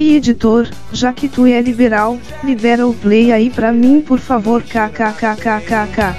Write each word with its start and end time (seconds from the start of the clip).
E 0.00 0.16
editor, 0.16 0.66
já 0.94 1.12
que 1.12 1.28
tu 1.28 1.46
é 1.46 1.60
liberal, 1.60 2.18
libera 2.42 2.86
o 2.86 2.94
play 2.94 3.32
aí 3.32 3.50
pra 3.50 3.70
mim 3.70 4.00
por 4.00 4.18
favor 4.18 4.62
kkkkk. 4.62 6.16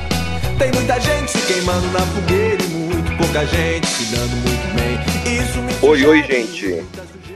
Tem 0.59 0.71
muita 0.71 0.99
gente 0.99 1.31
se 1.31 1.51
queimando 1.51 1.87
na 1.87 2.01
fogueira 2.01 2.63
e 2.63 2.67
muito 2.67 3.17
pouca 3.17 3.43
gente 3.43 3.87
se 3.87 4.15
dando 4.15 4.35
muito 4.45 4.67
bem. 4.75 5.33
Isso 5.35 5.59
me 5.63 5.89
oi, 5.89 6.05
oi 6.05 6.21
gente. 6.21 6.85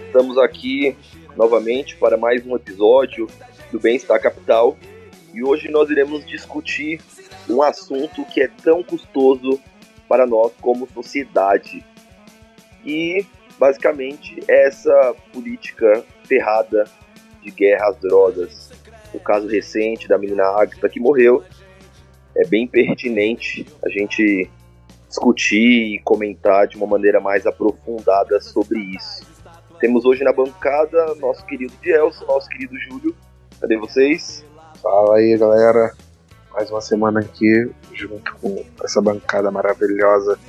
Estamos 0.05 0.38
aqui 0.38 0.95
novamente 1.36 1.95
para 1.95 2.16
mais 2.16 2.45
um 2.45 2.55
episódio 2.55 3.27
do 3.72 3.80
Bem-Estar 3.80 4.22
Capital. 4.22 4.77
E 5.34 5.44
hoje 5.44 5.67
nós 5.67 5.89
iremos 5.89 6.23
discutir 6.27 7.02
um 7.50 7.64
assunto 7.64 8.23
que 8.23 8.41
é 8.41 8.48
tão 8.62 8.84
custoso 8.84 9.59
para 10.08 10.27
nós 10.27 10.52
como 10.62 10.88
sociedade. 10.94 11.84
E 12.86 13.25
basicamente 13.58 14.44
essa 14.47 15.16
política 15.34 16.06
ferrada 16.26 16.86
de 17.42 17.52
guerra 17.52 17.90
às 17.90 17.98
drogas. 17.98 18.72
O 19.14 19.20
caso 19.20 19.48
recente 19.48 20.08
da 20.08 20.18
menina 20.18 20.44
Agatha 20.44 20.90
que 20.90 21.00
morreu 21.00 21.44
é 22.36 22.45
bem 22.45 22.68
pertinente 22.68 23.66
a 23.84 23.90
gente 23.90 24.50
discutir 25.08 25.96
e 25.96 26.00
comentar 26.00 26.68
de 26.68 26.76
uma 26.76 26.86
maneira 26.86 27.22
mais 27.22 27.46
aprofundada 27.46 28.42
sobre 28.42 28.80
isso. 28.80 29.23
Temos 29.80 30.06
hoje 30.06 30.23
na 30.23 30.34
bancada 30.34 31.16
nosso 31.16 31.46
querido 31.46 31.73
Gelson, 31.81 32.26
nosso 32.26 32.50
querido 32.50 32.78
Júlio. 32.80 33.16
Cadê 33.62 33.78
vocês? 33.78 34.44
Fala 34.81 35.18
aí, 35.18 35.38
galera. 35.38 35.94
Mais 36.53 36.70
uma 36.72 36.81
semana 36.81 37.20
aqui, 37.20 37.70
junto 37.94 38.34
com 38.36 38.64
essa 38.84 39.02
bancada 39.02 39.52
maravilhosa, 39.52 40.40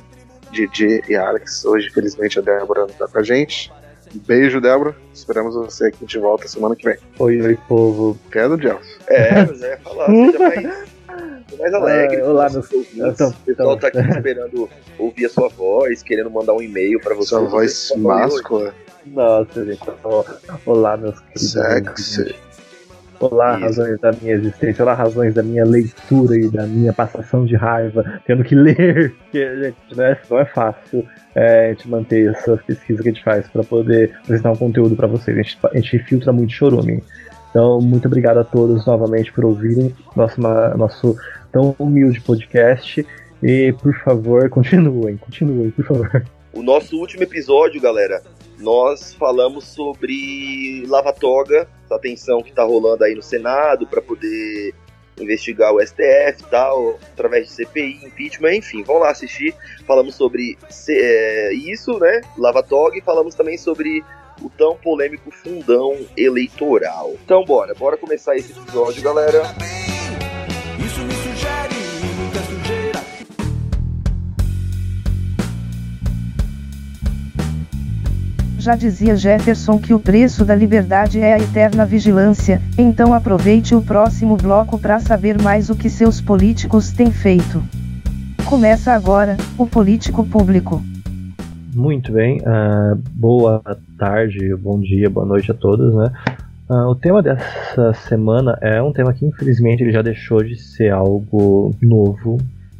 Didi 0.50 1.02
e 1.08 1.16
Alex. 1.16 1.64
Hoje, 1.64 1.90
felizmente, 1.90 2.38
a 2.38 2.42
Débora 2.42 2.82
não 2.82 2.94
tá 2.94 3.08
com 3.08 3.18
a 3.18 3.22
gente. 3.22 3.72
Beijo, 4.14 4.60
Débora. 4.60 4.96
Esperamos 5.12 5.54
você 5.54 5.86
aqui 5.86 6.04
de 6.06 6.18
volta 6.18 6.48
semana 6.48 6.74
que 6.76 6.84
vem. 6.84 6.96
Oi, 7.18 7.40
oi, 7.40 7.58
povo. 7.68 8.18
Quero, 8.30 8.60
Gelson. 8.60 8.80
É, 9.08 9.44
mas 9.44 9.62
é 9.62 9.76
falar, 9.78 10.06
seja 10.06 10.38
mais, 10.38 10.62
mais 11.58 11.74
alegre. 11.74 12.20
Ah, 12.20 12.24
olá, 12.26 12.48
meus 12.50 12.72
ouvintes. 12.72 13.20
O 13.20 13.34
pessoal 13.44 13.76
tá 13.76 13.88
aqui 13.88 13.98
esperando 13.98 14.68
ouvir 14.98 15.26
a 15.26 15.28
sua 15.28 15.48
voz, 15.48 16.02
querendo 16.02 16.30
mandar 16.30 16.54
um 16.54 16.62
e-mail 16.62 17.00
pra 17.00 17.14
você. 17.14 17.28
Sua 17.30 17.40
voz 17.40 17.92
máscula. 17.96 18.74
Nossa, 19.06 19.64
gente. 19.64 19.80
Olá, 20.64 20.96
meus 20.96 21.18
queridos. 21.20 21.52
Sexy. 21.52 22.34
Olá, 23.18 23.56
razões 23.56 23.98
da 23.98 24.12
minha 24.12 24.34
existência, 24.34 24.82
olá, 24.82 24.92
razões 24.92 25.32
da 25.32 25.42
minha 25.42 25.64
leitura 25.64 26.36
e 26.36 26.50
da 26.50 26.66
minha 26.66 26.92
passação 26.92 27.46
de 27.46 27.56
raiva, 27.56 28.20
tendo 28.26 28.44
que 28.44 28.54
ler, 28.56 29.14
porque, 29.14 29.56
gente, 29.56 29.96
né, 29.96 30.18
não 30.28 30.38
é 30.38 30.44
fácil 30.44 31.06
é, 31.34 31.66
a 31.66 31.68
gente 31.70 31.88
manter 31.88 32.30
essa 32.30 32.56
pesquisa 32.58 33.02
que 33.02 33.08
a 33.08 33.12
gente 33.12 33.24
faz 33.24 33.48
para 33.48 33.64
poder 33.64 34.14
apresentar 34.22 34.52
um 34.52 34.56
conteúdo 34.56 34.94
para 34.94 35.06
vocês. 35.06 35.36
A 35.36 35.42
gente, 35.42 35.58
a 35.64 35.76
gente 35.76 35.98
filtra 36.00 36.32
muito 36.32 36.52
chorume. 36.52 37.02
Então, 37.50 37.80
muito 37.80 38.06
obrigado 38.06 38.38
a 38.38 38.44
todos 38.44 38.84
novamente 38.86 39.32
por 39.32 39.46
ouvirem 39.46 39.94
nosso, 40.14 40.38
nosso 40.40 41.16
tão 41.50 41.74
humilde 41.78 42.20
podcast. 42.20 43.06
E, 43.42 43.74
por 43.82 43.94
favor, 44.00 44.48
continuem, 44.50 45.16
continuem, 45.16 45.70
por 45.70 45.84
favor. 45.86 46.24
O 46.52 46.62
nosso 46.62 46.98
último 46.98 47.22
episódio, 47.22 47.80
galera, 47.80 48.22
nós 48.58 49.14
falamos 49.14 49.64
sobre 49.64 50.84
Lava 50.86 51.12
Toga, 51.12 51.68
essa 51.84 51.98
tensão 51.98 52.42
que 52.42 52.50
está 52.50 52.64
rolando 52.64 53.04
aí 53.04 53.14
no 53.14 53.22
Senado 53.22 53.86
para 53.86 54.00
poder 54.00 54.74
investigar 55.20 55.72
o 55.72 55.80
STF 55.80 56.42
e 56.42 56.50
tal, 56.50 56.98
através 57.12 57.48
de 57.48 57.52
CPI, 57.52 58.04
impeachment, 58.04 58.56
enfim, 58.56 58.82
vão 58.82 58.98
lá 58.98 59.10
assistir. 59.10 59.54
Falamos 59.86 60.14
sobre 60.14 60.58
é, 60.88 61.52
isso, 61.54 61.98
né? 61.98 62.20
Lava 62.36 62.62
Toga, 62.62 62.98
e 62.98 63.00
falamos 63.00 63.34
também 63.34 63.56
sobre 63.56 64.04
o 64.42 64.50
tão 64.50 64.76
polêmico 64.76 65.30
fundão 65.30 65.96
eleitoral. 66.16 67.14
Então, 67.24 67.44
bora, 67.44 67.74
bora 67.74 67.96
começar 67.96 68.36
esse 68.36 68.52
episódio, 68.52 69.02
galera. 69.02 69.42
Isso 69.60 69.85
Já 78.66 78.74
dizia 78.74 79.14
Jefferson 79.14 79.78
que 79.78 79.94
o 79.94 80.00
preço 80.00 80.44
da 80.44 80.52
liberdade 80.52 81.20
é 81.20 81.34
a 81.34 81.38
eterna 81.38 81.86
vigilância, 81.86 82.60
então 82.76 83.14
aproveite 83.14 83.76
o 83.76 83.80
próximo 83.80 84.36
bloco 84.36 84.76
para 84.76 84.98
saber 84.98 85.40
mais 85.40 85.70
o 85.70 85.76
que 85.76 85.88
seus 85.88 86.20
políticos 86.20 86.90
têm 86.90 87.12
feito. 87.12 87.62
Começa 88.44 88.90
agora, 88.92 89.36
o 89.56 89.68
Político 89.68 90.26
Público. 90.26 90.82
Muito 91.72 92.10
bem, 92.10 92.40
uh, 92.40 93.00
boa 93.12 93.62
tarde, 93.96 94.52
bom 94.56 94.80
dia, 94.80 95.08
boa 95.08 95.24
noite 95.24 95.52
a 95.52 95.54
todos, 95.54 95.94
né? 95.94 96.10
Uh, 96.68 96.88
o 96.88 96.96
tema 96.96 97.22
dessa 97.22 97.94
semana 98.08 98.58
é 98.60 98.82
um 98.82 98.92
tema 98.92 99.14
que 99.14 99.24
infelizmente 99.24 99.84
ele 99.84 99.92
já 99.92 100.02
deixou 100.02 100.42
de 100.42 100.56
ser 100.60 100.92
algo 100.92 101.72
novo. 101.80 102.36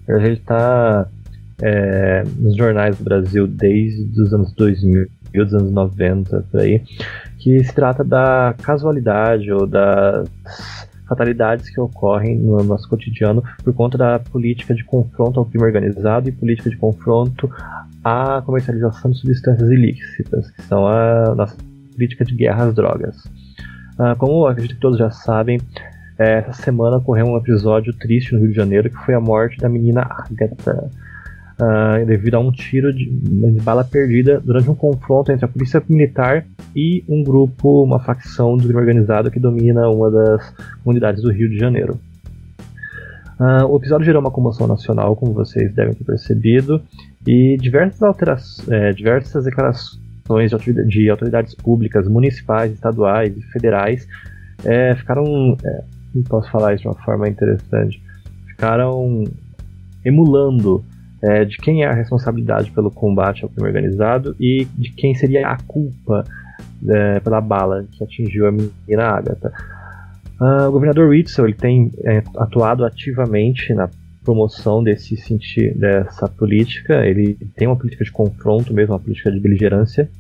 Ele 0.08 0.32
está 0.32 1.06
é, 1.62 2.24
nos 2.38 2.56
jornais 2.56 2.98
do 2.98 3.04
Brasil 3.04 3.46
desde 3.46 4.20
os 4.20 4.32
anos 4.32 4.52
2000 4.52 5.06
dos 5.44 5.54
anos 5.54 5.70
90, 5.70 6.44
por 6.50 6.60
aí, 6.60 6.82
que 7.38 7.62
se 7.62 7.74
trata 7.74 8.02
da 8.02 8.54
casualidade 8.62 9.50
ou 9.52 9.66
das 9.66 10.28
fatalidades 11.08 11.70
que 11.70 11.80
ocorrem 11.80 12.36
no 12.36 12.62
nosso 12.64 12.88
cotidiano 12.88 13.42
por 13.62 13.72
conta 13.72 13.96
da 13.96 14.18
política 14.18 14.74
de 14.74 14.84
confronto 14.84 15.38
ao 15.38 15.46
crime 15.46 15.64
organizado 15.64 16.28
e 16.28 16.32
política 16.32 16.68
de 16.68 16.76
confronto 16.76 17.48
à 18.02 18.42
comercialização 18.44 19.10
de 19.10 19.18
substâncias 19.18 19.70
ilícitas, 19.70 20.50
que 20.50 20.62
são 20.62 20.86
a 20.86 21.34
nossa 21.34 21.56
política 21.92 22.24
de 22.24 22.34
guerra 22.34 22.64
às 22.64 22.74
drogas. 22.74 23.24
Uh, 23.98 24.16
como 24.18 24.46
acredito 24.46 24.74
que 24.74 24.80
todos 24.80 24.98
já 24.98 25.10
sabem, 25.10 25.60
essa 26.18 26.52
semana 26.52 26.96
ocorreu 26.96 27.26
um 27.26 27.36
episódio 27.36 27.92
triste 27.92 28.34
no 28.34 28.40
Rio 28.40 28.50
de 28.50 28.56
Janeiro 28.56 28.90
que 28.90 28.96
foi 29.04 29.14
a 29.14 29.20
morte 29.20 29.58
da 29.58 29.68
menina 29.68 30.02
Agatha 30.02 30.90
uh, 31.60 32.04
devido 32.06 32.34
a 32.34 32.40
um 32.40 32.50
tiro 32.50 32.92
de, 32.92 33.06
de, 33.08 33.60
bala 33.62 33.84
perdida 33.84 34.40
durante 34.40 34.70
um 34.70 34.74
confronto 34.74 35.32
entre 35.32 35.44
a 35.44 35.48
polícia 35.48 35.82
militar 35.88 36.46
e 36.74 37.04
um 37.08 37.22
grupo, 37.22 37.82
uma 37.82 38.00
facção 38.00 38.56
do 38.56 38.64
crime 38.64 38.78
organizado 38.78 39.30
que 39.30 39.40
domina 39.40 39.88
uma 39.88 40.10
das 40.10 40.54
comunidades 40.82 41.22
do 41.22 41.30
Rio 41.30 41.48
de 41.48 41.58
Janeiro. 41.58 41.98
Uh, 43.38 43.66
o 43.68 43.76
episódio 43.76 44.06
gerou 44.06 44.20
uma 44.20 44.30
comoção 44.30 44.66
nacional, 44.66 45.14
como 45.14 45.32
vocês 45.32 45.74
devem 45.74 45.94
ter 45.94 46.04
percebido, 46.04 46.80
e 47.26 47.56
diversas, 47.58 48.02
alterações, 48.02 48.68
é, 48.70 48.92
diversas 48.92 49.44
declarações 49.44 50.50
de, 50.50 50.86
de, 50.86 51.10
autoridades 51.10 51.54
públicas, 51.54 52.08
municipais, 52.08 52.72
estaduais 52.72 53.36
e 53.36 53.42
federais 53.42 54.08
é, 54.64 54.94
ficaram, 54.94 55.56
é, 55.62 55.82
posso 56.28 56.50
falar 56.50 56.74
isso 56.74 56.82
de 56.82 56.88
uma 56.88 57.04
forma 57.04 57.28
interessante, 57.28 58.02
ficaram 58.48 59.24
emulando 60.04 60.82
é, 61.22 61.44
de 61.44 61.56
quem 61.58 61.82
é 61.82 61.86
a 61.86 61.94
responsabilidade 61.94 62.70
pelo 62.70 62.90
combate 62.90 63.42
ao 63.42 63.48
crime 63.48 63.68
organizado 63.68 64.36
e 64.38 64.66
de 64.76 64.90
quem 64.92 65.14
seria 65.14 65.48
a 65.48 65.56
culpa 65.66 66.24
é, 66.88 67.20
pela 67.20 67.40
bala 67.40 67.84
que 67.90 68.04
atingiu 68.04 68.46
a 68.46 68.52
menina 68.52 69.04
Agatha. 69.04 69.52
Uh, 70.40 70.68
o 70.68 70.72
governador 70.72 71.08
Whitson 71.08 71.44
ele 71.46 71.54
tem 71.54 71.90
é, 72.04 72.22
atuado 72.36 72.84
ativamente 72.84 73.72
na 73.72 73.88
promoção 74.22 74.82
desse 74.82 75.16
sentido, 75.16 75.78
dessa 75.78 76.28
política. 76.28 77.06
Ele 77.06 77.38
tem 77.56 77.66
uma 77.66 77.76
política 77.76 78.04
de 78.04 78.10
confronto 78.10 78.74
mesmo, 78.74 78.92
uma 78.92 79.00
política 79.00 79.30
de 79.30 79.40
beligerância. 79.40 80.10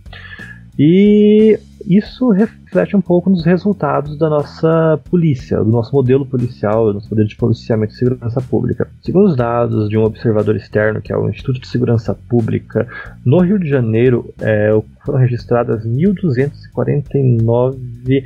E 0.78 1.58
isso 1.86 2.30
reflete 2.30 2.96
um 2.96 3.00
pouco 3.00 3.30
nos 3.30 3.44
resultados 3.44 4.18
da 4.18 4.28
nossa 4.28 5.00
polícia, 5.08 5.58
do 5.58 5.70
nosso 5.70 5.94
modelo 5.94 6.26
policial, 6.26 6.86
do 6.86 6.94
nosso 6.94 7.08
modelo 7.10 7.28
de 7.28 7.36
policiamento 7.36 7.94
e 7.94 7.96
segurança 7.96 8.40
pública. 8.40 8.88
Segundo 9.02 9.26
os 9.26 9.36
dados 9.36 9.88
de 9.88 9.96
um 9.96 10.02
observador 10.02 10.56
externo, 10.56 11.00
que 11.00 11.12
é 11.12 11.16
o 11.16 11.28
Instituto 11.28 11.60
de 11.60 11.68
Segurança 11.68 12.12
Pública, 12.28 12.88
no 13.24 13.38
Rio 13.40 13.56
de 13.58 13.68
Janeiro 13.68 14.34
é, 14.40 14.70
foram 15.04 15.20
registradas 15.20 15.86
1.249 15.86 18.24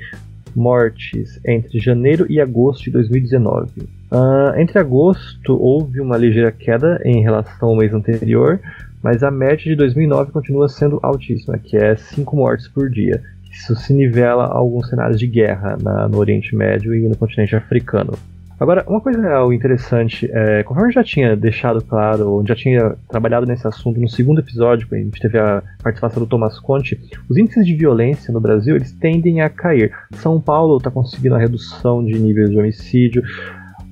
mortes 0.55 1.41
entre 1.45 1.79
janeiro 1.79 2.27
e 2.29 2.41
agosto 2.41 2.85
de 2.85 2.91
2019. 2.91 3.81
Uh, 3.81 3.87
ah, 4.11 4.55
entre 4.57 4.79
agosto 4.79 5.55
houve 5.55 6.01
uma 6.01 6.17
ligeira 6.17 6.51
queda 6.51 7.01
em 7.05 7.23
relação 7.23 7.69
ao 7.69 7.77
mês 7.77 7.95
anterior, 7.95 8.61
mas 9.03 9.23
a 9.23 9.31
média 9.31 9.65
de 9.65 9.77
2009 9.77 10.33
continua 10.33 10.69
sendo 10.69 10.99
altíssima, 11.03 11.59
que 11.59 11.77
é 11.77 11.97
5 11.97 12.37
mortes 12.37 12.69
por 12.69 12.91
dia, 12.91 13.23
isso 13.51 13.75
se 13.77 13.93
nivela 13.93 14.45
a 14.45 14.57
alguns 14.57 14.89
cenários 14.89 15.19
de 15.19 15.27
guerra 15.27 15.77
na, 15.81 16.09
no 16.09 16.19
Oriente 16.19 16.55
Médio 16.55 16.95
e 16.95 17.09
no 17.09 17.17
continente 17.17 17.57
africano. 17.57 18.13
Agora, 18.61 18.85
uma 18.87 19.01
coisa 19.01 19.19
interessante, 19.55 20.31
é, 20.31 20.63
conforme 20.63 20.91
eu 20.91 20.93
já 20.93 21.03
tinha 21.03 21.35
deixado 21.35 21.83
claro, 21.83 22.45
já 22.47 22.55
tinha 22.55 22.95
trabalhado 23.09 23.47
nesse 23.47 23.67
assunto 23.67 23.99
no 23.99 24.07
segundo 24.07 24.41
episódio, 24.41 24.87
quando 24.87 25.01
a 25.01 25.05
gente 25.05 25.19
teve 25.19 25.39
a 25.39 25.63
participação 25.83 26.23
do 26.23 26.29
Thomas 26.29 26.61
Conte, 26.61 27.01
os 27.27 27.39
índices 27.39 27.65
de 27.65 27.75
violência 27.75 28.31
no 28.31 28.39
Brasil 28.39 28.77
eles 28.77 28.93
tendem 28.93 29.41
a 29.41 29.49
cair. 29.49 29.91
São 30.13 30.39
Paulo 30.39 30.77
está 30.77 30.91
conseguindo 30.91 31.37
a 31.37 31.39
redução 31.39 32.05
de 32.05 32.19
níveis 32.19 32.51
de 32.51 32.59
homicídio, 32.59 33.23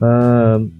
uh, 0.02 0.70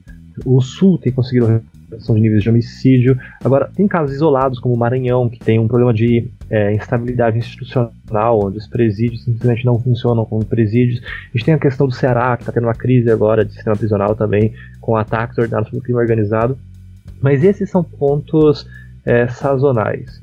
o 0.45 0.61
Sul 0.61 0.99
tem 0.99 1.11
conseguido 1.11 1.63
são 1.99 2.15
de 2.15 2.21
níveis 2.21 2.43
de 2.43 2.51
homicídio. 2.51 3.19
Agora, 3.43 3.71
tem 3.75 3.87
casos 3.89 4.15
isolados, 4.15 4.59
como 4.59 4.75
o 4.75 4.79
Maranhão, 4.79 5.29
que 5.29 5.39
tem 5.39 5.59
um 5.59 5.67
problema 5.67 5.93
de 5.93 6.31
é, 6.51 6.73
instabilidade 6.73 7.39
institucional, 7.39 8.41
onde 8.45 8.59
os 8.59 8.67
presídios 8.67 9.25
simplesmente 9.25 9.65
não 9.65 9.79
funcionam 9.79 10.25
como 10.25 10.45
presídios. 10.45 11.01
A 11.03 11.37
gente 11.37 11.45
tem 11.45 11.55
a 11.55 11.59
questão 11.59 11.87
do 11.87 11.95
Ceará, 11.95 12.37
que 12.37 12.43
está 12.43 12.53
tendo 12.53 12.65
uma 12.65 12.75
crise 12.75 13.11
agora 13.11 13.45
de 13.45 13.53
sistema 13.53 13.77
prisional 13.77 14.15
também, 14.15 14.53
com 14.81 14.97
ataques 14.97 15.39
ordenados 15.39 15.71
pelo 15.71 15.83
crime 15.83 15.99
organizado. 15.99 16.59
Mas 17.21 17.43
esses 17.43 17.71
são 17.71 17.83
pontos 17.83 18.67
é, 19.05 19.27
sazonais. 19.29 20.23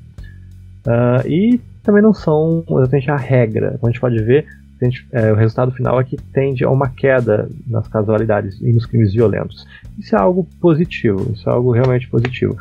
Uh, 0.86 1.28
e 1.28 1.60
também 1.84 2.02
não 2.02 2.14
são 2.14 2.64
exatamente 2.70 3.12
a 3.12 3.18
regra. 3.18 3.78
Como 3.80 3.88
a 3.88 3.92
gente 3.92 4.00
pode 4.00 4.22
ver, 4.24 4.46
é, 5.12 5.32
o 5.32 5.36
resultado 5.36 5.72
final 5.72 6.00
é 6.00 6.04
que 6.04 6.18
tende 6.18 6.64
a 6.64 6.70
uma 6.70 6.90
queda 6.90 7.50
nas 7.68 7.88
casualidades 7.88 8.60
e 8.62 8.72
nos 8.74 8.86
crimes 8.86 9.14
violentos. 9.14 9.66
Isso 9.98 10.16
é 10.16 10.20
algo 10.20 10.48
positivo, 10.60 11.32
isso 11.34 11.50
é 11.50 11.54
algo 11.54 11.72
realmente 11.72 12.08
positivo. 12.10 12.58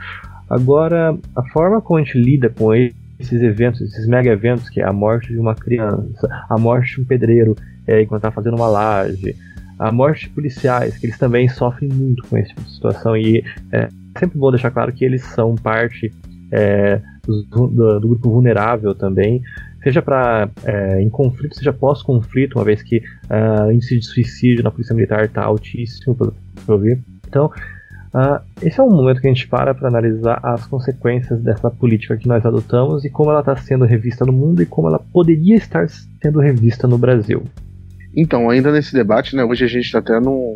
Agora, 0.48 1.16
a 1.34 1.42
forma 1.50 1.80
como 1.80 1.98
a 1.98 2.02
gente 2.02 2.18
lida 2.18 2.48
com 2.48 2.72
esses 2.74 3.42
eventos, 3.42 3.80
esses 3.80 4.06
mega 4.06 4.30
eventos, 4.30 4.68
que 4.68 4.80
é 4.80 4.84
a 4.84 4.92
morte 4.92 5.32
de 5.32 5.38
uma 5.38 5.54
criança, 5.54 6.28
a 6.48 6.58
morte 6.58 6.96
de 6.96 7.02
um 7.02 7.04
pedreiro 7.04 7.56
é, 7.86 8.02
enquanto 8.02 8.20
está 8.20 8.30
fazendo 8.30 8.56
uma 8.56 8.68
laje, 8.68 9.34
a 9.78 9.90
morte 9.90 10.28
de 10.28 10.30
policiais, 10.30 10.96
que 10.96 11.06
eles 11.06 11.18
também 11.18 11.48
sofrem 11.48 11.90
muito 11.90 12.24
com 12.28 12.38
esse 12.38 12.50
tipo 12.50 12.62
de 12.62 12.70
situação 12.72 13.16
e 13.16 13.44
é 13.72 13.88
sempre 14.18 14.38
bom 14.38 14.50
deixar 14.50 14.70
claro 14.70 14.92
que 14.92 15.04
eles 15.04 15.22
são 15.22 15.54
parte 15.56 16.12
é, 16.52 17.00
do, 17.26 17.42
do, 17.66 18.00
do, 18.00 18.08
grupo 18.08 18.30
vulnerável 18.30 18.94
também, 18.94 19.42
seja 19.84 20.00
para 20.00 20.48
é, 20.64 21.02
em 21.02 21.10
conflito, 21.10 21.54
seja 21.54 21.72
pós-conflito, 21.72 22.58
uma 22.58 22.64
vez 22.64 22.82
que 22.82 22.96
uh, 22.98 23.66
o 23.66 23.70
índice 23.72 23.98
de 23.98 24.06
suicídio 24.06 24.64
na 24.64 24.70
polícia 24.70 24.94
militar 24.94 25.26
está 25.26 25.44
altíssimo, 25.44 26.16
pelo 26.16 26.32
que 26.32 26.72
eu 26.72 26.78
vi. 26.78 26.98
Então, 27.28 27.46
uh, 28.14 28.40
esse 28.62 28.80
é 28.80 28.82
um 28.82 28.90
momento 28.90 29.20
que 29.20 29.28
a 29.28 29.32
gente 29.32 29.46
para 29.46 29.74
para 29.74 29.88
analisar 29.88 30.40
as 30.42 30.66
consequências 30.66 31.38
dessa 31.42 31.70
política 31.70 32.16
que 32.16 32.26
nós 32.26 32.44
adotamos 32.46 33.04
e 33.04 33.10
como 33.10 33.30
ela 33.30 33.40
está 33.40 33.54
sendo 33.56 33.84
revista 33.84 34.24
no 34.24 34.32
mundo 34.32 34.62
e 34.62 34.66
como 34.66 34.88
ela 34.88 34.98
poderia 34.98 35.56
estar 35.56 35.86
sendo 36.22 36.40
revista 36.40 36.88
no 36.88 36.96
Brasil. 36.96 37.42
Então, 38.16 38.48
ainda 38.48 38.72
nesse 38.72 38.94
debate, 38.94 39.36
né, 39.36 39.44
hoje 39.44 39.64
a 39.64 39.68
gente 39.68 39.84
está 39.84 39.98
até 39.98 40.18
num, 40.18 40.54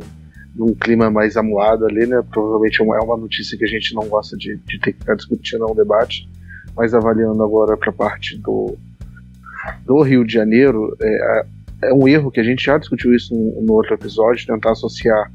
num 0.57 0.75
clima 0.75 1.11
mais 1.11 1.37
amuado 1.37 1.85
ali, 1.85 2.07
né? 2.07 2.23
Provavelmente 2.31 2.81
é 2.81 2.85
uma 2.85 3.17
notícia 3.17 3.59
que 3.59 3.65
a 3.65 3.69
gente 3.69 3.95
não 3.95 4.09
gosta 4.09 4.39
de, 4.39 4.57
de 4.57 4.79
ter 4.81 4.95
que 4.95 5.01
ficar 5.01 5.17
discutindo, 5.17 5.65
é 5.65 5.71
um 5.71 5.75
debate. 5.75 6.27
Mas 6.75 6.95
avaliando 6.95 7.43
agora 7.43 7.77
para 7.77 7.91
a 7.91 7.93
parte 7.93 8.39
do, 8.39 8.79
do 9.85 10.03
Rio 10.03 10.25
de 10.25 10.33
Janeiro, 10.33 10.97
é, 11.01 11.47
é, 11.83 11.95
um 11.95 12.07
erro 12.09 12.31
que 12.31 12.41
a 12.41 12.45
gente 12.45 12.65
já 12.65 12.79
discutiu 12.79 13.15
isso 13.15 13.35
no, 13.35 13.63
no 13.63 13.73
outro 13.75 13.95
episódio, 13.95 14.47
tentar 14.47 14.73
associar 14.73 15.31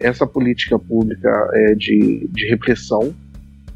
essa 0.00 0.26
política 0.26 0.78
pública 0.78 1.28
é, 1.52 1.74
de, 1.74 2.28
de 2.32 2.46
repressão 2.48 3.14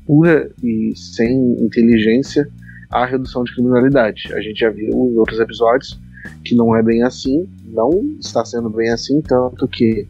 pura 0.07 0.51
e 0.63 0.93
sem 0.97 1.53
inteligência 1.63 2.49
à 2.91 3.05
redução 3.07 3.45
de 3.45 3.55
criminalidade. 3.55 4.33
A 4.35 4.41
gente 4.41 4.61
já 4.61 4.71
viu 4.71 4.91
em 4.91 5.17
outros 5.17 5.39
episódios 5.41 5.99
que 6.45 6.55
não 6.55 6.77
é 6.77 6.83
bem 6.83 7.03
assim, 7.03 7.49
não 7.67 7.91
está 8.21 8.45
sendo 8.45 8.71
bem 8.71 8.91
assim, 8.91 9.21
tanto 9.21 9.67
que 9.67 10.07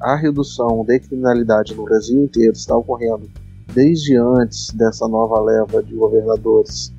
a 0.00 0.14
redução 0.14 0.84
da 0.84 0.98
criminalidade 0.98 1.74
no 1.74 1.84
Brasil 1.84 2.24
inteiro 2.24 2.52
está 2.52 2.76
ocorrendo 2.76 3.28
desde 3.74 4.16
antes 4.16 4.70
dessa 4.72 5.08
nova 5.08 5.40
leva 5.40 5.82
de 5.82 5.94
governadores, 5.94 6.92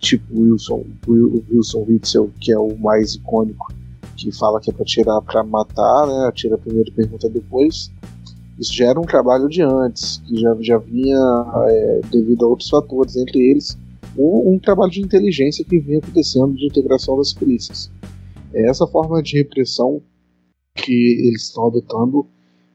tipo 0.00 0.40
Wilson, 0.40 0.84
Wilson 1.06 1.84
Witzel, 1.88 2.30
que 2.40 2.52
é 2.52 2.58
o 2.58 2.76
mais 2.76 3.14
icônico, 3.14 3.72
que 4.16 4.32
fala 4.32 4.60
que 4.60 4.70
é 4.70 4.72
para 4.72 4.84
tirar 4.84 5.20
para 5.22 5.44
matar, 5.44 6.06
né? 6.06 6.26
Atira 6.26 6.58
primeiro 6.58 6.90
e 6.90 6.92
pergunta 6.92 7.28
depois. 7.28 7.90
Isso 8.58 8.74
já 8.74 8.86
era 8.86 9.00
um 9.00 9.04
trabalho 9.04 9.48
de 9.48 9.62
antes, 9.62 10.18
que 10.26 10.38
já, 10.38 10.56
já 10.60 10.78
vinha 10.78 11.16
é, 11.68 12.00
devido 12.10 12.44
a 12.44 12.48
outros 12.48 12.68
fatores, 12.68 13.16
entre 13.16 13.38
eles 13.38 13.78
um, 14.18 14.54
um, 14.54 14.58
trabalho 14.58 14.90
de 14.90 15.00
inteligência 15.00 15.64
que 15.64 15.78
vinha 15.78 15.98
acontecendo 15.98 16.54
de 16.54 16.66
integração 16.66 17.16
das 17.16 17.32
polícias. 17.32 17.90
É 18.52 18.68
essa 18.68 18.86
forma 18.86 19.22
de 19.22 19.38
repressão 19.38 20.02
que 20.74 21.26
eles 21.26 21.44
estão 21.44 21.68
adotando 21.68 22.26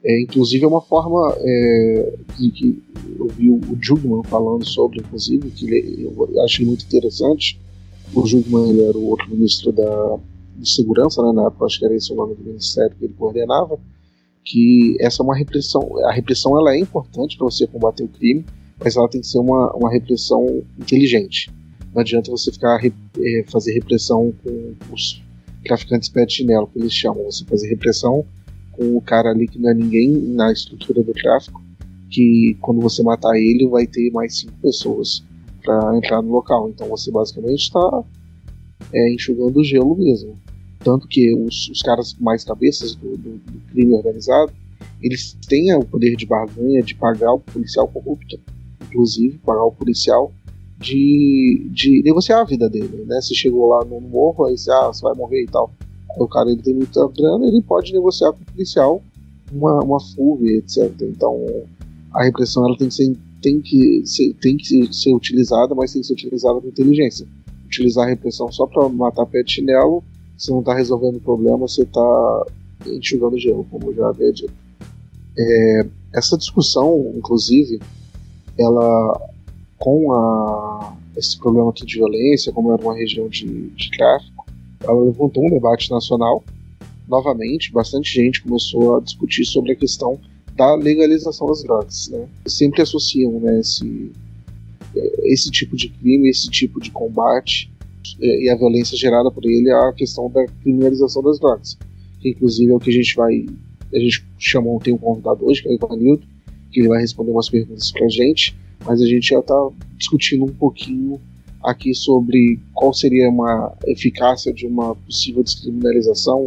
é, 0.08 0.22
inclusive 0.22 0.64
é 0.64 0.68
uma 0.68 0.80
forma 0.80 1.36
é, 1.36 2.14
que, 2.36 2.50
que, 2.52 2.82
eu 3.18 3.26
vi 3.26 3.50
o 3.50 3.60
Jugman 3.80 4.22
falando 4.22 4.64
sobre, 4.64 5.00
inclusive, 5.00 5.50
que 5.50 5.66
ele, 5.66 6.04
eu 6.04 6.44
achei 6.44 6.64
muito 6.64 6.84
interessante. 6.84 7.60
O 8.14 8.24
Jugman 8.24 8.70
ele 8.70 8.84
era 8.84 8.96
o 8.96 9.08
outro 9.08 9.28
ministro 9.28 9.72
da, 9.72 10.16
de 10.56 10.70
segurança, 10.70 11.20
né, 11.22 11.32
na 11.32 11.48
época 11.48 11.64
acho 11.64 11.80
que 11.80 11.84
era 11.84 11.96
esse 11.96 12.12
o 12.12 12.14
nome 12.14 12.36
do 12.36 12.44
ministério 12.44 12.94
que 12.96 13.04
ele 13.04 13.14
coordenava, 13.14 13.80
que 14.44 14.96
essa 15.00 15.22
é 15.22 15.24
uma 15.24 15.36
repressão, 15.36 15.98
a 16.04 16.12
repressão 16.12 16.56
ela 16.56 16.72
é 16.72 16.78
importante 16.78 17.36
para 17.36 17.46
você 17.46 17.66
combater 17.66 18.04
o 18.04 18.08
crime, 18.08 18.46
mas 18.78 18.94
ela 18.94 19.08
tem 19.08 19.20
que 19.20 19.26
ser 19.26 19.40
uma, 19.40 19.72
uma 19.74 19.90
repressão 19.90 20.62
inteligente. 20.78 21.50
Não 21.92 22.00
adianta 22.00 22.30
você 22.30 22.52
ficar 22.52 22.78
é, 22.84 23.44
fazer 23.48 23.72
repressão 23.72 24.32
com 24.44 24.94
os 24.94 25.20
traficantes 25.64 26.08
pé 26.08 26.24
de 26.24 26.34
chinelo, 26.34 26.68
que 26.68 26.78
eles 26.78 26.92
chamam, 26.92 27.24
você 27.24 27.44
fazer 27.44 27.68
repressão 27.68 28.24
com 28.76 28.96
o 28.96 29.00
cara 29.00 29.30
ali 29.30 29.48
que 29.48 29.58
não 29.58 29.70
é 29.70 29.74
ninguém 29.74 30.10
na 30.10 30.52
estrutura 30.52 31.02
do 31.02 31.12
tráfico, 31.12 31.62
que 32.10 32.56
quando 32.60 32.80
você 32.80 33.02
matar 33.02 33.36
ele 33.36 33.66
vai 33.68 33.86
ter 33.86 34.10
mais 34.12 34.38
cinco 34.38 34.54
pessoas 34.62 35.24
para 35.64 35.96
entrar 35.96 36.22
no 36.22 36.30
local. 36.30 36.68
Então 36.68 36.88
você 36.88 37.10
basicamente 37.10 37.62
está 37.62 38.04
é, 38.92 39.12
enxugando 39.12 39.58
o 39.58 39.64
gelo 39.64 39.96
mesmo. 39.96 40.38
Tanto 40.80 41.08
que 41.08 41.34
os, 41.34 41.68
os 41.68 41.82
caras 41.82 42.14
mais 42.20 42.44
cabeças 42.44 42.94
do, 42.94 43.16
do, 43.16 43.38
do, 43.38 43.60
crime 43.72 43.94
organizado, 43.94 44.52
eles 45.02 45.36
têm 45.48 45.74
o 45.74 45.84
poder 45.84 46.14
de 46.14 46.26
barganha 46.26 46.82
de 46.82 46.94
pagar 46.94 47.32
o 47.32 47.40
policial 47.40 47.88
corrupto, 47.88 48.38
inclusive 48.82 49.38
pagar 49.38 49.64
o 49.64 49.72
policial 49.72 50.32
de, 50.78 51.68
de 51.72 52.02
negociar 52.04 52.42
a 52.42 52.44
vida 52.44 52.68
dele, 52.68 53.04
né? 53.06 53.20
Se 53.20 53.34
chegou 53.34 53.68
lá 53.68 53.84
no 53.84 54.00
morro, 54.00 54.44
aí 54.44 54.56
você, 54.56 54.70
ah, 54.70 54.88
você 54.88 55.02
vai 55.02 55.14
morrer 55.14 55.42
e 55.42 55.46
tal 55.46 55.72
o 56.16 56.28
cara 56.28 56.50
ele 56.50 56.62
tem 56.62 56.74
muita 56.74 57.06
grana, 57.08 57.46
ele 57.46 57.62
pode 57.62 57.92
negociar 57.92 58.32
com 58.32 58.42
o 58.42 58.46
policial 58.46 59.02
uma, 59.52 59.82
uma 59.82 60.00
fuga, 60.00 60.46
etc. 60.48 60.90
Então 61.02 61.44
a 62.12 62.24
repressão 62.24 62.66
ela 62.66 62.76
tem 62.76 62.88
que 62.88 62.94
ser 62.94 63.16
tem 63.46 63.60
que 63.60 64.02
ser, 64.04 64.34
tem 64.34 64.56
que 64.56 64.92
ser 64.92 65.14
utilizada, 65.14 65.72
mas 65.72 65.92
tem 65.92 66.00
que 66.00 66.08
ser 66.08 66.14
utilizada 66.14 66.60
com 66.60 66.66
inteligência. 66.66 67.26
Utilizar 67.64 68.06
a 68.06 68.10
repressão 68.10 68.50
só 68.50 68.66
para 68.66 68.88
matar 68.88 69.24
pé 69.26 69.42
de 69.44 69.52
chinelo, 69.52 70.02
você 70.36 70.50
não 70.50 70.60
está 70.60 70.74
resolvendo 70.74 71.16
o 71.16 71.20
problema, 71.20 71.58
você 71.58 71.82
está 71.82 72.46
enxugando 72.86 73.38
gelo, 73.38 73.64
como 73.70 73.90
eu 73.90 73.94
já 73.94 74.08
havia 74.08 74.32
dito. 74.32 74.52
É, 75.38 75.86
essa 76.12 76.36
discussão, 76.36 77.12
inclusive, 77.14 77.80
ela 78.58 79.20
com 79.78 80.12
a, 80.12 80.96
esse 81.16 81.38
problema 81.38 81.70
aqui 81.70 81.84
de 81.86 81.96
violência, 81.96 82.52
como 82.52 82.72
era 82.72 82.82
uma 82.82 82.96
região 82.96 83.28
de, 83.28 83.68
de 83.70 83.90
tráfico, 83.92 84.35
ela 84.86 85.04
levantou 85.04 85.44
um 85.44 85.50
debate 85.50 85.90
nacional. 85.90 86.44
Novamente, 87.08 87.72
bastante 87.72 88.12
gente 88.12 88.42
começou 88.42 88.96
a 88.96 89.00
discutir 89.00 89.44
sobre 89.44 89.72
a 89.72 89.76
questão 89.76 90.18
da 90.56 90.74
legalização 90.74 91.46
das 91.48 91.62
drogas. 91.62 92.08
Né? 92.08 92.26
Sempre 92.46 92.82
associam 92.82 93.38
né, 93.40 93.60
esse, 93.60 94.10
é, 94.94 95.32
esse 95.32 95.50
tipo 95.50 95.76
de 95.76 95.88
crime, 95.88 96.28
esse 96.28 96.48
tipo 96.50 96.80
de 96.80 96.90
combate 96.90 97.70
é, 98.20 98.44
e 98.44 98.48
a 98.48 98.56
violência 98.56 98.96
gerada 98.96 99.30
por 99.30 99.44
ele 99.44 99.70
à 99.70 99.92
questão 99.92 100.30
da 100.30 100.46
criminalização 100.62 101.22
das 101.22 101.38
drogas. 101.38 101.76
Que 102.20 102.30
inclusive 102.30 102.72
é 102.72 102.74
o 102.74 102.80
que 102.80 102.90
a 102.90 102.94
gente 102.94 103.14
vai. 103.14 103.46
A 103.92 103.98
gente 103.98 104.24
chamou, 104.38 104.80
tem 104.80 104.94
um 104.94 104.98
convidado 104.98 105.46
hoje, 105.46 105.62
que 105.62 105.68
é 105.68 105.70
o 105.70 105.74
Ivanildo, 105.74 106.26
que 106.72 106.80
ele 106.80 106.88
vai 106.88 107.00
responder 107.00 107.30
umas 107.30 107.48
perguntas 107.48 107.92
pra 107.92 108.08
gente, 108.08 108.56
mas 108.84 109.00
a 109.00 109.06
gente 109.06 109.28
já 109.28 109.38
está 109.38 109.68
discutindo 109.96 110.44
um 110.44 110.52
pouquinho 110.52 111.20
aqui 111.66 111.92
sobre 111.92 112.60
qual 112.72 112.94
seria 112.94 113.28
uma 113.28 113.74
eficácia 113.86 114.52
de 114.52 114.66
uma 114.66 114.94
possível 114.94 115.42
descriminalização, 115.42 116.46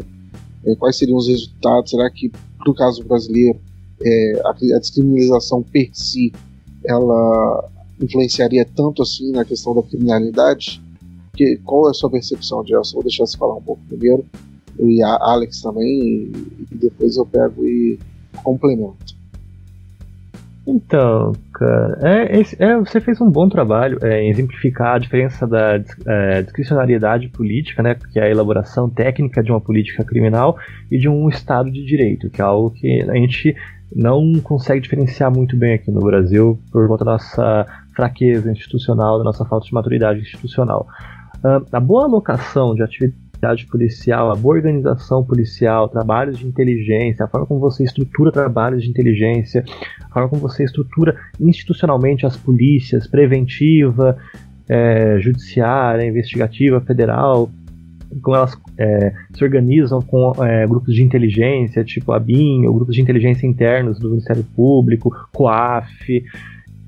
é, 0.65 0.73
quais 0.75 0.97
seriam 0.97 1.17
os 1.17 1.27
resultados, 1.27 1.91
será 1.91 2.09
que 2.09 2.31
no 2.65 2.73
caso 2.73 3.03
brasileiro 3.03 3.59
a, 4.45 4.49
a, 4.51 4.79
descriminalização 4.79 5.61
per 5.61 5.89
si 5.93 6.31
ela 6.85 7.69
influenciaria 8.01 8.63
tanto 8.63 9.01
assim 9.01 9.31
na 9.31 9.43
questão 9.43 9.75
da 9.75 9.83
criminalidade? 9.83 10.81
Que, 11.35 11.57
qual 11.65 11.88
é 11.88 11.91
a 11.91 11.93
sua 11.93 12.09
percepção, 12.09 12.65
Gelson? 12.65 12.93
Vou 12.93 13.03
deixar 13.03 13.25
você 13.25 13.38
falar 13.38 13.55
um 13.55 13.61
pouco 13.61 13.81
primeiro, 13.89 14.25
e 14.79 15.01
a 15.03 15.17
Alex 15.21 15.61
também, 15.61 16.01
e, 16.01 16.31
e 16.71 16.75
depois 16.75 17.17
eu 17.17 17.25
pego 17.25 17.65
e 17.65 17.99
complemento. 18.41 19.18
Então, 20.71 21.33
cara, 21.51 21.97
é, 22.03 22.41
é, 22.59 22.77
você 22.77 23.01
fez 23.01 23.19
um 23.19 23.29
bom 23.29 23.49
trabalho 23.49 23.97
é, 24.03 24.21
em 24.21 24.29
exemplificar 24.29 24.95
a 24.95 24.99
diferença 24.99 25.47
da 25.47 25.81
é, 26.05 26.43
discricionariedade 26.43 27.27
política, 27.29 27.81
né, 27.81 27.95
que 27.95 28.19
é 28.19 28.25
a 28.25 28.29
elaboração 28.29 28.88
técnica 28.88 29.41
de 29.41 29.51
uma 29.51 29.59
política 29.59 30.03
criminal, 30.03 30.59
e 30.91 30.99
de 30.99 31.09
um 31.09 31.27
Estado 31.27 31.71
de 31.71 31.83
Direito, 31.83 32.29
que 32.29 32.39
é 32.39 32.45
algo 32.45 32.69
que 32.69 33.01
a 33.01 33.15
gente 33.15 33.55
não 33.95 34.39
consegue 34.43 34.81
diferenciar 34.81 35.35
muito 35.35 35.57
bem 35.57 35.73
aqui 35.73 35.89
no 35.89 36.01
Brasil 36.01 36.59
por 36.71 36.88
conta 36.88 37.03
da 37.03 37.13
nossa 37.13 37.65
fraqueza 37.95 38.51
institucional, 38.51 39.17
da 39.17 39.23
nossa 39.23 39.43
falta 39.45 39.65
de 39.65 39.73
maturidade 39.73 40.19
institucional. 40.19 40.88
Uh, 41.43 41.65
a 41.71 41.79
boa 41.79 42.03
alocação 42.03 42.75
de 42.75 42.83
atividades 42.83 43.28
atividade 43.39 43.65
policial, 43.65 44.31
a 44.31 44.36
boa 44.36 44.55
organização 44.55 45.24
policial, 45.24 45.88
trabalhos 45.88 46.38
de 46.38 46.46
inteligência, 46.46 47.25
a 47.25 47.27
forma 47.27 47.48
como 47.48 47.60
você 47.60 47.84
estrutura 47.84 48.31
trabalhos 48.31 48.84
de 48.84 48.89
inteligência, 48.89 49.63
a 50.03 50.13
forma 50.13 50.29
como 50.29 50.41
você 50.41 50.63
estrutura 50.63 51.15
institucionalmente 51.39 52.25
as 52.25 52.36
polícias, 52.36 53.08
preventiva, 53.08 54.17
é, 54.67 55.17
judiciária, 55.19 56.05
investigativa, 56.05 56.81
federal, 56.81 57.50
como 58.22 58.36
elas 58.36 58.58
é, 58.77 59.13
se 59.34 59.43
organizam 59.43 60.01
com 60.01 60.34
é, 60.43 60.67
grupos 60.67 60.93
de 60.93 61.03
inteligência, 61.03 61.84
tipo 61.84 62.12
a 62.12 62.19
BIM, 62.19 62.65
ou 62.65 62.74
grupos 62.74 62.96
de 62.96 63.01
inteligência 63.01 63.48
internos 63.48 64.00
do 64.00 64.10
Ministério 64.10 64.43
Público, 64.55 65.15
COAF. 65.31 66.24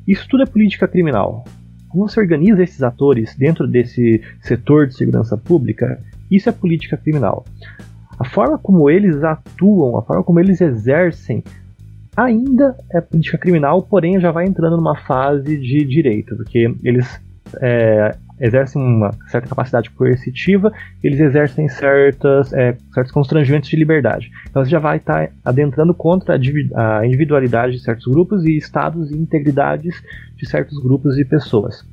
Isso 0.08 0.28
tudo 0.28 0.44
é 0.44 0.46
política 0.46 0.88
criminal. 0.88 1.46
Como 1.88 2.08
você 2.08 2.20
organiza 2.20 2.64
esses 2.64 2.82
atores 2.82 3.36
dentro 3.36 3.68
desse 3.68 4.22
setor 4.42 4.88
de 4.88 4.96
segurança 4.96 5.38
pública, 5.38 6.02
isso 6.32 6.50
é 6.50 6.52
política 6.52 6.98
criminal. 6.98 7.46
A 8.18 8.24
forma 8.24 8.58
como 8.58 8.90
eles 8.90 9.24
atuam, 9.24 9.98
a 9.98 10.02
forma 10.02 10.24
como 10.24 10.40
eles 10.40 10.62
exercem, 10.62 11.44
ainda 12.16 12.76
é 12.94 13.02
política 13.02 13.38
criminal, 13.38 13.82
porém 13.84 14.20
já 14.20 14.32
vai 14.32 14.46
entrando 14.46 14.78
numa 14.78 14.96
fase 14.96 15.58
de 15.58 15.84
direito, 15.86 16.36
porque 16.36 16.74
eles 16.84 17.20
é, 17.62 18.16
exercem 18.40 18.82
uma 18.82 19.12
certa 19.28 19.48
capacidade 19.48 19.90
coercitiva, 19.92 20.72
eles 21.04 21.20
exercem 21.20 21.68
certas, 21.68 22.52
é, 22.54 22.76
certos 22.94 23.12
constrangimentos 23.12 23.70
de 23.70 23.76
liberdade. 23.76 24.32
Então 24.50 24.64
você 24.64 24.72
já 24.72 24.80
vai 24.80 24.98
estar 24.98 25.28
tá 25.28 25.34
adentrando 25.46 25.94
contra 25.94 26.36
a 26.36 27.06
individualidade 27.06 27.74
de 27.74 27.80
certos 27.84 28.08
grupos 28.08 28.46
e 28.46 28.58
estados 28.58 29.12
e 29.12 29.18
integridades 29.18 29.96
de 30.36 30.48
certos 30.48 30.82
grupos 30.82 31.18
e 31.18 31.26
pessoas. 31.26 31.86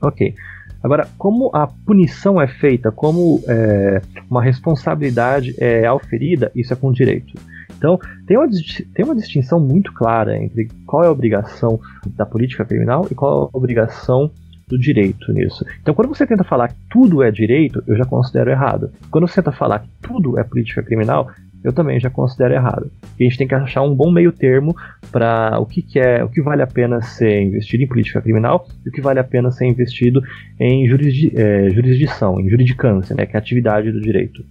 Ok. 0.00 0.34
Agora, 0.82 1.08
como 1.18 1.50
a 1.52 1.66
punição 1.66 2.40
é 2.40 2.46
feita, 2.46 2.92
como 2.92 3.42
é, 3.48 4.00
uma 4.30 4.42
responsabilidade 4.42 5.54
é 5.58 5.86
auferida, 5.86 6.50
isso 6.54 6.72
é 6.72 6.76
com 6.76 6.92
direito. 6.92 7.34
Então, 7.76 7.98
tem 8.26 8.36
uma, 8.36 8.48
tem 8.94 9.04
uma 9.04 9.14
distinção 9.14 9.60
muito 9.60 9.92
clara 9.92 10.36
entre 10.36 10.68
qual 10.86 11.04
é 11.04 11.06
a 11.06 11.12
obrigação 11.12 11.80
da 12.16 12.26
política 12.26 12.64
criminal 12.64 13.06
e 13.10 13.14
qual 13.14 13.44
é 13.44 13.50
a 13.52 13.56
obrigação 13.56 14.30
do 14.68 14.78
direito 14.78 15.32
nisso. 15.32 15.64
Então, 15.80 15.94
quando 15.94 16.08
você 16.08 16.26
tenta 16.26 16.44
falar 16.44 16.68
que 16.68 16.76
tudo 16.90 17.22
é 17.22 17.30
direito, 17.30 17.82
eu 17.86 17.96
já 17.96 18.04
considero 18.04 18.50
errado. 18.50 18.90
Quando 19.10 19.26
você 19.26 19.36
tenta 19.36 19.50
falar 19.50 19.80
que 19.80 19.88
tudo 20.02 20.38
é 20.38 20.44
política 20.44 20.82
criminal, 20.82 21.30
eu 21.62 21.72
também 21.72 21.98
já 21.98 22.08
considero 22.08 22.54
errado. 22.54 22.90
E 23.18 23.24
a 23.24 23.28
gente 23.28 23.38
tem 23.38 23.48
que 23.48 23.54
achar 23.54 23.82
um 23.82 23.94
bom 23.94 24.10
meio 24.10 24.32
termo 24.32 24.76
para 25.10 25.58
o 25.58 25.66
que, 25.66 25.82
que, 25.82 25.98
é, 25.98 26.22
o 26.22 26.28
que 26.28 26.40
vale 26.40 26.62
a 26.62 26.66
pena 26.66 27.00
ser 27.02 27.42
investido 27.42 27.82
em 27.82 27.88
política 27.88 28.20
criminal 28.20 28.66
e 28.84 28.88
o 28.88 28.92
que 28.92 29.00
vale 29.00 29.18
a 29.18 29.24
pena 29.24 29.50
ser 29.50 29.66
investido 29.66 30.22
em 30.58 30.86
jurisdi 30.88 31.32
é, 31.34 31.70
jurisdição, 31.70 32.40
em 32.40 32.48
juridicância, 32.48 33.14
né, 33.14 33.26
que 33.26 33.36
é 33.36 33.38
a 33.38 33.40
atividade 33.40 33.90
do 33.90 34.00
direito. 34.00 34.44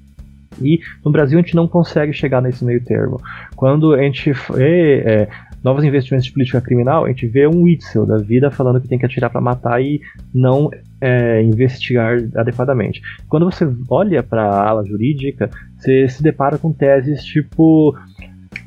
E 0.62 0.80
no 1.06 1.12
Brasil 1.12 1.38
a 1.38 1.42
gente 1.42 1.56
não 1.56 1.68
consegue 1.68 2.14
chegar 2.14 2.42
nesse 2.42 2.66
meio 2.66 2.84
termo. 2.84 3.22
Quando 3.56 3.94
a 3.94 4.02
gente 4.02 4.32
vê 4.54 5.00
é, 5.06 5.28
novos 5.64 5.84
investimentos 5.84 6.26
de 6.26 6.34
política 6.34 6.62
criminal, 6.62 7.06
a 7.06 7.10
gente 7.10 7.28
vê 7.28 7.48
um 7.48 7.64
Witzel 7.64 8.06
da 8.06 8.18
vida 8.18 8.50
falando 8.50 8.82
que 8.82 8.88
tem 8.88 8.98
que 8.98 9.06
atirar 9.06 9.30
para 9.30 9.42
matar 9.42 9.82
e 9.82 10.02
não 10.34 10.70
é, 11.00 11.42
investigar 11.44 12.18
adequadamente. 12.36 13.02
Quando 13.28 13.46
você 13.46 13.68
olha 13.90 14.24
para 14.24 14.44
a 14.44 14.70
ala 14.70 14.86
jurídica, 14.86 15.50
você 15.78 16.08
se 16.08 16.22
depara 16.22 16.58
com 16.58 16.72
teses 16.72 17.24
tipo. 17.24 17.96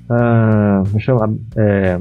Uh, 0.08 0.98
chama, 0.98 1.32
é, 1.56 2.00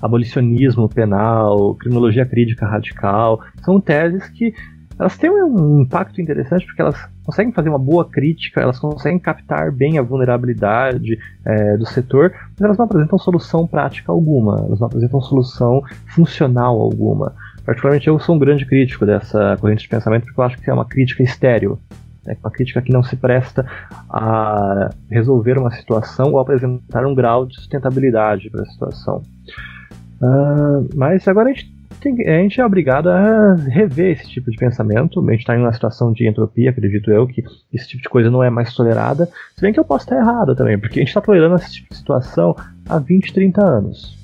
abolicionismo 0.00 0.88
penal, 0.88 1.74
criminologia 1.74 2.24
crítica 2.24 2.66
radical. 2.66 3.40
São 3.62 3.80
teses 3.80 4.26
que 4.30 4.54
elas 4.98 5.16
têm 5.18 5.30
um 5.30 5.82
impacto 5.82 6.20
interessante 6.20 6.64
porque 6.64 6.80
elas 6.80 6.96
conseguem 7.22 7.52
fazer 7.52 7.68
uma 7.68 7.78
boa 7.78 8.08
crítica, 8.08 8.60
elas 8.60 8.78
conseguem 8.78 9.18
captar 9.18 9.70
bem 9.70 9.98
a 9.98 10.02
vulnerabilidade 10.02 11.18
é, 11.44 11.76
do 11.76 11.84
setor, 11.84 12.32
mas 12.52 12.60
elas 12.62 12.78
não 12.78 12.86
apresentam 12.86 13.18
solução 13.18 13.66
prática 13.66 14.10
alguma, 14.10 14.64
elas 14.66 14.80
não 14.80 14.86
apresentam 14.86 15.20
solução 15.20 15.82
funcional 16.06 16.80
alguma. 16.80 17.34
Particularmente 17.66 18.06
eu 18.06 18.18
sou 18.20 18.36
um 18.36 18.38
grande 18.38 18.64
crítico 18.64 19.04
dessa 19.04 19.56
corrente 19.60 19.82
de 19.82 19.88
pensamento 19.88 20.24
porque 20.24 20.40
eu 20.40 20.44
acho 20.44 20.58
que 20.58 20.70
é 20.70 20.72
uma 20.72 20.84
crítica 20.84 21.24
estéreo. 21.24 21.78
Né, 22.24 22.36
uma 22.42 22.50
crítica 22.50 22.80
que 22.80 22.92
não 22.92 23.02
se 23.02 23.16
presta 23.16 23.66
a 24.08 24.90
resolver 25.10 25.58
uma 25.58 25.72
situação 25.72 26.32
ou 26.32 26.38
apresentar 26.38 27.04
um 27.04 27.14
grau 27.14 27.44
de 27.44 27.56
sustentabilidade 27.56 28.48
para 28.50 28.62
a 28.62 28.66
situação. 28.66 29.22
Uh, 30.22 30.88
mas 30.94 31.26
agora 31.26 31.50
a 31.50 31.52
gente, 31.52 31.72
tem, 32.00 32.14
a 32.28 32.38
gente 32.38 32.60
é 32.60 32.64
obrigado 32.64 33.08
a 33.08 33.54
rever 33.54 34.12
esse 34.12 34.28
tipo 34.28 34.48
de 34.48 34.56
pensamento. 34.56 35.20
A 35.20 35.32
gente 35.32 35.40
está 35.40 35.56
em 35.56 35.60
uma 35.60 35.72
situação 35.72 36.12
de 36.12 36.26
entropia, 36.26 36.70
acredito 36.70 37.10
eu, 37.10 37.26
que 37.26 37.44
esse 37.72 37.88
tipo 37.88 38.02
de 38.02 38.08
coisa 38.08 38.30
não 38.30 38.44
é 38.44 38.50
mais 38.50 38.72
tolerada. 38.74 39.28
Se 39.56 39.60
bem 39.60 39.72
que 39.72 39.80
eu 39.80 39.84
posso 39.84 40.04
estar 40.04 40.16
errado 40.16 40.54
também, 40.54 40.78
porque 40.78 41.00
a 41.00 41.02
gente 41.02 41.08
está 41.08 41.20
tolerando 41.20 41.56
esse 41.56 41.72
tipo 41.72 41.90
de 41.90 41.96
situação 41.96 42.54
há 42.88 42.98
20, 42.98 43.32
30 43.32 43.64
anos. 43.64 44.16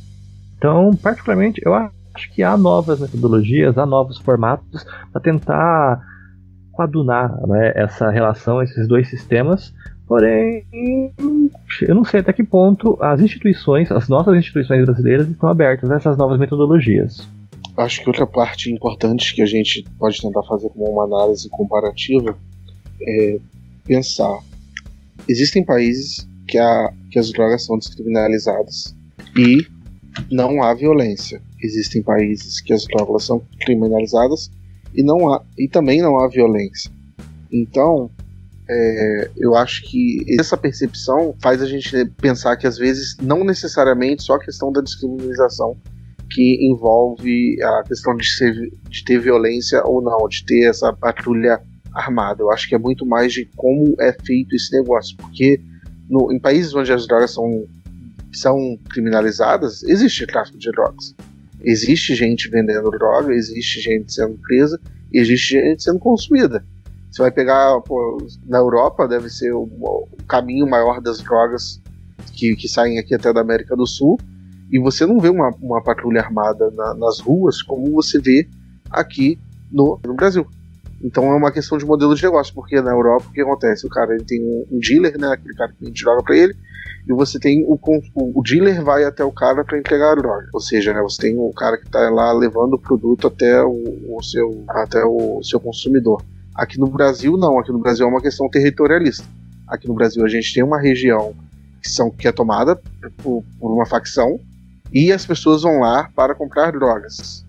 Então, 0.57 0.93
particularmente, 1.03 1.61
eu 1.65 1.75
acho 1.75 2.02
acho 2.15 2.33
que 2.33 2.43
há 2.43 2.57
novas 2.57 3.01
metodologias, 3.01 3.77
há 3.79 3.87
novos 3.87 4.19
formatos 4.19 4.85
para 5.13 5.21
tentar 5.21 6.01
coadunar 6.73 7.47
né, 7.47 7.73
essa 7.75 8.11
relação, 8.11 8.63
esses 8.63 8.89
dois 8.89 9.09
sistemas. 9.09 9.73
Porém, 10.07 10.65
eu 11.81 11.95
não 11.95 12.05
sei 12.05 12.21
até 12.21 12.33
que 12.33 12.43
ponto 12.43 12.99
as 13.01 13.21
instituições, 13.21 13.91
as 13.91 14.09
nossas 14.09 14.37
instituições 14.37 14.85
brasileiras, 14.85 15.29
estão 15.29 15.49
abertas 15.49 15.91
a 15.91 15.97
essas 15.97 16.17
novas 16.17 16.39
metodologias. 16.39 17.27
Acho 17.77 18.03
que 18.03 18.09
outra 18.09 18.27
parte 18.27 18.71
importante 18.71 19.35
que 19.35 19.41
a 19.41 19.47
gente 19.47 19.85
pode 19.99 20.21
tentar 20.21 20.43
fazer 20.43 20.69
como 20.71 20.91
uma 20.91 21.05
análise 21.05 21.49
comparativa 21.49 22.37
é 23.01 23.39
pensar. 23.85 24.39
Existem 25.27 25.65
países 25.65 26.29
que, 26.47 26.59
que 27.11 27.19
as 27.19 27.33
drogas 27.33 27.65
são 27.65 27.79
descriminalizadas 27.79 28.95
e 29.37 29.67
não 30.31 30.63
há 30.63 30.75
violência. 30.75 31.41
Existem 31.63 32.03
países 32.03 32.61
que 32.61 32.73
as 32.73 32.85
drogas 32.85 33.25
são 33.25 33.41
criminalizadas 33.61 34.51
e 34.95 35.03
não 35.03 35.33
há 35.33 35.43
e 35.59 35.69
também 35.69 36.03
não 36.03 36.19
há 36.19 36.29
violência. 36.29 36.91
Então, 37.51 38.11
é, 38.69 39.31
eu 39.37 39.55
acho 39.55 39.83
que 39.83 40.25
essa 40.39 40.57
percepção 40.57 41.35
faz 41.41 41.61
a 41.63 41.67
gente 41.67 42.05
pensar 42.21 42.57
que 42.57 42.67
às 42.67 42.79
vezes 42.79 43.17
não 43.21 43.45
necessariamente 43.45 44.23
só 44.23 44.35
a 44.35 44.41
questão 44.41 44.73
da 44.73 44.81
descriminalização 44.81 45.77
que 46.31 46.67
envolve 46.67 47.63
a 47.63 47.83
questão 47.83 48.17
de, 48.17 48.27
ser, 48.27 48.73
de 48.89 49.05
ter 49.05 49.21
violência 49.21 49.83
ou 49.85 50.01
não, 50.01 50.27
de 50.29 50.45
ter 50.45 50.69
essa 50.69 50.93
patrulha 50.93 51.61
armada. 51.93 52.43
Eu 52.43 52.51
acho 52.51 52.69
que 52.69 52.75
é 52.75 52.79
muito 52.79 53.05
mais 53.05 53.33
de 53.33 53.45
como 53.55 53.95
é 54.01 54.17
feito 54.25 54.57
esse 54.57 54.73
negócio, 54.73 55.15
porque 55.19 55.61
no, 56.09 56.33
em 56.33 56.39
países 56.39 56.75
onde 56.75 56.93
as 56.93 57.07
drogas 57.07 57.33
são 57.33 57.67
são 58.33 58.79
criminalizadas, 58.89 59.83
existe 59.83 60.27
tráfico 60.27 60.59
de 60.59 60.71
drogas. 60.71 61.15
Existe 61.65 62.15
gente 62.15 62.49
vendendo 62.49 62.91
droga, 62.91 63.33
existe 63.33 63.81
gente 63.81 64.13
sendo 64.13 64.39
presa, 64.39 64.81
existe 65.13 65.61
gente 65.61 65.83
sendo 65.83 65.99
consumida. 65.99 66.65
Você 67.11 67.23
vai 67.23 67.31
pegar, 67.31 67.81
pô, 67.83 68.19
na 68.47 68.59
Europa, 68.59 69.07
deve 69.07 69.29
ser 69.29 69.53
o, 69.53 69.63
o, 69.63 70.09
caminho 70.27 70.69
maior 70.69 71.01
das 71.01 71.21
drogas 71.21 71.81
que, 72.33 72.57
que 72.57 72.69
saem 72.69 72.99
aqui 72.99 73.15
até 73.15 73.33
da 73.33 73.43
América 73.43 73.77
do 73.77 73.87
Sul, 73.87 74.19
e 74.71 74.79
você 74.79 75.05
não 75.05 75.21
vê 75.21 75.29
uma, 75.29 75.51
uma 75.61 75.83
patrulha 75.83 76.23
armada 76.23 76.71
na, 76.71 76.95
nas 76.95 77.21
ruas 77.21 77.63
como 77.63 77.93
você 77.93 78.19
vê 78.19 78.49
aqui 78.91 79.39
no, 79.71 80.01
no 80.05 80.15
Brasil. 80.15 80.47
Então 81.03 81.25
é 81.31 81.37
uma 81.37 81.53
questão 81.53 81.77
de 81.77 81.85
modelo 81.85 82.15
de 82.15 82.23
negócio, 82.23 82.55
porque 82.55 82.81
na 82.81 82.93
Europa 82.93 83.27
o 83.29 83.33
que 83.33 83.43
acontece? 83.43 83.87
O 83.87 83.91
cara 83.91 84.15
ele 84.15 84.25
tem 84.25 84.43
um, 84.43 84.67
um 84.71 84.79
dealer, 84.79 85.19
né, 85.19 85.29
aquele 85.33 85.55
cara 85.55 85.73
que 85.73 85.85
vende 85.85 86.03
droga 86.03 86.23
para 86.23 86.37
ele, 86.37 86.55
e 87.09 87.13
você 87.13 87.39
tem 87.39 87.65
o, 87.67 87.79
o, 88.15 88.43
dealer 88.43 88.83
vai 88.83 89.05
até 89.05 89.25
o 89.25 89.33
cara 89.33 89.65
para 89.65 89.79
entregar 89.79 90.13
a 90.13 90.15
droga. 90.15 90.49
Ou 90.53 90.61
seja, 90.61 90.93
né, 90.93 91.01
você 91.03 91.23
tem 91.23 91.37
o 91.37 91.53
cara 91.53 91.77
que 91.77 91.87
está 91.87 92.09
lá 92.11 92.33
levando 92.33 92.75
o 92.75 92.79
produto 92.79 93.27
até 93.27 93.63
o, 93.63 94.17
o, 94.17 94.23
seu, 94.23 94.65
até 94.69 95.05
o 95.05 95.43
seu 95.43 95.59
consumidor. 95.59 96.23
Aqui 96.55 96.79
no 96.79 96.87
Brasil, 96.87 97.37
não. 97.37 97.59
Aqui 97.59 97.73
no 97.73 97.79
Brasil 97.79 98.07
é 98.07 98.09
uma 98.09 98.21
questão 98.21 98.49
territorialista. 98.49 99.27
Aqui 99.67 99.89
no 99.89 99.95
Brasil 99.95 100.25
a 100.25 100.29
gente 100.29 100.55
tem 100.55 100.63
uma 100.63 100.81
região 100.81 101.35
que, 101.83 101.91
são, 101.91 102.11
que 102.11 102.29
é 102.29 102.33
tomada 102.33 102.81
por, 103.23 103.43
por 103.59 103.73
uma 103.73 103.87
facção 103.87 104.39
e 104.93 105.11
as 105.11 105.27
pessoas 105.27 105.63
vão 105.63 105.81
lá 105.81 106.09
para 106.15 106.35
comprar 106.35 106.71
drogas. 106.71 107.45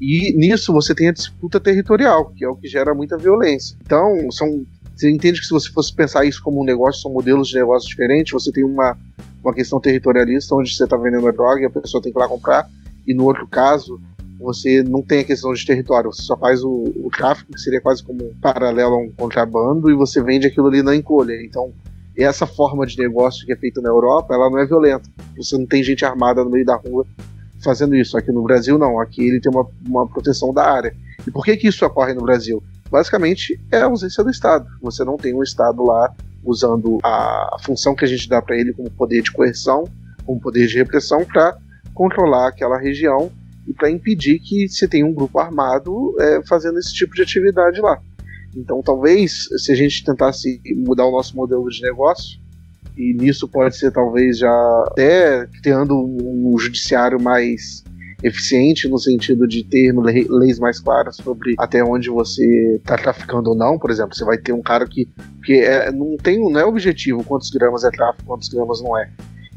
E 0.00 0.32
nisso 0.36 0.72
você 0.72 0.94
tem 0.94 1.08
a 1.08 1.12
disputa 1.12 1.58
territorial, 1.58 2.30
que 2.36 2.44
é 2.44 2.48
o 2.48 2.56
que 2.56 2.68
gera 2.68 2.94
muita 2.94 3.16
violência. 3.16 3.76
Então, 3.84 4.30
são 4.30 4.64
você 5.02 5.10
entende 5.10 5.40
que 5.40 5.46
se 5.46 5.52
você 5.52 5.68
fosse 5.68 5.92
pensar 5.92 6.24
isso 6.24 6.40
como 6.42 6.62
um 6.62 6.64
negócio, 6.64 7.02
são 7.02 7.12
modelos 7.12 7.48
de 7.48 7.56
negócio 7.56 7.88
diferentes, 7.88 8.32
você 8.32 8.52
tem 8.52 8.62
uma, 8.62 8.96
uma 9.42 9.52
questão 9.52 9.80
territorialista, 9.80 10.54
onde 10.54 10.74
você 10.74 10.84
está 10.84 10.96
vendendo 10.96 11.26
a 11.26 11.32
droga 11.32 11.60
e 11.60 11.64
a 11.64 11.70
pessoa 11.70 12.00
tem 12.00 12.12
que 12.12 12.18
ir 12.18 12.20
lá 12.20 12.28
comprar, 12.28 12.70
e 13.04 13.12
no 13.12 13.24
outro 13.24 13.46
caso, 13.48 14.00
você 14.38 14.82
não 14.82 15.02
tem 15.02 15.20
a 15.20 15.24
questão 15.24 15.52
de 15.52 15.66
território, 15.66 16.12
você 16.12 16.22
só 16.22 16.36
faz 16.36 16.62
o, 16.62 16.84
o 16.96 17.10
tráfico, 17.10 17.52
que 17.52 17.60
seria 17.60 17.80
quase 17.80 18.02
como 18.04 18.24
um 18.24 18.34
paralelo 18.40 18.94
a 18.94 18.98
um 18.98 19.10
contrabando, 19.10 19.90
e 19.90 19.94
você 19.94 20.22
vende 20.22 20.46
aquilo 20.46 20.68
ali 20.68 20.84
na 20.84 20.94
encolha. 20.94 21.34
Então, 21.44 21.72
essa 22.16 22.46
forma 22.46 22.86
de 22.86 22.96
negócio 22.96 23.44
que 23.44 23.52
é 23.52 23.56
feita 23.56 23.80
na 23.80 23.88
Europa, 23.88 24.34
ela 24.34 24.48
não 24.50 24.58
é 24.58 24.66
violenta. 24.66 25.08
Você 25.36 25.58
não 25.58 25.66
tem 25.66 25.82
gente 25.82 26.04
armada 26.04 26.44
no 26.44 26.50
meio 26.50 26.64
da 26.64 26.76
rua 26.76 27.04
fazendo 27.60 27.96
isso. 27.96 28.18
Aqui 28.18 28.30
no 28.30 28.42
Brasil, 28.42 28.78
não. 28.78 29.00
Aqui 29.00 29.26
ele 29.26 29.40
tem 29.40 29.50
uma, 29.50 29.66
uma 29.86 30.06
proteção 30.06 30.52
da 30.52 30.70
área. 30.70 30.94
E 31.26 31.30
por 31.30 31.44
que, 31.44 31.56
que 31.56 31.68
isso 31.68 31.86
ocorre 31.86 32.12
no 32.12 32.20
Brasil? 32.20 32.62
Basicamente, 32.92 33.58
é 33.72 33.78
a 33.78 33.86
ausência 33.86 34.22
do 34.22 34.28
Estado. 34.28 34.66
Você 34.82 35.02
não 35.02 35.16
tem 35.16 35.34
um 35.34 35.42
Estado 35.42 35.82
lá 35.82 36.14
usando 36.44 36.98
a 37.02 37.56
função 37.64 37.94
que 37.94 38.04
a 38.04 38.08
gente 38.08 38.28
dá 38.28 38.42
para 38.42 38.54
ele 38.54 38.74
como 38.74 38.90
poder 38.90 39.22
de 39.22 39.32
coerção, 39.32 39.84
como 40.26 40.38
poder 40.38 40.66
de 40.66 40.76
repressão, 40.76 41.24
para 41.24 41.56
controlar 41.94 42.48
aquela 42.48 42.78
região 42.78 43.32
e 43.66 43.72
para 43.72 43.90
impedir 43.90 44.40
que 44.40 44.68
se 44.68 44.86
tenha 44.86 45.06
um 45.06 45.14
grupo 45.14 45.38
armado 45.38 46.14
é, 46.20 46.42
fazendo 46.46 46.78
esse 46.78 46.92
tipo 46.92 47.14
de 47.14 47.22
atividade 47.22 47.80
lá. 47.80 47.98
Então, 48.54 48.82
talvez, 48.82 49.48
se 49.56 49.72
a 49.72 49.74
gente 49.74 50.04
tentasse 50.04 50.60
mudar 50.76 51.06
o 51.06 51.12
nosso 51.12 51.34
modelo 51.34 51.66
de 51.70 51.80
negócio, 51.80 52.38
e 52.94 53.14
nisso 53.14 53.48
pode 53.48 53.74
ser 53.74 53.90
talvez 53.90 54.36
já 54.36 54.84
até 54.86 55.46
criando 55.62 55.96
um 55.98 56.58
judiciário 56.58 57.18
mais 57.18 57.82
eficiente 58.22 58.88
no 58.88 58.98
sentido 58.98 59.46
de 59.46 59.64
ter 59.64 59.92
leis 59.92 60.58
mais 60.58 60.78
claras 60.78 61.16
sobre 61.16 61.54
até 61.58 61.82
onde 61.82 62.08
você 62.08 62.76
está 62.76 62.96
traficando 62.96 63.50
ou 63.50 63.56
não. 63.56 63.78
Por 63.78 63.90
exemplo, 63.90 64.14
você 64.14 64.24
vai 64.24 64.38
ter 64.38 64.52
um 64.52 64.62
cara 64.62 64.86
que, 64.86 65.08
que 65.44 65.54
é, 65.54 65.90
não 65.90 66.16
tem 66.16 66.38
não 66.38 66.60
é 66.60 66.64
objetivo 66.64 67.24
quantos 67.24 67.50
gramas 67.50 67.84
é 67.84 67.90
tráfico, 67.90 68.24
quantos 68.24 68.48
gramas 68.48 68.80
não 68.80 68.96
é. 68.96 69.10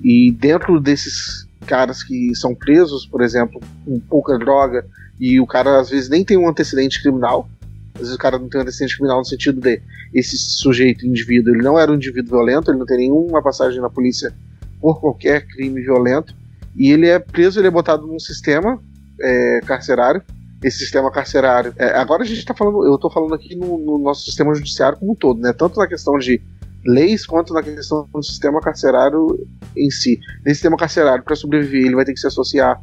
E 0.03 0.31
dentro 0.31 0.79
desses 0.79 1.47
caras 1.65 2.03
que 2.03 2.33
são 2.35 2.53
presos, 2.53 3.05
por 3.05 3.21
exemplo, 3.21 3.59
com 3.85 3.99
pouca 3.99 4.37
droga 4.37 4.85
e 5.19 5.39
o 5.39 5.47
cara 5.47 5.79
às 5.79 5.89
vezes 5.89 6.09
nem 6.09 6.23
tem 6.23 6.37
um 6.37 6.47
antecedente 6.47 7.01
criminal, 7.01 7.47
às 7.93 8.01
vezes 8.01 8.15
o 8.15 8.19
cara 8.19 8.37
não 8.37 8.49
tem 8.49 8.59
um 8.59 8.63
antecedente 8.63 8.95
criminal 8.95 9.19
no 9.19 9.25
sentido 9.25 9.61
de 9.61 9.81
esse 10.13 10.37
sujeito, 10.37 11.05
indivíduo, 11.05 11.53
ele 11.53 11.63
não 11.63 11.79
era 11.79 11.91
um 11.91 11.95
indivíduo 11.95 12.37
violento, 12.37 12.69
ele 12.69 12.79
não 12.79 12.85
tem 12.85 12.97
nenhuma 12.97 13.41
passagem 13.41 13.81
na 13.81 13.89
polícia 13.89 14.33
por 14.79 14.99
qualquer 14.99 15.47
crime 15.47 15.81
violento, 15.81 16.35
e 16.75 16.91
ele 16.91 17.07
é 17.07 17.19
preso, 17.19 17.59
ele 17.59 17.67
é 17.67 17.71
botado 17.71 18.05
num 18.05 18.19
sistema 18.19 18.79
é, 19.21 19.59
carcerário. 19.65 20.21
Esse 20.63 20.79
sistema 20.79 21.11
carcerário. 21.11 21.73
É, 21.77 21.97
agora 21.97 22.23
a 22.23 22.25
gente 22.25 22.39
está 22.39 22.53
falando, 22.53 22.85
eu 22.85 22.95
estou 22.95 23.11
falando 23.11 23.35
aqui 23.35 23.55
no, 23.55 23.77
no, 23.77 23.97
nosso 23.99 24.25
sistema 24.25 24.53
judiciário 24.55 24.97
como 24.97 25.11
um 25.11 25.15
todo, 25.15 25.39
né? 25.39 25.53
Tanto 25.53 25.79
na 25.79 25.87
questão 25.87 26.17
de 26.17 26.41
leis 26.83 27.25
quanto 27.25 27.53
na 27.53 27.61
questão 27.61 28.07
do 28.11 28.23
sistema 28.23 28.59
carcerário 28.59 29.27
em 29.75 29.89
si. 29.91 30.19
Nesse 30.43 30.55
sistema 30.55 30.77
carcerário, 30.77 31.23
para 31.23 31.35
sobreviver, 31.35 31.85
ele 31.85 31.95
vai 31.95 32.05
ter 32.05 32.13
que 32.13 32.19
se 32.19 32.27
associar 32.27 32.81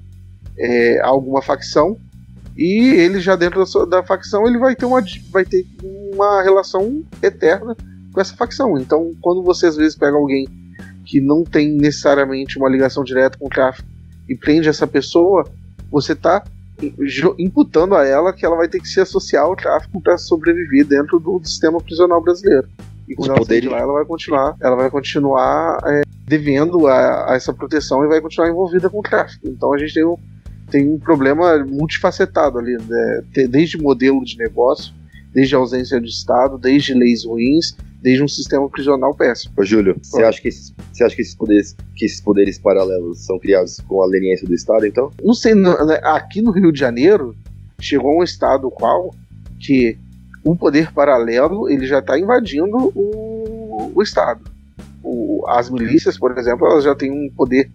é, 0.57 1.01
a 1.01 1.09
alguma 1.09 1.43
facção 1.43 1.97
e 2.57 2.95
ele 2.95 3.19
já 3.21 3.35
dentro 3.35 3.65
da, 3.65 3.85
da, 3.87 4.03
facção 4.03 4.47
ele 4.47 4.59
vai 4.59 4.77
ter 4.77 4.85
uma 4.85 5.03
vai 5.31 5.45
ter 5.45 5.67
uma 5.83 6.43
relação 6.43 7.03
eterna 7.23 7.75
com 8.13 8.21
essa 8.21 8.37
facção. 8.37 8.79
Então, 8.79 9.13
quando 9.21 9.43
você 9.43 9.67
às 9.67 9.77
vezes 9.77 9.97
pega 9.97 10.17
alguém 10.17 10.47
que 11.05 11.21
não 11.21 11.45
tem 11.45 11.73
necessariamente 11.73 12.59
uma 12.59 12.69
ligação 12.69 13.05
direta 13.05 13.39
com 13.39 13.47
o 13.47 13.51
tráfico 13.51 13.89
e 14.29 14.37
prende 14.37 14.69
essa 14.69 14.87
pessoa, 14.87 15.45
você 15.91 16.13
está 16.13 16.43
imputando 17.39 17.95
a 17.95 18.07
ela 18.07 18.33
que 18.33 18.45
ela 18.45 18.57
vai 18.57 18.69
ter 18.69 18.81
que 18.81 18.89
se 18.89 19.01
associar 19.01 19.45
ao 19.45 19.55
tráfico 19.55 20.01
para 20.01 20.19
sobreviver 20.19 20.85
dentro 20.85 21.21
do 21.21 21.41
sistema 21.45 21.81
prisional 21.81 22.21
brasileiro. 22.21 22.69
E 23.09 23.15
quando 23.15 23.31
Os 23.31 23.37
ela 23.37 23.39
poderes... 23.39 23.71
lá, 23.71 23.79
ela 23.79 23.93
vai 23.93 24.05
continuar, 24.05 24.57
ela 24.61 24.77
vai 24.77 24.91
continuar 24.91 25.79
é, 25.87 26.03
devendo 26.27 26.87
a, 26.87 27.33
a, 27.33 27.35
essa 27.35 27.53
proteção 27.53 28.05
e 28.05 28.09
vai 28.09 28.21
continuar 28.21 28.49
envolvida 28.49 28.89
com 28.89 29.01
o 29.01 29.03
tráfico. 29.03 29.47
Então 29.49 29.73
a 29.73 29.79
gente 29.79 29.95
tem 29.95 30.05
um, 30.05 30.17
tem 30.71 30.89
um 30.89 30.99
problema 30.99 31.59
multifacetado 31.65 32.59
ali, 32.59 32.77
né? 32.89 33.23
desde 33.49 33.79
modelo 33.79 34.25
de 34.25 34.39
negócio, 34.39 34.95
desde 35.33 35.55
ausência 35.55 36.01
de 36.01 36.09
Estado, 36.09 36.59
desde 36.59 36.95
leis 36.95 37.25
ruins, 37.25 37.77
desde 38.03 38.23
um 38.23 38.29
sistema 38.29 38.69
prisional 38.69 39.15
péssimo. 39.15 39.55
Ô, 39.57 39.65
Júlio, 39.65 39.97
você 40.03 40.23
acha, 40.23 40.41
que 40.41 40.49
esses, 40.49 40.75
você 40.93 41.05
acha 41.05 41.15
que 41.15 41.23
esses, 41.23 41.35
poderes, 41.35 41.77
que 41.97 42.05
esses 42.05 42.21
poderes 42.21 42.59
paralelos 42.59 43.25
são 43.25 43.39
criados 43.39 43.81
com 43.87 44.03
a 44.03 44.07
leniência 44.07 44.47
do 44.47 44.55
Estado, 44.55 44.87
então? 44.87 45.11
Não 45.23 45.35
sei, 45.35 45.55
né, 45.55 45.73
aqui 46.03 46.43
no 46.43 46.51
Rio 46.51 46.73
de 46.73 46.81
Janeiro 46.81 47.35
chegou 47.81 48.21
um 48.21 48.23
estado 48.23 48.71
qual 48.71 49.15
que 49.61 49.97
o 50.45 50.57
poder 50.57 50.93
paralelo 50.93 51.69
ele 51.71 51.87
já 51.87 52.01
está 52.01 52.19
invadindo 52.19 52.93
o, 52.95 53.93
o 53.95 54.03
Estado. 54.03 54.43
O, 55.03 55.45
as 55.49 55.71
milícias, 55.71 56.19
por 56.19 56.37
exemplo, 56.37 56.67
elas 56.67 56.85
já 56.85 56.95
têm 56.95 57.11
um 57.11 57.31
poder 57.31 57.71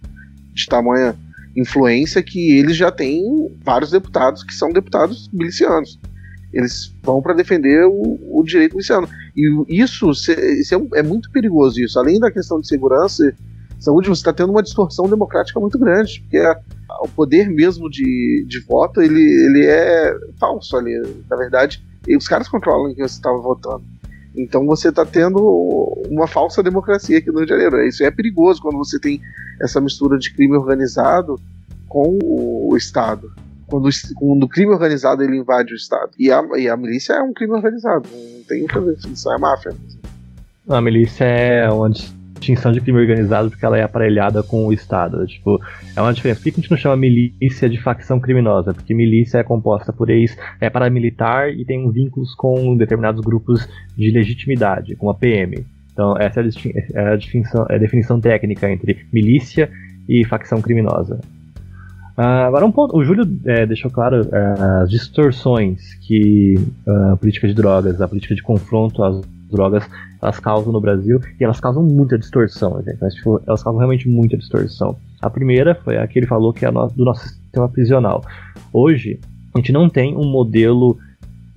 de 0.54 0.66
tamanha 0.66 1.16
influência 1.56 2.22
que 2.22 2.58
eles 2.58 2.76
já 2.76 2.92
têm 2.92 3.24
vários 3.64 3.92
deputados 3.92 4.44
que 4.44 4.54
são 4.54 4.72
deputados 4.72 5.30
milicianos. 5.34 6.00
Eles 6.58 6.92
vão 7.04 7.22
para 7.22 7.36
defender 7.36 7.86
o, 7.86 8.18
o, 8.32 8.44
direito 8.44 8.74
miliciano. 8.74 9.08
E 9.36 9.80
isso, 9.80 10.10
é, 10.32 11.00
é, 11.00 11.04
muito 11.04 11.30
perigoso 11.30 11.80
isso. 11.80 12.00
Além 12.00 12.20
da 12.20 12.32
questão 12.32 12.60
de 12.60 12.68
segurança 12.68 13.32
saúde, 13.80 14.10
você 14.10 14.22
está 14.22 14.34
tendo 14.34 14.50
uma 14.50 14.64
distorção 14.64 15.08
democrática 15.08 15.60
muito 15.60 15.78
grande, 15.78 16.20
porque 16.22 16.38
a, 16.38 16.60
o 17.04 17.08
poder 17.08 17.48
mesmo 17.48 17.88
de, 17.92 18.44
de 18.48 18.60
voto 18.62 19.04
ele, 19.04 19.22
ele 19.22 19.68
é 19.68 20.18
falso 20.40 20.76
ali. 20.76 21.00
Na 21.30 21.38
verdade, 21.38 21.84
os 22.10 22.28
caras 22.28 22.48
controlam 22.48 22.96
quem 22.96 23.08
você 23.08 23.18
estava 23.18 23.38
votando. 23.38 23.84
Então 24.36 24.66
você 24.66 24.90
está 24.90 25.06
tendo 25.06 25.40
uma 26.10 26.28
falsa 26.28 26.64
democracia 26.64 27.20
aqui 27.20 27.28
no 27.28 27.38
Rio 27.38 27.46
de 27.46 27.52
Janeiro. 27.52 27.86
Isso 27.86 28.04
é 28.04 28.10
perigoso 28.10 28.64
quando 28.64 28.80
você 28.80 29.00
tem 29.00 29.22
essa 29.62 29.80
mistura 29.80 30.18
de 30.18 30.34
crime 30.34 30.58
organizado 30.58 31.40
com 31.88 32.18
o 32.24 32.76
Estado 32.76 33.32
quando, 33.68 33.90
quando 34.16 34.44
o 34.44 34.50
crime 34.50 34.72
organizado 34.72 35.24
ele 35.24 35.38
invade 35.38 35.74
o 35.74 35.76
Estado. 35.76 36.12
E 36.18 36.32
a, 36.32 36.42
e 36.58 36.68
a 36.68 36.76
milícia 36.76 37.14
é 37.14 37.22
um 37.22 37.34
crime 37.34 37.54
organizado, 37.54 38.08
não 38.12 38.44
tem 38.44 38.62
outra 38.62 38.82
definição, 38.82 39.34
é 39.34 39.38
máfia. 39.38 39.76
A 40.70 40.82
milícia 40.82 41.24
é 41.24 41.70
uma 41.70 41.90
distinção 41.90 42.72
de 42.72 42.82
crime 42.82 43.00
organizado 43.00 43.50
porque 43.50 43.66
ela 43.66 43.78
é 43.78 43.84
aparelhada 43.84 44.44
com 44.44 44.66
o 44.68 44.74
Estado. 44.74 45.26
Tipo, 45.26 45.60
é 45.96 46.02
uma 46.02 46.14
diferença. 46.14 46.40
Por 46.40 46.44
que 46.44 46.50
a 46.50 46.62
gente 46.62 46.72
não 46.72 46.78
chama 46.78 46.98
milícia 46.98 47.70
de 47.70 47.82
facção 47.82 48.20
criminosa? 48.20 48.74
Porque 48.74 48.94
milícia 48.94 49.40
é 49.40 49.44
composta 49.44 49.92
por 49.92 50.10
ex, 50.10 50.38
é 50.60 50.70
paramilitar 50.70 51.50
e 51.50 51.66
tem 51.66 51.90
vínculos 51.92 52.36
com 52.36 52.76
determinados 52.76 53.22
grupos 53.22 53.68
de 53.98 54.12
legitimidade, 54.12 54.96
como 54.96 55.12
a 55.12 55.16
PM. 55.16 55.66
Então, 55.92 56.16
essa 56.18 56.42
é 56.42 56.44
a, 56.44 57.02
é 57.02 57.14
a, 57.14 57.16
definição, 57.16 57.66
é 57.70 57.76
a 57.76 57.80
definição 57.80 58.22
técnica 58.22 58.70
entre 58.70 59.06
milícia 59.12 59.70
e 60.08 60.24
facção 60.26 60.62
criminosa. 60.62 61.20
Uh, 62.18 62.48
agora 62.48 62.66
um 62.66 62.72
ponto, 62.72 62.98
o 62.98 63.04
Júlio 63.04 63.30
é, 63.46 63.64
deixou 63.68 63.92
claro 63.92 64.24
uh, 64.24 64.82
as 64.82 64.90
distorções 64.90 65.94
que 66.02 66.56
uh, 66.88 67.14
a 67.14 67.18
política 67.18 67.48
de 67.48 67.54
drogas, 67.54 68.02
a 68.02 68.08
política 68.08 68.34
de 68.34 68.42
confronto 68.42 69.04
às 69.04 69.22
drogas, 69.52 69.88
elas 70.20 70.40
causam 70.40 70.74
no 70.74 70.82
Brasil 70.82 71.20
e 71.40 71.44
elas 71.44 71.60
causam 71.60 71.84
muita 71.84 72.18
distorção, 72.18 72.82
gente, 72.84 72.98
mas 73.00 73.14
tipo, 73.14 73.40
elas 73.46 73.62
causam 73.62 73.78
realmente 73.78 74.10
muita 74.10 74.36
distorção. 74.36 74.98
A 75.22 75.30
primeira 75.30 75.76
foi 75.76 75.98
a 75.98 76.08
que 76.08 76.18
ele 76.18 76.26
falou 76.26 76.52
que 76.52 76.66
é 76.66 76.72
no, 76.72 76.88
do 76.88 77.06
nosso 77.06 77.22
sistema 77.28 77.70
prisional. 77.70 78.24
Hoje 78.74 79.20
a 79.54 79.60
gente 79.60 79.72
não 79.72 79.88
tem 79.88 80.18
um 80.18 80.26
modelo 80.26 80.98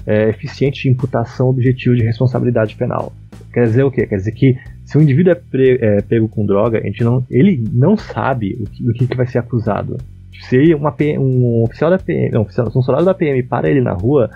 é, 0.07 0.29
eficiente 0.29 0.83
de 0.83 0.91
imputação 0.91 1.49
objetivo 1.49 1.97
de 1.97 2.05
responsabilidade 2.05 2.77
penal. 2.77 3.15
Quer 3.51 3.65
dizer 3.65 3.83
o 3.83 3.91
quê? 3.91 4.07
Quer 4.07 4.17
dizer 4.17 4.33
que 4.33 4.59
se 4.85 4.99
um 4.99 5.01
indivíduo 5.01 5.33
é, 5.33 5.35
pre, 5.37 5.79
é 5.81 6.03
pego 6.03 6.29
com 6.29 6.45
droga, 6.45 6.79
a 6.79 6.83
gente 6.83 7.03
não, 7.03 7.25
ele 7.31 7.65
não 7.73 7.97
sabe 7.97 8.59
o 8.61 8.65
que, 8.65 8.93
que, 8.93 9.07
que 9.07 9.17
vai 9.17 9.27
ser 9.27 9.39
acusado 9.39 9.97
se 10.41 10.75
uma 10.75 10.93
PM, 10.93 11.19
um 11.19 11.63
oficial 11.63 11.91
da 11.91 11.99
PM, 11.99 12.37
um, 12.37 12.43
oficial, 12.43 12.71
soldado 12.71 13.05
da 13.05 13.15
PM 13.15 13.43
para 13.43 13.71
ele 13.71 13.81
na 13.81 13.93
rua 13.93 14.31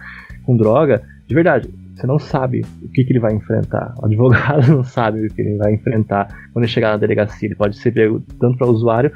com 0.44 0.56
droga, 0.56 1.02
de 1.26 1.34
verdade, 1.34 1.68
você 1.94 2.06
não 2.06 2.18
sabe 2.18 2.62
o 2.82 2.88
que, 2.88 3.04
que 3.04 3.12
ele 3.12 3.20
vai 3.20 3.32
enfrentar. 3.32 3.94
O 3.98 4.06
advogado 4.06 4.66
não 4.72 4.82
sabe 4.82 5.26
o 5.26 5.32
que 5.32 5.40
ele 5.40 5.56
vai 5.56 5.72
enfrentar 5.74 6.26
quando 6.52 6.64
ele 6.64 6.72
chegar 6.72 6.90
na 6.90 6.96
delegacia. 6.96 7.46
Ele 7.46 7.54
pode 7.54 7.78
ser 7.78 7.92
pego 7.92 8.20
tanto 8.38 8.58
para 8.58 8.66
o 8.66 8.70
usuário. 8.70 9.12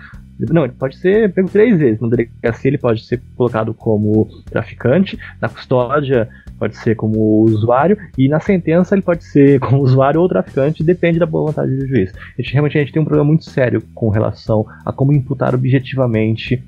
Não, 0.51 0.65
ele 0.65 0.75
pode 0.75 0.97
ser 0.97 1.33
pego 1.33 1.49
três 1.49 1.79
vezes. 1.79 2.01
Na 2.01 2.09
delegacia 2.09 2.69
ele 2.69 2.79
pode 2.79 3.05
ser 3.05 3.21
colocado 3.37 3.75
como 3.75 4.29
traficante, 4.51 5.19
na 5.41 5.49
custódia 5.49 6.29
pode 6.59 6.77
ser 6.77 6.97
como 6.97 7.45
usuário, 7.45 7.97
e 8.17 8.29
na 8.29 8.41
sentença 8.41 8.95
ele 8.95 9.03
pode 9.03 9.25
ser 9.25 9.61
como 9.61 9.81
usuário 9.81 10.21
ou 10.21 10.29
traficante, 10.29 10.83
depende 10.83 11.19
da 11.19 11.27
boa 11.27 11.47
vontade 11.47 11.75
do 11.77 11.87
juiz. 11.87 12.13
A 12.13 12.43
gente, 12.43 12.53
realmente 12.53 12.77
a 12.77 12.81
gente 12.81 12.93
tem 12.93 13.01
um 13.01 13.05
problema 13.05 13.27
muito 13.27 13.45
sério 13.45 13.83
com 13.95 14.09
relação 14.09 14.67
a 14.85 14.93
como 14.93 15.13
imputar 15.13 15.55
objetivamente 15.55 16.63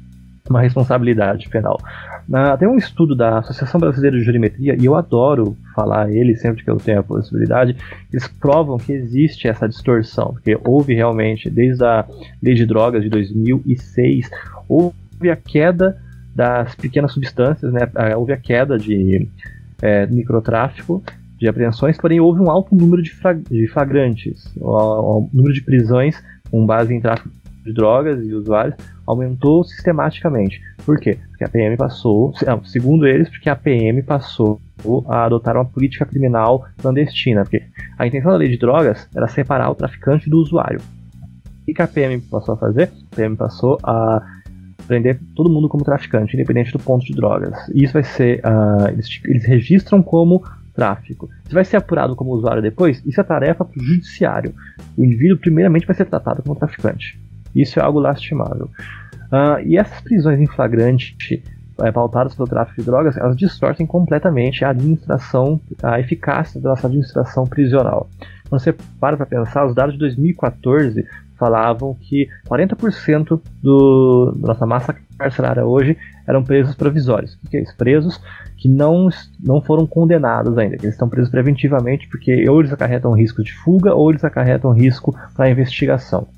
uma 0.48 0.60
responsabilidade 0.60 1.48
penal. 1.48 1.78
Tem 2.58 2.68
um 2.68 2.76
estudo 2.76 3.14
da 3.16 3.38
Associação 3.38 3.80
Brasileira 3.80 4.16
de 4.16 4.24
Jurimetria, 4.24 4.76
e 4.78 4.84
eu 4.84 4.94
adoro 4.94 5.56
falar 5.74 6.10
ele 6.10 6.36
sempre 6.36 6.62
que 6.62 6.70
eu 6.70 6.76
tenho 6.76 7.00
a 7.00 7.02
possibilidade, 7.02 7.76
eles 8.12 8.28
provam 8.28 8.78
que 8.78 8.92
existe 8.92 9.48
essa 9.48 9.68
distorção, 9.68 10.32
porque 10.32 10.58
houve 10.64 10.94
realmente, 10.94 11.50
desde 11.50 11.84
a 11.84 12.06
lei 12.42 12.54
de 12.54 12.64
drogas 12.64 13.02
de 13.02 13.08
2006, 13.08 14.30
houve 14.68 15.30
a 15.30 15.36
queda 15.36 15.98
das 16.34 16.74
pequenas 16.74 17.12
substâncias, 17.12 17.72
né? 17.72 17.80
Ah, 17.94 18.16
houve 18.16 18.32
a 18.32 18.36
queda 18.36 18.78
de 18.78 19.28
é, 19.82 20.06
microtráfico, 20.06 21.02
de 21.36 21.48
apreensões, 21.48 21.96
porém 21.96 22.20
houve 22.20 22.40
um 22.40 22.50
alto 22.50 22.74
número 22.74 23.02
de, 23.02 23.12
de 23.50 23.66
flagrantes, 23.68 24.52
o 24.56 25.28
número 25.32 25.54
de 25.54 25.62
prisões 25.62 26.22
com 26.50 26.64
base 26.66 26.94
em 26.94 27.00
tráfico 27.00 27.30
de 27.64 27.72
drogas 27.72 28.24
e 28.24 28.32
usuários 28.32 28.74
aumentou 29.06 29.64
sistematicamente. 29.64 30.60
Por 30.84 30.98
quê? 30.98 31.18
Porque 31.28 31.44
a 31.44 31.48
PM 31.48 31.76
passou, 31.76 32.32
segundo 32.64 33.06
eles, 33.06 33.28
porque 33.28 33.50
a 33.50 33.56
PM 33.56 34.02
passou 34.02 34.60
a 35.08 35.24
adotar 35.24 35.56
uma 35.56 35.64
política 35.64 36.06
criminal 36.06 36.64
clandestina. 36.80 37.42
Porque 37.42 37.62
a 37.98 38.06
intenção 38.06 38.30
da 38.30 38.36
lei 38.36 38.48
de 38.48 38.56
drogas 38.56 39.08
era 39.14 39.28
separar 39.28 39.70
o 39.70 39.74
traficante 39.74 40.30
do 40.30 40.38
usuário. 40.38 40.80
O 41.68 41.74
que 41.74 41.82
a 41.82 41.86
PM 41.86 42.20
passou 42.22 42.54
a 42.54 42.58
fazer? 42.58 42.90
A 43.12 43.16
PM 43.16 43.36
passou 43.36 43.78
a 43.82 44.22
prender 44.86 45.20
todo 45.36 45.50
mundo 45.50 45.68
como 45.68 45.84
traficante, 45.84 46.34
independente 46.34 46.72
do 46.72 46.78
ponto 46.78 47.04
de 47.04 47.14
drogas. 47.14 47.56
E 47.72 47.84
isso 47.84 47.92
vai 47.92 48.02
ser. 48.02 48.40
Uh, 48.40 48.88
eles, 48.88 49.20
eles 49.24 49.44
registram 49.44 50.02
como 50.02 50.42
tráfico. 50.74 51.28
Se 51.46 51.52
vai 51.52 51.64
ser 51.64 51.76
apurado 51.76 52.16
como 52.16 52.32
usuário 52.32 52.62
depois, 52.62 53.04
isso 53.04 53.20
é 53.20 53.24
tarefa 53.24 53.64
para 53.64 53.78
o 53.78 53.84
judiciário. 53.84 54.54
O 54.96 55.04
indivíduo, 55.04 55.36
primeiramente, 55.36 55.86
vai 55.86 55.94
ser 55.94 56.06
tratado 56.06 56.42
como 56.42 56.56
traficante. 56.56 57.19
Isso 57.54 57.78
é 57.78 57.82
algo 57.82 57.98
lastimável. 57.98 58.70
Uh, 59.30 59.60
e 59.64 59.76
essas 59.76 60.00
prisões 60.00 60.40
em 60.40 60.46
flagrante, 60.46 61.42
é, 61.80 61.90
pautadas 61.90 62.34
pelo 62.34 62.48
tráfico 62.48 62.80
de 62.80 62.86
drogas, 62.86 63.16
elas 63.16 63.36
distorcem 63.36 63.86
completamente 63.86 64.64
a 64.64 64.70
administração, 64.70 65.60
a 65.82 65.98
eficácia 66.00 66.60
da 66.60 66.70
nossa 66.70 66.86
administração 66.86 67.44
prisional. 67.44 68.08
Quando 68.48 68.60
você 68.60 68.74
para 69.00 69.16
para 69.16 69.26
pensar, 69.26 69.66
os 69.66 69.74
dados 69.74 69.94
de 69.94 69.98
2014 70.00 71.06
falavam 71.38 71.94
que 71.94 72.28
40% 72.46 73.40
do, 73.62 74.34
da 74.36 74.48
nossa 74.48 74.66
massa 74.66 74.94
carcerária 75.16 75.64
hoje 75.64 75.96
eram 76.26 76.44
presos 76.44 76.74
provisórios. 76.74 77.38
O 77.42 77.48
que 77.48 77.56
é 77.56 77.62
isso? 77.62 77.74
Presos 77.76 78.20
que 78.58 78.68
não, 78.68 79.08
não 79.42 79.62
foram 79.62 79.86
condenados 79.86 80.58
ainda, 80.58 80.76
que 80.76 80.84
eles 80.84 80.94
estão 80.94 81.08
presos 81.08 81.30
preventivamente 81.30 82.06
porque 82.08 82.48
ou 82.48 82.60
eles 82.60 82.72
acarretam 82.72 83.12
risco 83.12 83.42
de 83.42 83.54
fuga 83.54 83.94
ou 83.94 84.10
eles 84.10 84.22
acarretam 84.22 84.72
risco 84.72 85.16
para 85.34 85.48
investigação. 85.48 86.28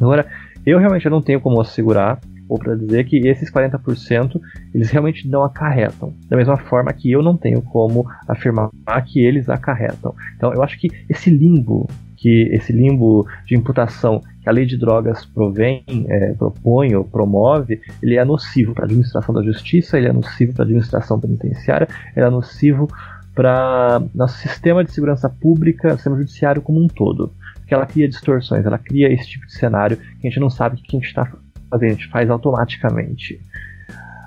Agora, 0.00 0.26
eu 0.64 0.78
realmente 0.78 1.08
não 1.08 1.22
tenho 1.22 1.40
como 1.40 1.60
assegurar 1.60 2.20
ou 2.48 2.58
para 2.58 2.74
dizer 2.74 3.04
que 3.04 3.16
esses 3.28 3.50
40% 3.50 4.40
eles 4.74 4.90
realmente 4.90 5.28
não 5.28 5.44
acarretam, 5.44 6.12
da 6.28 6.36
mesma 6.36 6.56
forma 6.56 6.92
que 6.92 7.10
eu 7.10 7.22
não 7.22 7.36
tenho 7.36 7.62
como 7.62 8.04
afirmar 8.26 8.70
que 9.06 9.20
eles 9.20 9.48
acarretam. 9.48 10.14
Então, 10.36 10.52
eu 10.52 10.62
acho 10.62 10.78
que 10.78 10.88
esse 11.08 11.30
limbo 11.30 11.88
que 12.20 12.50
esse 12.52 12.70
limbo 12.70 13.26
de 13.46 13.56
imputação 13.56 14.22
que 14.42 14.48
a 14.48 14.52
lei 14.52 14.66
de 14.66 14.76
drogas 14.76 15.24
provém, 15.24 15.82
é, 16.06 16.34
propõe 16.34 16.94
ou 16.94 17.02
promove, 17.02 17.80
ele 18.02 18.16
é 18.16 18.24
nocivo 18.24 18.74
para 18.74 18.84
a 18.84 18.86
administração 18.86 19.34
da 19.34 19.42
justiça, 19.42 19.96
ele 19.96 20.08
é 20.08 20.12
nocivo 20.12 20.52
para 20.52 20.62
a 20.62 20.66
administração 20.66 21.18
penitenciária, 21.18 21.88
ele 22.14 22.26
é 22.26 22.30
nocivo 22.30 22.88
para 23.34 24.02
nosso 24.14 24.36
sistema 24.38 24.84
de 24.84 24.92
segurança 24.92 25.30
pública, 25.30 25.94
sistema 25.94 26.16
judiciário 26.16 26.60
como 26.60 26.78
um 26.78 26.88
todo. 26.88 27.32
Porque 27.70 27.74
ela 27.76 27.86
cria 27.86 28.08
distorções, 28.08 28.66
ela 28.66 28.78
cria 28.78 29.12
esse 29.12 29.28
tipo 29.28 29.46
de 29.46 29.52
cenário 29.52 29.96
que 29.96 30.26
a 30.26 30.28
gente 30.28 30.40
não 30.40 30.50
sabe 30.50 30.74
o 30.74 30.82
que 30.82 30.96
a 30.96 30.98
gente 30.98 31.06
está 31.06 31.24
fazendo, 31.70 31.90
a 31.90 31.94
gente 31.94 32.08
faz 32.08 32.28
automaticamente. 32.28 33.40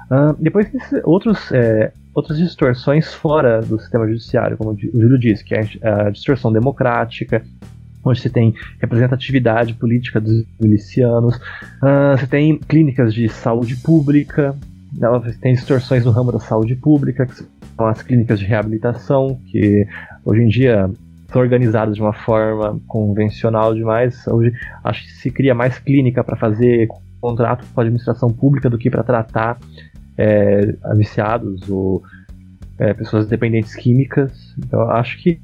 Uh, 0.09 0.33
depois 0.39 0.69
outros, 1.03 1.51
é, 1.51 1.91
outras 2.15 2.37
distorções 2.37 3.13
fora 3.13 3.61
do 3.61 3.77
sistema 3.77 4.07
judiciário, 4.07 4.55
como 4.55 4.71
o 4.71 4.77
Júlio 4.79 5.19
disse, 5.19 5.43
que 5.43 5.53
é 5.53 5.67
a 5.81 6.09
distorção 6.09 6.53
democrática, 6.53 7.43
onde 8.05 8.21
você 8.21 8.29
tem 8.29 8.55
representatividade 8.79 9.73
política 9.73 10.21
dos 10.21 10.45
milicianos, 10.57 11.35
uh, 11.35 12.17
você 12.17 12.25
tem 12.25 12.57
clínicas 12.57 13.13
de 13.13 13.27
saúde 13.27 13.75
pública, 13.75 14.55
né, 14.93 15.09
você 15.21 15.37
tem 15.37 15.53
distorções 15.53 16.05
no 16.05 16.11
ramo 16.11 16.31
da 16.31 16.39
saúde 16.39 16.77
pública, 16.77 17.25
que 17.25 17.35
são 17.35 17.87
as 17.87 18.01
clínicas 18.01 18.39
de 18.39 18.45
reabilitação, 18.45 19.37
que 19.47 19.85
hoje 20.23 20.43
em 20.43 20.47
dia 20.47 20.89
são 21.33 21.41
organizadas 21.41 21.95
de 21.95 22.01
uma 22.01 22.13
forma 22.13 22.79
convencional 22.87 23.73
demais. 23.73 24.25
Hoje 24.27 24.53
acho 24.83 25.03
que 25.03 25.11
se 25.13 25.31
cria 25.31 25.55
mais 25.55 25.79
clínica 25.79 26.23
para 26.23 26.37
fazer 26.37 26.87
contrato 27.19 27.65
com 27.73 27.81
a 27.81 27.83
administração 27.83 28.29
pública 28.29 28.69
do 28.69 28.77
que 28.77 28.89
para 28.89 29.03
tratar 29.03 29.57
é, 30.15 30.61
viciados 30.95 31.67
ou 31.67 32.03
é, 32.77 32.93
pessoas 32.93 33.27
dependentes 33.27 33.75
químicas. 33.75 34.31
Então 34.59 34.89
acho 34.91 35.17
que 35.17 35.41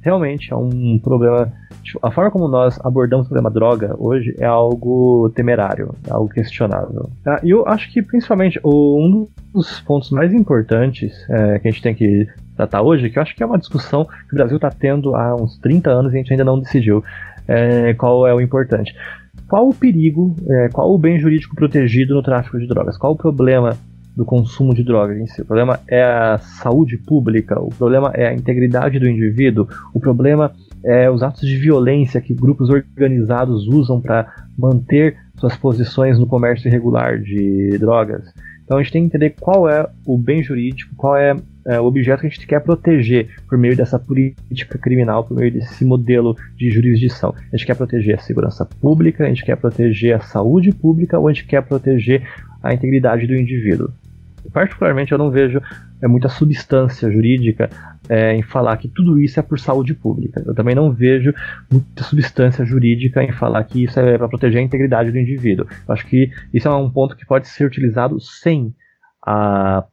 realmente 0.00 0.52
é 0.52 0.56
um 0.56 0.98
problema 0.98 1.52
Tipo, 1.82 1.98
a 2.06 2.10
forma 2.12 2.30
como 2.30 2.46
nós 2.46 2.78
abordamos 2.84 3.26
o 3.26 3.28
problema 3.28 3.50
droga 3.50 3.94
hoje 3.98 4.34
é 4.38 4.44
algo 4.44 5.30
temerário, 5.34 5.94
é 6.06 6.12
algo 6.12 6.28
questionável. 6.28 7.10
Ah, 7.26 7.40
e 7.42 7.50
eu 7.50 7.66
acho 7.66 7.92
que, 7.92 8.00
principalmente, 8.00 8.60
um 8.64 9.26
dos 9.52 9.80
pontos 9.80 10.10
mais 10.10 10.32
importantes 10.32 11.12
é, 11.28 11.58
que 11.58 11.68
a 11.68 11.70
gente 11.70 11.82
tem 11.82 11.94
que 11.94 12.28
tratar 12.62 12.82
hoje, 12.82 13.10
que 13.10 13.18
eu 13.18 13.22
acho 13.22 13.34
que 13.34 13.42
é 13.42 13.46
uma 13.46 13.58
discussão 13.58 14.04
que 14.04 14.34
o 14.34 14.36
Brasil 14.36 14.56
está 14.56 14.70
tendo 14.70 15.14
há 15.14 15.34
uns 15.34 15.58
30 15.58 15.90
anos 15.90 16.12
e 16.12 16.16
a 16.16 16.18
gente 16.18 16.32
ainda 16.32 16.44
não 16.44 16.58
decidiu 16.58 17.02
é, 17.48 17.94
qual 17.94 18.26
é 18.26 18.34
o 18.34 18.40
importante. 18.40 18.94
Qual 19.48 19.68
o 19.68 19.74
perigo, 19.74 20.34
é, 20.48 20.68
qual 20.68 20.92
o 20.92 20.98
bem 20.98 21.18
jurídico 21.18 21.54
protegido 21.54 22.14
no 22.14 22.22
tráfico 22.22 22.58
de 22.58 22.66
drogas? 22.66 22.96
Qual 22.96 23.12
o 23.12 23.16
problema 23.16 23.76
do 24.16 24.24
consumo 24.24 24.74
de 24.74 24.82
drogas 24.82 25.18
em 25.18 25.26
si. 25.26 25.40
O 25.40 25.44
problema 25.46 25.80
é 25.88 26.02
a 26.02 26.38
saúde 26.38 26.98
pública, 26.98 27.58
o 27.58 27.70
problema 27.70 28.10
é 28.14 28.26
a 28.26 28.34
integridade 28.34 28.98
do 28.98 29.08
indivíduo, 29.08 29.66
o 29.94 29.98
problema 29.98 30.52
é, 30.84 31.10
os 31.10 31.22
atos 31.22 31.48
de 31.48 31.56
violência 31.56 32.20
que 32.20 32.34
grupos 32.34 32.68
organizados 32.68 33.66
usam 33.68 34.00
para 34.00 34.30
manter 34.58 35.16
suas 35.36 35.56
posições 35.56 36.18
no 36.18 36.26
comércio 36.26 36.68
irregular 36.68 37.18
de 37.18 37.78
drogas. 37.78 38.22
Então 38.64 38.78
a 38.78 38.82
gente 38.82 38.92
tem 38.92 39.02
que 39.02 39.06
entender 39.08 39.34
qual 39.38 39.68
é 39.68 39.86
o 40.06 40.16
bem 40.16 40.42
jurídico, 40.42 40.94
qual 40.96 41.16
é, 41.16 41.36
é, 41.66 41.80
o 41.80 41.84
objeto 41.84 42.20
que 42.20 42.26
a 42.26 42.30
gente 42.30 42.46
quer 42.46 42.60
proteger 42.60 43.28
por 43.48 43.58
meio 43.58 43.76
dessa 43.76 43.98
política 43.98 44.78
criminal, 44.78 45.24
por 45.24 45.36
meio 45.36 45.52
desse 45.52 45.84
modelo 45.84 46.36
de 46.56 46.70
jurisdição. 46.70 47.34
A 47.52 47.56
gente 47.56 47.66
quer 47.66 47.76
proteger 47.76 48.18
a 48.18 48.22
segurança 48.22 48.64
pública, 48.64 49.24
a 49.24 49.28
gente 49.28 49.44
quer 49.44 49.56
proteger 49.56 50.16
a 50.16 50.20
saúde 50.20 50.72
pública 50.72 51.18
ou 51.18 51.28
a 51.28 51.32
gente 51.32 51.46
quer 51.46 51.62
proteger 51.62 52.22
a 52.62 52.72
integridade 52.72 53.26
do 53.26 53.34
indivíduo. 53.34 53.90
Particularmente, 54.52 55.12
eu 55.12 55.18
não 55.18 55.30
vejo 55.30 55.60
é, 56.02 56.08
muita 56.08 56.28
substância 56.28 57.10
jurídica 57.10 57.70
é, 58.08 58.34
em 58.34 58.42
falar 58.42 58.76
que 58.76 58.88
tudo 58.88 59.20
isso 59.20 59.38
é 59.38 59.42
por 59.42 59.58
saúde 59.58 59.94
pública. 59.94 60.42
Eu 60.44 60.54
também 60.54 60.74
não 60.74 60.92
vejo 60.92 61.32
muita 61.70 62.02
substância 62.02 62.64
jurídica 62.64 63.22
em 63.22 63.30
falar 63.32 63.62
que 63.64 63.84
isso 63.84 63.98
é 64.00 64.18
para 64.18 64.28
proteger 64.28 64.60
a 64.60 64.64
integridade 64.64 65.12
do 65.12 65.18
indivíduo. 65.18 65.66
Eu 65.86 65.94
acho 65.94 66.04
que 66.06 66.30
isso 66.52 66.66
é 66.66 66.74
um 66.74 66.90
ponto 66.90 67.16
que 67.16 67.24
pode 67.24 67.46
ser 67.48 67.64
utilizado 67.64 68.20
sem 68.20 68.74
a, 69.24 69.84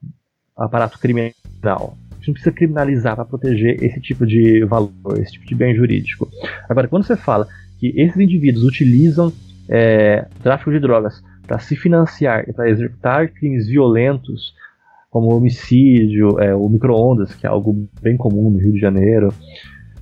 aparato 0.57 0.97
criminal. 0.97 1.97
A 2.11 2.15
gente 2.15 2.27
não 2.27 2.33
precisa 2.33 2.51
criminalizar 2.51 3.15
para 3.15 3.25
proteger 3.25 3.81
esse 3.83 4.01
tipo 4.01 4.25
de 4.25 4.65
valor, 4.65 4.91
esse 5.19 5.33
tipo 5.33 5.45
de 5.45 5.55
bem 5.55 5.75
jurídico. 5.75 6.27
Agora, 6.67 6.87
quando 6.87 7.03
você 7.03 7.15
fala 7.15 7.47
que 7.79 7.93
esses 7.95 8.17
indivíduos 8.17 8.65
utilizam 8.65 9.31
é, 9.69 10.25
tráfico 10.41 10.71
de 10.71 10.79
drogas 10.79 11.23
para 11.45 11.59
se 11.59 11.75
financiar 11.75 12.43
e 12.49 12.53
para 12.53 12.69
executar 12.69 13.29
crimes 13.29 13.67
violentos 13.67 14.53
como 15.09 15.35
homicídio, 15.35 16.39
é, 16.39 16.53
o 16.55 16.69
micro-ondas, 16.69 17.33
que 17.33 17.45
é 17.45 17.49
algo 17.49 17.87
bem 18.01 18.15
comum 18.15 18.49
no 18.49 18.59
Rio 18.59 18.73
de 18.73 18.79
Janeiro. 18.79 19.33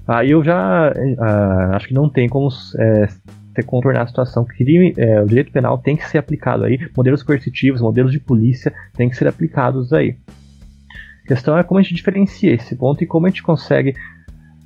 Aí 0.07 0.31
eu 0.31 0.43
já 0.43 0.91
uh, 0.91 1.75
acho 1.75 1.87
que 1.87 1.93
não 1.93 2.09
tem 2.09 2.27
como 2.27 2.49
é, 2.79 3.07
ter 3.53 3.63
contornar 3.63 4.03
a 4.03 4.07
situação. 4.07 4.45
Crime, 4.45 4.93
é, 4.97 5.21
o 5.21 5.25
direito 5.25 5.51
penal 5.51 5.77
tem 5.77 5.95
que 5.95 6.07
ser 6.07 6.17
aplicado 6.17 6.63
aí, 6.63 6.77
modelos 6.95 7.23
coercitivos, 7.23 7.81
modelos 7.81 8.11
de 8.11 8.19
polícia 8.19 8.73
têm 8.95 9.09
que 9.09 9.15
ser 9.15 9.27
aplicados 9.27 9.91
aí. 9.91 10.15
A 11.25 11.27
questão 11.27 11.57
é 11.57 11.63
como 11.63 11.79
a 11.79 11.83
gente 11.83 11.95
diferencia 11.95 12.53
esse 12.53 12.75
ponto 12.75 13.03
e 13.03 13.07
como 13.07 13.25
a 13.25 13.29
gente 13.29 13.43
consegue 13.43 13.93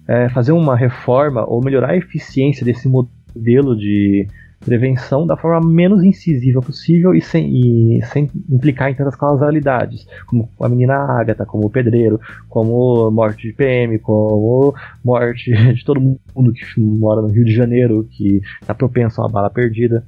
é, 0.07 0.29
fazer 0.29 0.51
uma 0.51 0.75
reforma 0.75 1.43
ou 1.47 1.63
melhorar 1.63 1.91
a 1.91 1.97
eficiência 1.97 2.65
desse 2.65 2.87
modelo 2.87 3.75
de 3.75 4.27
prevenção 4.63 5.25
da 5.25 5.35
forma 5.35 5.67
menos 5.67 6.03
incisiva 6.03 6.61
possível 6.61 7.13
e 7.13 7.21
sem, 7.21 7.97
e 7.97 8.01
sem 8.05 8.29
implicar 8.49 8.89
em 8.89 8.95
tantas 8.95 9.15
causalidades, 9.15 10.05
como 10.27 10.49
a 10.59 10.69
menina 10.69 10.95
Agatha, 10.95 11.45
como 11.45 11.65
o 11.65 11.69
pedreiro, 11.69 12.19
como 12.47 13.09
morte 13.11 13.47
de 13.47 13.53
PM, 13.53 13.97
como 13.99 14.73
morte 15.03 15.51
de 15.73 15.83
todo 15.83 15.99
mundo 15.99 16.53
que 16.53 16.79
mora 16.79 17.21
no 17.21 17.29
Rio 17.29 17.43
de 17.43 17.53
Janeiro, 17.53 18.07
que 18.09 18.41
está 18.61 18.73
propenso 18.73 19.21
a 19.21 19.25
uma 19.25 19.31
bala 19.31 19.49
perdida. 19.49 20.05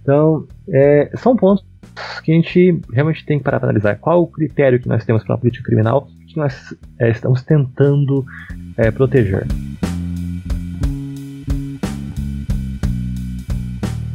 Então, 0.00 0.46
é, 0.68 1.10
são 1.16 1.36
pontos 1.36 1.64
que 2.24 2.32
a 2.32 2.34
gente 2.34 2.80
realmente 2.92 3.24
tem 3.24 3.38
que 3.38 3.44
parar 3.44 3.60
para 3.60 3.68
analisar. 3.68 3.96
Qual 3.96 4.22
o 4.22 4.26
critério 4.26 4.80
que 4.80 4.88
nós 4.88 5.04
temos 5.04 5.22
para 5.24 5.34
a 5.34 5.38
política 5.38 5.64
criminal 5.64 6.08
que 6.32 6.38
nós 6.38 6.74
é, 6.98 7.10
estamos 7.10 7.42
tentando 7.42 8.24
é, 8.76 8.90
proteger. 8.90 9.46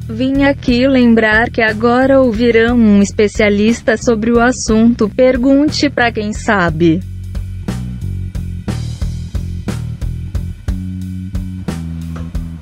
Vim 0.10 0.44
aqui 0.44 0.88
lembrar 0.88 1.50
que 1.50 1.62
agora 1.62 2.22
ouvirão 2.22 2.78
um 2.78 3.02
especialista 3.02 3.98
sobre 3.98 4.32
o 4.32 4.40
assunto. 4.40 5.10
Pergunte 5.10 5.90
para 5.90 6.10
quem 6.14 6.32
sabe. 6.32 7.02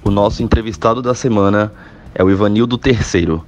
O 0.03 0.09
nosso 0.09 0.41
entrevistado 0.41 1.03
da 1.03 1.13
semana 1.13 1.71
é 2.15 2.23
o 2.23 2.31
Ivanildo 2.31 2.79
Terceiro. 2.79 3.45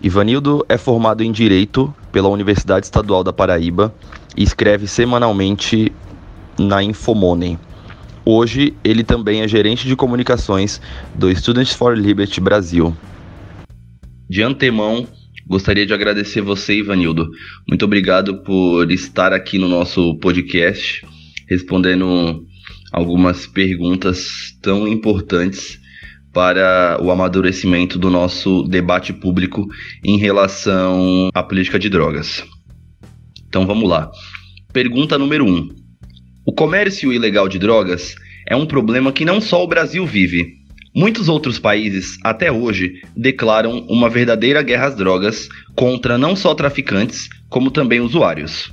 Ivanildo 0.00 0.64
é 0.68 0.78
formado 0.78 1.24
em 1.24 1.32
Direito 1.32 1.92
pela 2.12 2.28
Universidade 2.28 2.86
Estadual 2.86 3.24
da 3.24 3.32
Paraíba 3.32 3.92
e 4.36 4.44
escreve 4.44 4.86
semanalmente 4.86 5.92
na 6.56 6.80
Infomoney. 6.80 7.58
Hoje, 8.24 8.72
ele 8.84 9.02
também 9.02 9.40
é 9.40 9.48
gerente 9.48 9.88
de 9.88 9.96
comunicações 9.96 10.80
do 11.12 11.34
Students 11.34 11.74
for 11.74 11.98
Liberty 11.98 12.40
Brasil. 12.40 12.94
De 14.28 14.42
antemão, 14.42 15.06
gostaria 15.46 15.86
de 15.86 15.92
agradecer 15.92 16.40
você, 16.40 16.78
Ivanildo. 16.78 17.30
Muito 17.68 17.84
obrigado 17.84 18.42
por 18.42 18.90
estar 18.90 19.32
aqui 19.32 19.58
no 19.58 19.68
nosso 19.68 20.16
podcast, 20.18 21.06
respondendo 21.48 22.46
algumas 22.92 23.46
perguntas 23.46 24.56
tão 24.60 24.86
importantes 24.86 25.80
para 26.32 26.98
o 27.02 27.10
amadurecimento 27.10 27.98
do 27.98 28.10
nosso 28.10 28.62
debate 28.62 29.12
público 29.12 29.66
em 30.02 30.16
relação 30.18 31.28
à 31.34 31.42
política 31.42 31.78
de 31.78 31.88
drogas. 31.88 32.44
Então 33.46 33.66
vamos 33.66 33.88
lá. 33.88 34.10
Pergunta 34.72 35.18
número 35.18 35.44
1. 35.44 35.48
Um. 35.48 35.68
O 36.46 36.52
comércio 36.52 37.12
ilegal 37.12 37.48
de 37.48 37.58
drogas 37.58 38.14
é 38.48 38.56
um 38.56 38.66
problema 38.66 39.12
que 39.12 39.24
não 39.24 39.40
só 39.40 39.62
o 39.62 39.68
Brasil 39.68 40.06
vive. 40.06 40.61
Muitos 40.94 41.26
outros 41.26 41.58
países, 41.58 42.18
até 42.22 42.52
hoje, 42.52 43.00
declaram 43.16 43.78
uma 43.88 44.10
verdadeira 44.10 44.62
guerra 44.62 44.88
às 44.88 44.94
drogas 44.94 45.48
contra 45.74 46.18
não 46.18 46.36
só 46.36 46.54
traficantes, 46.54 47.30
como 47.48 47.70
também 47.70 48.00
usuários. 48.00 48.70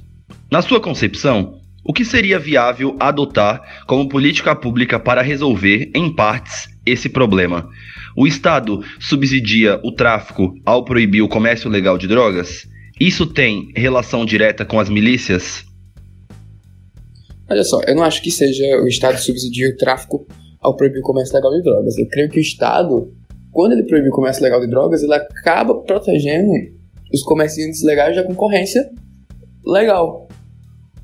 Na 0.52 0.62
sua 0.62 0.82
concepção, 0.82 1.62
o 1.82 1.94
que 1.94 2.04
seria 2.04 2.38
viável 2.38 2.98
adotar 3.00 3.84
como 3.88 4.10
política 4.10 4.54
pública 4.54 5.00
para 5.00 5.22
resolver, 5.22 5.92
em 5.96 6.14
partes, 6.14 6.68
esse 6.86 7.08
problema? 7.08 7.70
O 8.18 8.28
Estado 8.28 8.84
subsidia 9.00 9.80
o 9.82 9.92
tráfico 9.94 10.54
ao 10.66 10.84
proibir 10.84 11.22
o 11.22 11.30
comércio 11.30 11.70
legal 11.70 11.98
de 11.98 12.06
drogas? 12.06 12.68
Isso 13.00 13.26
tem 13.26 13.72
relação 13.78 14.26
direta 14.26 14.66
com 14.66 14.78
as 14.78 14.90
milícias? 14.90 15.64
Olha 17.50 17.64
só, 17.64 17.80
eu 17.88 17.96
não 17.96 18.04
acho 18.04 18.22
que 18.22 18.30
seja 18.30 18.66
o 18.84 18.88
Estado 18.90 19.18
subsidiar 19.18 19.72
o 19.72 19.78
tráfico 19.78 20.28
ao 20.62 20.76
proibir 20.76 21.00
o 21.00 21.04
comércio 21.04 21.36
legal 21.36 21.52
de 21.52 21.64
drogas. 21.64 21.98
Eu 21.98 22.08
creio 22.08 22.30
que 22.30 22.40
o 22.40 22.42
Estado, 22.42 23.12
quando 23.52 23.74
ele 23.74 23.84
proíbe 23.84 24.10
o 24.10 24.12
comércio 24.12 24.44
legal 24.44 24.60
de 24.60 24.68
drogas, 24.68 25.02
ele 25.02 25.14
acaba 25.14 25.76
protegendo 25.82 26.52
os 27.14 27.24
comerciantes 27.24 27.84
legais 27.84 28.16
da 28.16 28.24
concorrência 28.24 28.90
legal. 29.66 30.28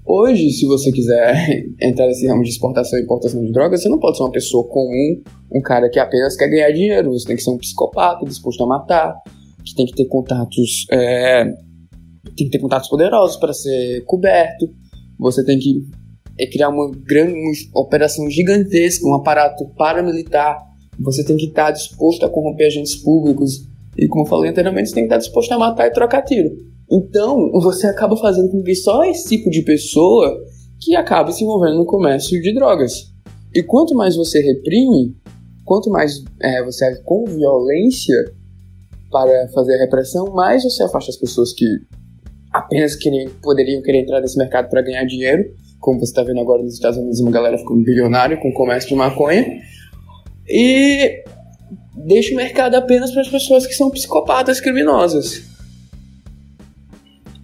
Hoje, 0.05 0.51
se 0.51 0.67
você 0.67 0.91
quiser 0.91 1.65
entrar 1.81 2.05
nesse 2.05 2.27
ramo 2.27 2.43
de 2.43 2.49
exportação 2.49 2.99
e 2.99 3.01
importação 3.01 3.43
de 3.43 3.51
drogas, 3.51 3.81
você 3.81 3.89
não 3.89 3.99
pode 3.99 4.17
ser 4.17 4.23
uma 4.23 4.31
pessoa 4.31 4.67
comum, 4.67 5.21
um 5.51 5.61
cara 5.61 5.89
que 5.89 5.97
apenas 5.97 6.35
quer 6.35 6.47
ganhar 6.47 6.71
dinheiro. 6.71 7.11
Você 7.11 7.25
tem 7.25 7.35
que 7.35 7.41
ser 7.41 7.49
um 7.49 7.57
psicopata 7.57 8.23
disposto 8.25 8.63
a 8.63 8.67
matar, 8.67 9.15
que 9.63 9.73
tem 9.73 9.85
que 9.85 9.95
ter 9.95 10.05
contatos, 10.05 10.85
é, 10.91 11.45
tem 12.37 12.45
que 12.45 12.49
ter 12.51 12.59
contatos 12.59 12.87
poderosos 12.87 13.37
para 13.37 13.51
ser 13.51 14.03
coberto. 14.05 14.69
Você 15.17 15.43
tem 15.43 15.57
que 15.57 15.83
é 16.37 16.47
criar 16.47 16.69
uma 16.69 16.91
grande 16.91 17.33
uma 17.33 17.81
operação 17.81 18.29
gigantesca, 18.29 19.05
um 19.07 19.15
aparato 19.15 19.65
paramilitar. 19.77 20.57
Você 20.99 21.23
tem 21.23 21.37
que 21.37 21.47
estar 21.47 21.71
disposto 21.71 22.25
a 22.25 22.29
corromper 22.29 22.67
agentes 22.67 22.95
públicos. 22.95 23.67
E 23.97 24.07
como 24.07 24.25
eu 24.25 24.29
falei 24.29 24.51
anteriormente, 24.51 24.89
você 24.89 24.95
tem 24.95 25.03
que 25.03 25.07
estar 25.07 25.17
disposto 25.17 25.51
a 25.53 25.59
matar 25.59 25.87
e 25.87 25.91
trocar 25.91 26.21
tiro. 26.21 26.49
Então, 26.91 27.51
você 27.61 27.87
acaba 27.87 28.17
fazendo 28.17 28.49
com 28.49 28.61
que 28.61 28.75
só 28.75 29.03
esse 29.05 29.29
tipo 29.29 29.49
de 29.49 29.61
pessoa 29.61 30.37
que 30.79 30.95
acabe 30.95 31.33
se 31.33 31.43
envolvendo 31.43 31.77
no 31.77 31.85
comércio 31.85 32.41
de 32.41 32.53
drogas. 32.53 33.13
E 33.53 33.63
quanto 33.63 33.95
mais 33.95 34.17
você 34.17 34.41
reprime, 34.41 35.15
quanto 35.63 35.89
mais 35.89 36.21
é, 36.41 36.63
você 36.63 36.85
age 36.85 37.01
com 37.03 37.23
violência 37.23 38.15
para 39.09 39.47
fazer 39.53 39.75
a 39.75 39.79
repressão, 39.79 40.33
mais 40.33 40.63
você 40.63 40.83
afasta 40.83 41.11
as 41.11 41.17
pessoas 41.17 41.53
que 41.53 41.65
apenas 42.51 42.95
queriam, 42.95 43.31
poderiam 43.41 43.81
querer 43.81 43.99
entrar 43.99 44.19
nesse 44.19 44.37
mercado 44.37 44.69
para 44.69 44.81
ganhar 44.81 45.05
dinheiro 45.05 45.45
como 45.85 45.99
você 45.99 46.05
está 46.05 46.23
vendo 46.23 46.39
agora 46.39 46.63
nos 46.63 46.73
Estados 46.73 46.97
Unidos, 46.97 47.19
uma 47.19 47.29
galera 47.29 47.59
ficando 47.59 47.83
bilionária 47.83 48.35
com 48.37 48.49
o 48.49 48.53
comércio 48.53 48.89
de 48.89 48.95
maconha. 48.95 49.45
E 50.49 51.23
deixa 51.95 52.33
o 52.33 52.37
mercado 52.37 52.73
apenas 52.73 53.11
para 53.11 53.21
as 53.21 53.29
pessoas 53.29 53.67
que 53.67 53.73
são 53.75 53.91
psicopatas 53.91 54.59
criminosas. 54.59 55.43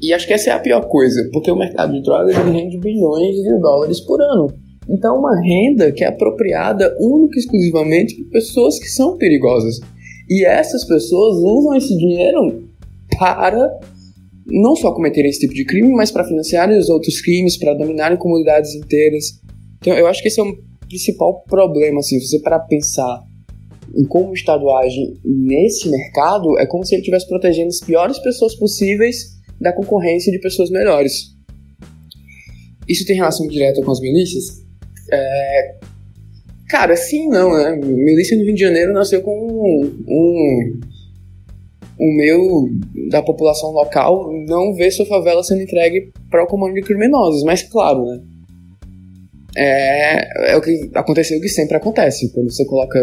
E 0.01 0.12
acho 0.12 0.25
que 0.25 0.34
essa 0.34 0.49
é 0.49 0.54
a 0.54 0.60
pior 0.60 0.88
coisa, 0.88 1.30
porque 1.32 1.51
o 1.51 1.56
mercado 1.56 1.93
de 1.93 2.01
drogas 2.01 2.36
rende 2.36 2.80
bilhões 2.80 3.36
de 3.36 3.60
dólares 3.60 3.99
por 3.99 4.19
ano. 4.19 4.51
Então, 4.89 5.19
uma 5.19 5.39
renda 5.39 5.91
que 5.91 6.04
é 6.04 6.08
apropriada 6.08 6.97
única 6.99 7.38
e 7.38 7.41
exclusivamente 7.41 8.15
por 8.15 8.32
pessoas 8.32 8.80
que 8.80 8.88
são 8.88 9.17
perigosas. 9.17 9.80
E 10.27 10.43
essas 10.43 10.84
pessoas 10.84 11.38
usam 11.38 11.75
esse 11.75 11.95
dinheiro 11.95 12.67
para 13.19 13.80
não 14.51 14.75
só 14.75 14.93
cometerem 14.93 15.29
esse 15.29 15.39
tipo 15.39 15.53
de 15.53 15.65
crime, 15.65 15.89
mas 15.89 16.11
para 16.11 16.23
financiarem 16.23 16.77
os 16.77 16.89
outros 16.89 17.21
crimes, 17.21 17.57
para 17.57 17.73
dominarem 17.73 18.17
comunidades 18.17 18.75
inteiras. 18.75 19.39
Então, 19.79 19.93
eu 19.93 20.07
acho 20.07 20.21
que 20.21 20.27
esse 20.27 20.39
é 20.39 20.43
o 20.43 20.57
principal 20.87 21.43
problema, 21.43 21.99
assim, 21.99 22.19
você 22.19 22.39
para 22.39 22.59
pensar 22.59 23.23
em 23.95 24.05
como 24.05 24.29
o 24.29 24.33
Estado 24.33 24.69
age 24.71 25.19
nesse 25.23 25.89
mercado, 25.89 26.57
é 26.59 26.65
como 26.65 26.85
se 26.85 26.93
ele 26.93 27.01
estivesse 27.01 27.27
protegendo 27.27 27.69
as 27.69 27.79
piores 27.79 28.19
pessoas 28.19 28.55
possíveis 28.55 29.37
da 29.59 29.73
concorrência 29.73 30.31
de 30.31 30.39
pessoas 30.39 30.69
melhores. 30.69 31.35
Isso 32.87 33.05
tem 33.05 33.15
relação 33.15 33.47
direta 33.47 33.81
com 33.81 33.91
as 33.91 33.99
milícias? 33.99 34.63
É... 35.11 35.75
Cara, 36.69 36.95
sim 36.95 37.27
não, 37.27 37.53
né? 37.53 37.75
Milícia 37.75 38.37
no 38.37 38.43
Rio 38.43 38.53
de 38.53 38.61
Janeiro 38.61 38.93
nasceu 38.93 39.21
com 39.21 39.31
um, 39.31 40.03
um 40.07 40.79
o 42.03 42.11
meu, 42.15 42.67
da 43.11 43.21
população 43.21 43.69
local, 43.69 44.27
não 44.47 44.73
vê 44.73 44.89
sua 44.89 45.05
favela 45.05 45.43
sendo 45.43 45.61
entregue 45.61 46.11
para 46.31 46.43
o 46.43 46.47
comando 46.47 46.73
de 46.73 46.81
criminosos. 46.81 47.43
Mas, 47.43 47.61
claro, 47.61 48.03
né? 48.03 48.19
É, 49.55 50.53
é 50.53 50.57
o 50.57 50.61
que 50.61 50.89
aconteceu 50.95 51.37
o 51.37 51.41
que 51.41 51.47
sempre 51.47 51.77
acontece. 51.77 52.33
Quando 52.33 52.51
você 52.51 52.65
coloca. 52.65 52.97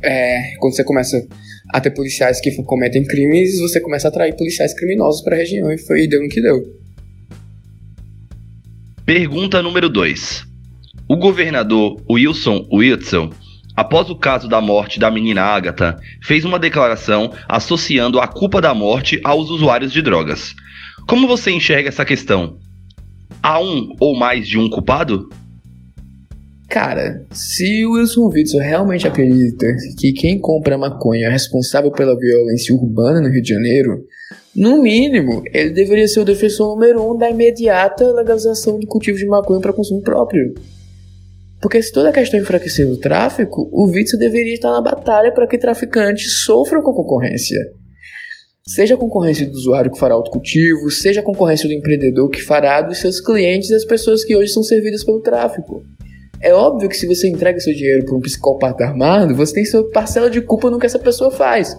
É, 0.00 0.54
quando 0.60 0.76
você 0.76 0.84
começa 0.84 1.26
a 1.74 1.80
ter 1.80 1.90
policiais 1.90 2.40
que 2.40 2.54
cometem 2.62 3.02
crimes, 3.04 3.58
você 3.58 3.80
começa 3.80 4.06
a 4.06 4.10
atrair 4.10 4.36
policiais 4.36 4.72
criminosos 4.72 5.20
para 5.22 5.34
a 5.34 5.38
região. 5.38 5.72
E 5.72 5.78
foi 5.78 6.06
deu 6.06 6.22
no 6.22 6.28
que 6.28 6.40
deu. 6.40 6.62
Pergunta 9.04 9.60
número 9.60 9.88
2. 9.88 10.44
O 11.08 11.16
governador 11.16 12.00
Wilson 12.08 12.68
Wilson 12.72 13.30
após 13.76 14.10
o 14.10 14.16
caso 14.16 14.48
da 14.48 14.60
morte 14.60 14.98
da 14.98 15.10
menina 15.10 15.42
Agatha, 15.42 15.96
fez 16.22 16.44
uma 16.44 16.58
declaração 16.58 17.32
associando 17.48 18.20
a 18.20 18.26
culpa 18.26 18.60
da 18.60 18.74
morte 18.74 19.20
aos 19.24 19.50
usuários 19.50 19.92
de 19.92 20.02
drogas. 20.02 20.54
Como 21.06 21.26
você 21.26 21.50
enxerga 21.50 21.88
essa 21.88 22.04
questão? 22.04 22.58
Há 23.42 23.60
um 23.60 23.94
ou 23.98 24.16
mais 24.16 24.46
de 24.46 24.58
um 24.58 24.68
culpado? 24.68 25.28
Cara, 26.68 27.26
se 27.32 27.84
o 27.84 27.94
Wilson 27.94 28.28
Witzel 28.28 28.60
realmente 28.60 29.06
acredita 29.06 29.66
que 29.98 30.12
quem 30.12 30.38
compra 30.38 30.78
maconha 30.78 31.26
é 31.26 31.30
responsável 31.30 31.90
pela 31.90 32.16
violência 32.16 32.72
urbana 32.72 33.20
no 33.20 33.28
Rio 33.28 33.42
de 33.42 33.48
Janeiro, 33.48 34.04
no 34.54 34.80
mínimo, 34.80 35.42
ele 35.52 35.70
deveria 35.70 36.06
ser 36.06 36.20
o 36.20 36.24
defensor 36.24 36.68
número 36.74 37.02
um 37.02 37.16
da 37.16 37.28
imediata 37.28 38.12
legalização 38.12 38.78
do 38.78 38.86
cultivo 38.86 39.18
de 39.18 39.26
maconha 39.26 39.60
para 39.60 39.72
consumo 39.72 40.00
próprio. 40.00 40.54
Porque 41.60 41.82
se 41.82 41.92
toda 41.92 42.08
a 42.08 42.12
questão 42.12 42.40
enfraquecer 42.40 42.88
o 42.88 42.98
tráfico, 42.98 43.68
o 43.70 43.86
Witzel 43.86 44.18
deveria 44.18 44.54
estar 44.54 44.70
na 44.70 44.80
batalha 44.80 45.32
para 45.32 45.46
que 45.46 45.58
traficantes 45.58 46.42
sofram 46.44 46.82
com 46.82 46.90
a 46.90 46.94
concorrência. 46.94 47.58
Seja 48.66 48.94
a 48.94 48.98
concorrência 48.98 49.46
do 49.46 49.52
usuário 49.52 49.90
que 49.90 49.98
fará 49.98 50.14
autocultivo, 50.14 50.90
seja 50.90 51.20
a 51.20 51.24
concorrência 51.24 51.68
do 51.68 51.74
empreendedor 51.74 52.30
que 52.30 52.40
fará 52.40 52.80
dos 52.80 52.98
seus 52.98 53.20
clientes 53.20 53.68
e 53.68 53.72
das 53.72 53.84
pessoas 53.84 54.24
que 54.24 54.34
hoje 54.34 54.52
são 54.52 54.62
servidas 54.62 55.04
pelo 55.04 55.20
tráfico. 55.20 55.82
É 56.40 56.54
óbvio 56.54 56.88
que 56.88 56.96
se 56.96 57.06
você 57.06 57.28
entrega 57.28 57.60
seu 57.60 57.74
dinheiro 57.74 58.04
para 58.06 58.16
um 58.16 58.20
psicopata 58.20 58.84
armado, 58.84 59.34
você 59.34 59.54
tem 59.54 59.64
sua 59.64 59.90
parcela 59.90 60.30
de 60.30 60.40
culpa 60.40 60.70
no 60.70 60.78
que 60.78 60.86
essa 60.86 60.98
pessoa 60.98 61.30
faz. 61.30 61.76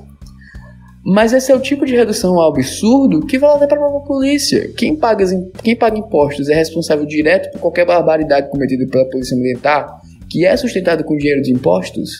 Mas 1.04 1.34
esse 1.34 1.52
é 1.52 1.56
o 1.56 1.60
tipo 1.60 1.86
de 1.86 1.96
redução 1.96 2.40
ao 2.40 2.52
absurdo 2.52 3.26
que 3.26 3.40
vai 3.40 3.56
até 3.56 3.66
para 3.66 3.78
a 3.78 3.80
própria 3.80 4.08
polícia. 4.08 4.72
Quem 4.78 4.96
paga, 4.96 5.26
quem 5.64 5.76
paga 5.76 5.98
impostos 5.98 6.48
é 6.48 6.54
responsável 6.54 7.06
direto 7.06 7.52
por 7.52 7.60
qualquer 7.60 7.86
barbaridade 7.86 8.50
cometida 8.50 8.86
pela 8.88 9.10
polícia 9.10 9.36
militar, 9.36 10.00
que 10.30 10.46
é 10.46 10.56
sustentada 10.56 11.04
com 11.04 11.18
dinheiro 11.18 11.42
de 11.42 11.52
impostos. 11.52 12.20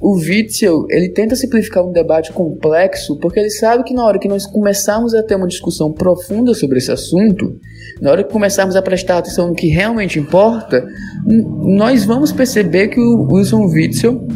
O 0.00 0.14
Witzel, 0.14 0.86
ele 0.90 1.08
tenta 1.08 1.34
simplificar 1.34 1.84
um 1.84 1.92
debate 1.92 2.32
complexo 2.32 3.18
porque 3.18 3.40
ele 3.40 3.50
sabe 3.50 3.82
que 3.82 3.94
na 3.94 4.04
hora 4.04 4.18
que 4.18 4.28
nós 4.28 4.46
começarmos 4.46 5.14
a 5.14 5.22
ter 5.22 5.36
uma 5.36 5.46
discussão 5.46 5.92
profunda 5.92 6.54
sobre 6.54 6.78
esse 6.78 6.92
assunto, 6.92 7.58
na 8.00 8.10
hora 8.10 8.24
que 8.24 8.30
começarmos 8.30 8.76
a 8.76 8.82
prestar 8.82 9.18
atenção 9.18 9.48
no 9.48 9.54
que 9.54 9.68
realmente 9.68 10.18
importa, 10.18 10.86
nós 11.26 12.04
vamos 12.04 12.30
perceber 12.30 12.88
que 12.88 13.00
o 13.00 13.26
Wilson 13.30 13.66
Witzel 13.66 14.26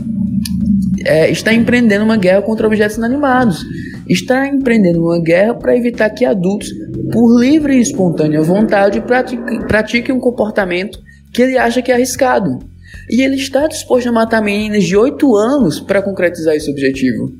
é, 1.04 1.30
está 1.30 1.52
empreendendo 1.52 2.04
uma 2.04 2.16
guerra 2.16 2.42
contra 2.42 2.66
objetos 2.66 2.96
inanimados. 2.96 3.64
Está 4.08 4.46
empreendendo 4.46 5.00
uma 5.02 5.20
guerra 5.20 5.54
para 5.54 5.76
evitar 5.76 6.10
que 6.10 6.24
adultos, 6.24 6.68
por 7.12 7.40
livre 7.40 7.76
e 7.76 7.80
espontânea 7.80 8.42
vontade, 8.42 9.00
pratiquem, 9.00 9.60
pratiquem 9.60 10.14
um 10.14 10.20
comportamento 10.20 10.98
que 11.32 11.42
ele 11.42 11.56
acha 11.56 11.80
que 11.80 11.90
é 11.90 11.94
arriscado. 11.94 12.58
E 13.08 13.22
ele 13.22 13.36
está 13.36 13.66
disposto 13.66 14.08
a 14.08 14.12
matar 14.12 14.42
meninas 14.42 14.84
de 14.84 14.96
8 14.96 15.36
anos 15.36 15.80
para 15.80 16.02
concretizar 16.02 16.54
esse 16.54 16.70
objetivo. 16.70 17.32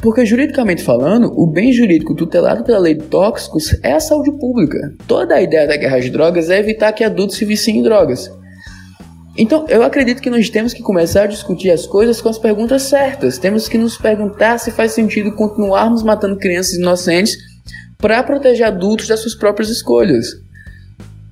Porque, 0.00 0.26
juridicamente 0.26 0.82
falando, 0.82 1.32
o 1.36 1.46
bem 1.46 1.72
jurídico 1.72 2.14
tutelado 2.14 2.64
pela 2.64 2.78
lei 2.78 2.94
de 2.94 3.04
tóxicos 3.04 3.78
é 3.82 3.92
a 3.92 4.00
saúde 4.00 4.32
pública. 4.32 4.92
Toda 5.06 5.36
a 5.36 5.42
ideia 5.42 5.66
da 5.66 5.76
guerra 5.76 6.00
de 6.00 6.10
drogas 6.10 6.50
é 6.50 6.58
evitar 6.58 6.92
que 6.92 7.04
adultos 7.04 7.36
se 7.36 7.44
viciem 7.44 7.78
em 7.78 7.82
drogas. 7.82 8.30
Então, 9.38 9.66
eu 9.68 9.82
acredito 9.82 10.22
que 10.22 10.30
nós 10.30 10.48
temos 10.48 10.72
que 10.72 10.82
começar 10.82 11.24
a 11.24 11.26
discutir 11.26 11.70
as 11.70 11.86
coisas 11.86 12.20
com 12.22 12.28
as 12.28 12.38
perguntas 12.38 12.82
certas. 12.82 13.36
Temos 13.36 13.68
que 13.68 13.76
nos 13.76 13.98
perguntar 13.98 14.58
se 14.58 14.70
faz 14.70 14.92
sentido 14.92 15.32
continuarmos 15.32 16.02
matando 16.02 16.36
crianças 16.38 16.74
inocentes 16.74 17.36
para 17.98 18.22
proteger 18.22 18.66
adultos 18.66 19.08
das 19.08 19.20
suas 19.20 19.34
próprias 19.34 19.68
escolhas. 19.68 20.26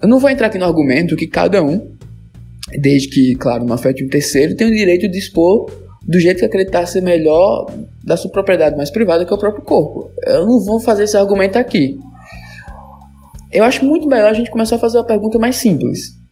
Eu 0.02 0.08
não 0.08 0.18
vou 0.18 0.28
entrar 0.28 0.48
aqui 0.48 0.58
no 0.58 0.66
argumento 0.66 1.16
que 1.16 1.26
cada 1.26 1.62
um, 1.62 1.94
desde 2.78 3.08
que, 3.08 3.34
claro, 3.36 3.64
não 3.64 3.74
afete 3.74 4.04
um 4.04 4.08
terceiro, 4.08 4.54
tem 4.54 4.66
o 4.66 4.74
direito 4.74 5.08
de 5.08 5.18
expor 5.18 5.70
do 6.06 6.20
jeito 6.20 6.40
que 6.40 6.44
acreditar 6.44 6.84
ser 6.84 7.00
melhor 7.00 7.72
da 8.02 8.18
sua 8.18 8.30
propriedade 8.30 8.76
mais 8.76 8.90
privada 8.90 9.24
que 9.24 9.32
é 9.32 9.36
o 9.36 9.38
próprio 9.38 9.64
corpo. 9.64 10.10
Eu 10.26 10.46
não 10.46 10.60
vou 10.60 10.78
fazer 10.78 11.04
esse 11.04 11.16
argumento 11.16 11.56
aqui. 11.56 11.98
Eu 13.50 13.64
acho 13.64 13.82
muito 13.82 14.06
melhor 14.06 14.30
a 14.30 14.34
gente 14.34 14.50
começar 14.50 14.76
a 14.76 14.78
fazer 14.78 14.98
uma 14.98 15.06
pergunta 15.06 15.38
mais 15.38 15.56
simples. 15.56 16.22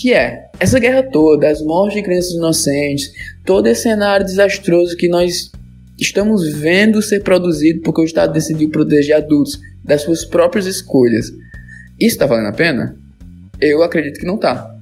Que 0.00 0.14
é, 0.14 0.48
essa 0.58 0.80
guerra 0.80 1.02
toda, 1.02 1.50
as 1.50 1.60
mortes 1.60 1.98
de 1.98 2.02
crianças 2.02 2.32
inocentes, 2.32 3.12
todo 3.44 3.66
esse 3.66 3.82
cenário 3.82 4.24
desastroso 4.24 4.96
que 4.96 5.08
nós 5.08 5.52
estamos 5.98 6.50
vendo 6.54 7.02
ser 7.02 7.22
produzido 7.22 7.82
porque 7.82 8.00
o 8.00 8.04
Estado 8.04 8.32
decidiu 8.32 8.70
proteger 8.70 9.16
adultos 9.16 9.60
das 9.84 10.00
suas 10.00 10.24
próprias 10.24 10.64
escolhas. 10.64 11.30
Isso 12.00 12.14
está 12.14 12.24
valendo 12.24 12.48
a 12.48 12.52
pena? 12.52 12.96
Eu 13.60 13.82
acredito 13.82 14.18
que 14.18 14.26
não 14.26 14.36
está. 14.36 14.74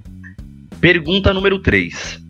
Pergunta 0.80 1.34
número 1.34 1.60
3. 1.60 2.20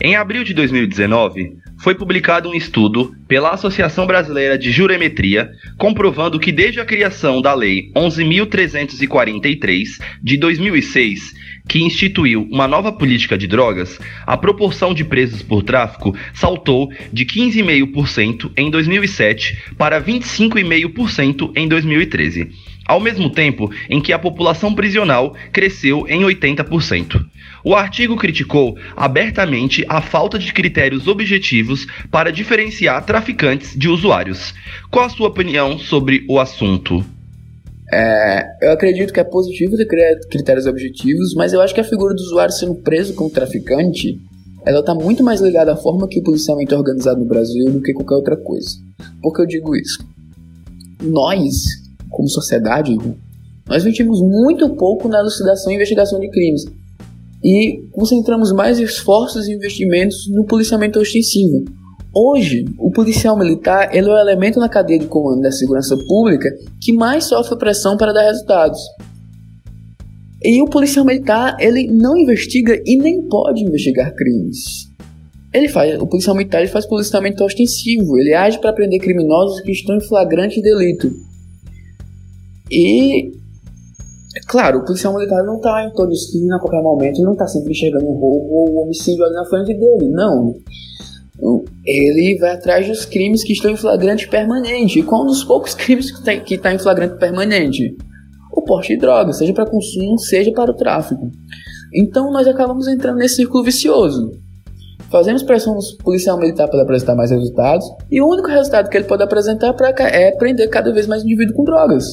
Em 0.00 0.14
abril 0.14 0.44
de 0.44 0.54
2019, 0.54 1.56
foi 1.78 1.96
publicado 1.96 2.48
um 2.48 2.54
estudo 2.54 3.12
pela 3.26 3.50
Associação 3.50 4.06
Brasileira 4.06 4.56
de 4.56 4.70
Juremetria 4.70 5.50
comprovando 5.76 6.38
que 6.38 6.52
desde 6.52 6.78
a 6.78 6.84
criação 6.84 7.42
da 7.42 7.54
Lei 7.54 7.90
11.343 7.96 10.00
de 10.22 10.38
2006, 10.38 11.34
que 11.68 11.82
instituiu 11.82 12.46
uma 12.50 12.68
nova 12.68 12.92
política 12.92 13.36
de 13.36 13.46
drogas, 13.46 13.98
a 14.26 14.36
proporção 14.36 14.94
de 14.94 15.04
presos 15.04 15.42
por 15.42 15.62
tráfico 15.62 16.16
saltou 16.32 16.90
de 17.12 17.24
15,5% 17.24 18.52
em 18.56 18.70
2007 18.70 19.74
para 19.76 20.00
25,5% 20.00 21.52
em 21.56 21.68
2013, 21.68 22.50
ao 22.86 23.00
mesmo 23.00 23.30
tempo 23.30 23.70
em 23.90 24.00
que 24.00 24.12
a 24.12 24.18
população 24.18 24.74
prisional 24.74 25.34
cresceu 25.52 26.06
em 26.08 26.22
80%. 26.22 27.24
O 27.64 27.74
artigo 27.74 28.16
criticou 28.16 28.78
abertamente 28.96 29.84
a 29.88 30.00
falta 30.00 30.38
de 30.38 30.52
critérios 30.52 31.08
objetivos 31.08 31.86
para 32.12 32.30
diferenciar 32.30 33.04
traficantes 33.04 33.76
de 33.76 33.88
usuários. 33.88 34.54
Qual 34.88 35.04
a 35.04 35.08
sua 35.08 35.26
opinião 35.26 35.78
sobre 35.78 36.24
o 36.28 36.38
assunto? 36.38 37.15
É, 37.92 38.66
eu 38.66 38.72
acredito 38.72 39.12
que 39.12 39.20
é 39.20 39.24
positivo 39.24 39.76
ter 39.76 39.86
critérios 40.28 40.66
objetivos, 40.66 41.34
mas 41.34 41.52
eu 41.52 41.60
acho 41.60 41.74
que 41.74 41.80
a 41.80 41.84
figura 41.84 42.14
do 42.14 42.20
usuário 42.20 42.52
sendo 42.52 42.74
preso 42.74 43.14
como 43.14 43.30
traficante, 43.30 44.18
ela 44.64 44.80
está 44.80 44.94
muito 44.94 45.22
mais 45.22 45.40
ligada 45.40 45.72
à 45.72 45.76
forma 45.76 46.08
que 46.08 46.18
o 46.18 46.22
policiamento 46.22 46.74
é 46.74 46.78
organizado 46.78 47.20
no 47.20 47.26
Brasil 47.26 47.70
do 47.70 47.80
que 47.80 47.92
qualquer 47.92 48.16
outra 48.16 48.36
coisa. 48.36 48.70
Por 49.22 49.32
que 49.32 49.42
eu 49.42 49.46
digo 49.46 49.76
isso? 49.76 50.04
Nós, 51.00 51.54
como 52.10 52.28
sociedade, 52.28 52.96
nós 53.68 53.82
investimos 53.82 54.20
muito 54.20 54.68
pouco 54.70 55.08
na 55.08 55.20
elucidação 55.20 55.70
e 55.72 55.76
investigação 55.76 56.18
de 56.18 56.28
crimes 56.30 56.64
e 57.44 57.84
concentramos 57.92 58.52
mais 58.52 58.80
esforços 58.80 59.46
e 59.46 59.52
investimentos 59.52 60.28
no 60.28 60.44
policiamento 60.44 60.98
ostensivo. 60.98 61.64
Hoje, 62.18 62.64
o 62.78 62.90
policial 62.90 63.36
militar 63.36 63.94
é 63.94 64.02
o 64.02 64.18
elemento 64.18 64.58
na 64.58 64.70
cadeia 64.70 64.98
de 64.98 65.06
comando 65.06 65.42
da 65.42 65.52
segurança 65.52 65.94
pública 66.08 66.48
que 66.80 66.90
mais 66.90 67.24
sofre 67.24 67.58
pressão 67.58 67.94
para 67.98 68.10
dar 68.10 68.22
resultados. 68.22 68.80
E 70.42 70.62
o 70.62 70.64
policial 70.64 71.04
militar 71.04 71.58
ele 71.60 71.92
não 71.92 72.16
investiga 72.16 72.80
e 72.86 72.96
nem 72.96 73.28
pode 73.28 73.62
investigar 73.62 74.14
crimes. 74.14 74.90
Ele 75.52 75.68
faz, 75.68 76.00
o 76.00 76.06
policial 76.06 76.34
militar 76.34 76.60
ele 76.62 76.70
faz 76.70 76.86
policiamento 76.86 77.44
ostensivo, 77.44 78.16
ele 78.16 78.32
age 78.32 78.58
para 78.60 78.72
prender 78.72 78.98
criminosos 78.98 79.60
que 79.60 79.72
estão 79.72 79.94
em 79.94 80.00
flagrante 80.00 80.62
delito. 80.62 81.12
E 82.70 83.28
é 84.34 84.40
claro, 84.48 84.78
o 84.78 84.84
policial 84.86 85.12
militar 85.12 85.44
não 85.44 85.56
está 85.56 85.84
em 85.84 85.92
toda 85.92 86.14
esquina 86.14 86.56
a 86.56 86.60
qualquer 86.60 86.82
momento, 86.82 87.20
não 87.20 87.34
está 87.34 87.46
sempre 87.46 87.74
chegando 87.74 88.06
um 88.06 88.18
roubo 88.18 88.54
ou 88.54 88.84
homicídio 88.84 89.22
ali 89.22 89.34
na 89.34 89.44
frente 89.44 89.74
dele, 89.74 90.08
não. 90.08 90.54
Ele 91.84 92.38
vai 92.38 92.52
atrás 92.52 92.86
dos 92.86 93.04
crimes 93.04 93.44
que 93.44 93.52
estão 93.52 93.70
em 93.70 93.76
flagrante 93.76 94.28
permanente. 94.28 94.98
E 94.98 95.02
qual 95.02 95.22
um 95.22 95.26
dos 95.26 95.44
poucos 95.44 95.74
crimes 95.74 96.10
que 96.10 96.54
está 96.54 96.70
tá 96.70 96.74
em 96.74 96.78
flagrante 96.78 97.18
permanente? 97.18 97.96
O 98.52 98.62
porte 98.62 98.94
de 98.94 98.98
drogas, 98.98 99.38
seja 99.38 99.52
para 99.52 99.66
consumo, 99.66 100.18
seja 100.18 100.50
para 100.52 100.70
o 100.70 100.74
tráfico. 100.74 101.30
Então 101.94 102.32
nós 102.32 102.46
acabamos 102.46 102.88
entrando 102.88 103.18
nesse 103.18 103.36
círculo 103.36 103.62
vicioso. 103.62 104.32
Fazemos 105.10 105.42
pressão 105.42 105.74
no 105.74 106.04
policial 106.04 106.38
militar 106.38 106.68
para 106.68 106.82
apresentar 106.82 107.14
mais 107.14 107.30
resultados, 107.30 107.86
e 108.10 108.20
o 108.20 108.28
único 108.28 108.48
resultado 108.48 108.88
que 108.90 108.96
ele 108.96 109.04
pode 109.04 109.22
apresentar 109.22 109.74
é 110.00 110.32
prender 110.32 110.68
cada 110.68 110.92
vez 110.92 111.06
mais 111.06 111.22
indivíduos 111.22 111.56
com 111.56 111.64
drogas. 111.64 112.04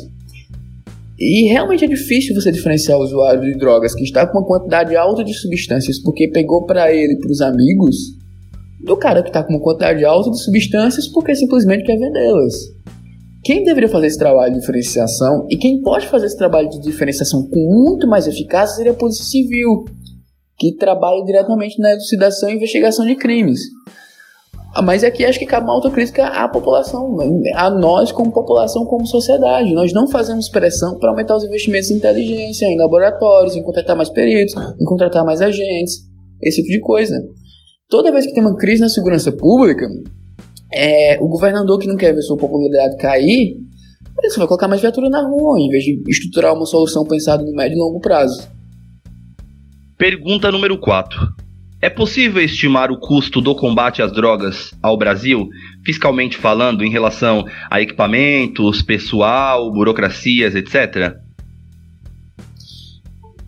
E 1.18 1.48
realmente 1.50 1.86
é 1.86 1.88
difícil 1.88 2.36
você 2.36 2.52
diferenciar 2.52 2.98
o 2.98 3.02
usuário 3.04 3.42
de 3.42 3.58
drogas 3.58 3.96
que 3.96 4.04
está 4.04 4.28
com 4.28 4.40
uma 4.40 4.46
quantidade 4.46 4.96
alta 4.96 5.24
de 5.24 5.34
substâncias 5.34 6.00
porque 6.00 6.28
pegou 6.28 6.66
para 6.66 6.94
ele 6.94 7.14
e 7.14 7.20
para 7.20 7.32
os 7.32 7.42
amigos 7.42 7.96
do 8.84 8.98
cara 8.98 9.22
que 9.22 9.30
está 9.30 9.44
com 9.44 9.54
uma 9.54 9.62
quantidade 9.62 10.04
alta 10.04 10.30
de 10.30 10.44
substâncias 10.44 11.08
porque 11.08 11.36
simplesmente 11.36 11.84
quer 11.84 11.98
vendê-las. 11.98 12.54
Quem 13.44 13.64
deveria 13.64 13.90
fazer 13.90 14.08
esse 14.08 14.18
trabalho 14.18 14.54
de 14.54 14.60
diferenciação 14.60 15.46
e 15.50 15.58
quem 15.58 15.82
pode 15.82 16.08
fazer 16.08 16.28
esse 16.28 16.38
trabalho 16.38 16.70
de 16.70 16.80
diferenciação 16.80 17.48
com 17.50 17.60
muito 17.60 18.08
mais 18.08 18.26
eficácia 18.28 18.78
seria 18.78 18.92
a 18.92 18.96
Polícia 18.96 19.26
Civil, 19.26 19.86
que 20.58 20.76
trabalha 20.78 21.24
diretamente 21.26 21.80
na 21.80 21.92
elucidação 21.92 22.50
e 22.50 22.56
investigação 22.56 23.06
de 23.06 23.16
crimes. 23.16 23.60
Ah, 24.76 24.82
mas 24.82 25.04
aqui 25.04 25.24
acho 25.24 25.38
que 25.38 25.46
cabe 25.46 25.68
uma 25.68 25.76
autocrítica 25.76 26.26
à 26.26 26.48
população, 26.48 27.16
a 27.56 27.70
nós 27.70 28.12
como 28.12 28.32
população, 28.32 28.86
como 28.86 29.06
sociedade. 29.06 29.72
Nós 29.74 29.94
não 29.94 30.08
fazemos 30.08 30.50
pressão 30.50 30.98
para 30.98 31.12
aumentar 31.12 31.36
os 31.36 31.44
investimentos 31.44 31.92
em 31.92 31.96
inteligência, 31.96 32.66
em 32.66 32.78
laboratórios, 32.78 33.56
em 33.56 33.62
contratar 33.62 33.96
mais 33.96 34.10
peritos, 34.10 34.56
em 34.80 34.86
contratar 34.86 35.24
mais 35.24 35.42
agentes, 35.42 36.00
esse 36.42 36.62
tipo 36.64 36.74
de 36.74 36.80
coisa. 36.80 37.16
Toda 37.94 38.12
vez 38.12 38.26
que 38.26 38.34
tem 38.34 38.42
uma 38.42 38.58
crise 38.58 38.82
na 38.82 38.90
segurança 38.90 39.32
pública, 39.32 39.88
é, 40.74 41.20
o 41.22 41.28
governador 41.28 41.78
que 41.78 41.86
não 41.86 41.96
quer 41.96 42.12
ver 42.12 42.24
sua 42.24 42.36
popularidade 42.36 42.98
cair, 42.98 43.56
ele 44.18 44.36
vai 44.36 44.48
colocar 44.48 44.68
mais 44.68 44.82
viatura 44.82 45.12
na 45.12 45.22
rua, 45.22 45.60
em 45.60 45.70
vez 45.70 45.84
de 45.84 46.02
estruturar 46.08 46.56
uma 46.56 46.66
solução 46.66 47.06
pensada 47.06 47.44
no 47.44 47.52
médio 47.52 47.76
e 47.76 47.80
longo 47.80 48.00
prazo. 48.00 48.50
Pergunta 49.96 50.52
número 50.52 50.80
4. 50.80 51.20
É 51.80 51.88
possível 51.88 52.42
estimar 52.42 52.90
o 52.90 53.00
custo 53.00 53.40
do 53.40 53.54
combate 53.54 54.02
às 54.02 54.12
drogas 54.12 54.72
ao 54.82 54.98
Brasil, 54.98 55.48
fiscalmente 55.86 56.36
falando, 56.36 56.84
em 56.84 56.90
relação 56.90 57.46
a 57.70 57.80
equipamentos, 57.80 58.82
pessoal, 58.82 59.72
burocracias, 59.72 60.56
etc? 60.56 61.14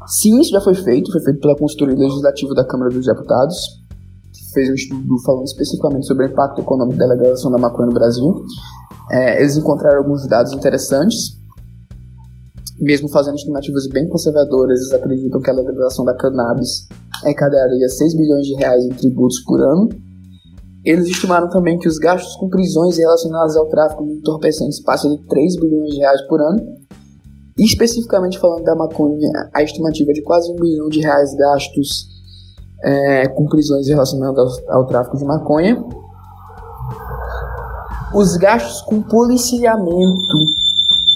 Sim, 0.06 0.40
isso 0.40 0.52
já 0.52 0.62
foi 0.62 0.76
feito, 0.76 1.12
foi 1.12 1.24
feito 1.24 1.40
pela 1.40 1.58
consultoria 1.58 1.98
legislativa 1.98 2.54
da 2.54 2.64
Câmara 2.64 2.92
dos 2.92 3.08
Deputados, 3.08 3.85
fez 4.56 4.70
um 4.70 4.74
estudo 4.74 5.20
falando 5.24 5.46
especificamente 5.46 6.08
sobre 6.08 6.26
o 6.26 6.30
impacto 6.30 6.62
econômico 6.62 6.98
da 6.98 7.06
legalização 7.06 7.52
da 7.52 7.60
maconha 7.60 7.88
no 7.88 7.94
Brasil. 7.94 8.44
É, 9.12 9.40
eles 9.40 9.56
encontraram 9.56 10.00
alguns 10.00 10.28
dados 10.28 10.52
interessantes, 10.54 11.38
mesmo 12.80 13.08
fazendo 13.10 13.36
estimativas 13.36 13.88
bem 13.88 14.08
conservadoras, 14.10 14.80
eles 14.80 14.94
acreditam 14.94 15.40
que 15.40 15.50
a 15.50 15.54
legalização 15.54 16.04
da 16.04 16.16
cannabis 16.16 16.88
arrecadaria 17.24 17.88
6 17.88 18.18
bilhões 18.18 18.46
de 18.48 18.56
reais 18.56 18.84
em 18.84 18.90
tributos 18.90 19.40
por 19.46 19.62
ano. 19.62 19.90
Eles 20.84 21.08
estimaram 21.08 21.50
também 21.50 21.78
que 21.78 21.88
os 21.88 21.98
gastos 21.98 22.36
com 22.36 22.50
prisões 22.50 22.98
relacionados 22.98 23.56
ao 23.56 23.68
tráfico 23.68 24.06
de 24.06 24.14
entorpecentes 24.14 24.82
passam 24.82 25.16
de 25.16 25.24
3 25.28 25.56
bilhões 25.60 25.92
de 25.92 25.98
reais 25.98 26.22
por 26.28 26.42
ano. 26.42 26.62
E 27.58 27.66
especificamente 27.66 28.38
falando 28.38 28.64
da 28.64 28.76
maconha, 28.76 29.50
a 29.54 29.64
estimativa 29.64 30.12
é 30.12 30.14
de 30.14 30.22
quase 30.22 30.52
1 30.52 30.56
bilhão 30.56 30.90
de 30.90 31.00
reais 31.00 31.34
gastos 31.36 32.15
é, 32.86 33.28
com 33.30 33.48
prisões 33.48 33.88
relacionadas 33.88 34.38
ao, 34.68 34.78
ao 34.78 34.86
tráfico 34.86 35.18
de 35.18 35.26
maconha. 35.26 35.84
Os 38.14 38.38
gastos 38.38 38.82
com 38.84 39.02
policiamento 39.02 40.38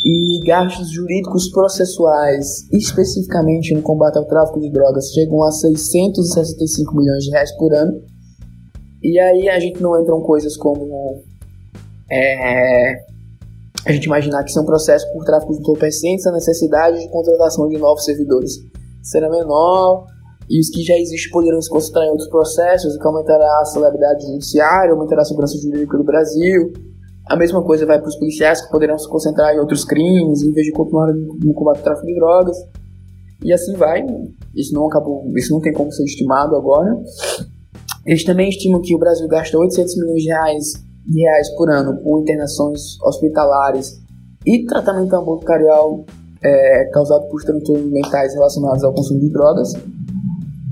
e 0.04 0.40
gastos 0.46 0.92
jurídicos 0.92 1.50
processuais, 1.52 2.68
especificamente 2.72 3.74
no 3.74 3.82
combate 3.82 4.18
ao 4.18 4.26
tráfico 4.26 4.60
de 4.60 4.72
drogas, 4.72 5.12
chegam 5.12 5.44
a 5.44 5.52
665 5.52 6.96
milhões 6.96 7.24
de 7.24 7.32
reais 7.32 7.56
por 7.58 7.74
ano. 7.74 7.94
E 9.02 9.20
aí 9.20 9.48
a 9.50 9.60
gente 9.60 9.82
não 9.82 9.98
entra 9.98 10.16
em 10.16 10.24
coisas 10.24 10.58
como 10.58 11.24
é, 12.12 12.96
a 13.86 13.92
gente 13.92 14.06
imaginar 14.06 14.44
que 14.44 14.52
são 14.52 14.66
processos 14.66 15.08
por 15.14 15.24
tráfico 15.24 15.54
de 15.54 15.60
entorpecentes, 15.60 16.26
a 16.26 16.32
necessidade 16.32 17.00
de 17.00 17.10
contratação 17.10 17.68
de 17.70 17.78
novos 17.78 18.04
servidores 18.04 18.54
será 19.02 19.30
menor, 19.30 20.06
e 20.50 20.60
os 20.60 20.70
que 20.70 20.84
já 20.84 20.96
existem 20.96 21.32
poderão 21.32 21.62
se 21.62 21.70
concentrar 21.70 22.06
em 22.06 22.10
outros 22.10 22.30
processos, 22.30 22.96
o 22.96 23.00
que 23.00 23.08
aumentará 23.08 23.62
a 23.62 23.66
celeridade 23.66 24.26
judiciária, 24.26 24.92
aumentará 24.92 25.22
a 25.22 25.26
segurança 25.26 25.58
jurídica 25.58 25.98
do 25.98 26.04
Brasil, 26.04 26.74
a 27.30 27.36
mesma 27.36 27.64
coisa 27.64 27.86
vai 27.86 28.00
para 28.00 28.10
os 28.10 28.16
policiais 28.18 28.60
que 28.60 28.72
poderão 28.72 28.98
se 28.98 29.08
concentrar 29.08 29.54
em 29.54 29.60
outros 29.60 29.86
crimes, 29.86 30.42
em 30.42 30.52
vez 30.52 30.66
de 30.66 30.72
continuar 30.72 31.14
no 31.14 31.54
combate 31.54 31.78
ao 31.78 31.84
tráfico 31.84 32.08
de 32.08 32.16
drogas. 32.16 32.58
E 33.44 33.54
assim 33.54 33.76
vai. 33.76 34.04
Isso 34.56 34.74
não 34.74 34.88
acabou, 34.88 35.32
isso 35.38 35.54
não 35.54 35.62
tem 35.62 35.72
como 35.72 35.92
ser 35.92 36.04
estimado 36.06 36.56
agora. 36.56 36.90
Eles 38.04 38.24
também 38.24 38.50
estimam 38.50 38.82
que 38.82 38.96
o 38.96 38.98
Brasil 38.98 39.28
gasta 39.28 39.56
800 39.56 39.98
milhões 39.98 40.24
de 40.24 40.30
reais, 40.30 40.74
de 41.06 41.22
reais 41.22 41.56
por 41.56 41.70
ano 41.70 42.02
com 42.02 42.20
internações 42.20 43.00
hospitalares 43.04 44.02
e 44.44 44.66
tratamento 44.66 45.16
ambulatorial 45.16 46.06
é, 46.42 46.86
causado 46.92 47.28
por 47.30 47.44
transtornos 47.44 47.92
mentais 47.92 48.34
relacionados 48.34 48.84
ao 48.84 48.92
consumo 48.92 49.20
de 49.20 49.30
drogas. 49.30 49.74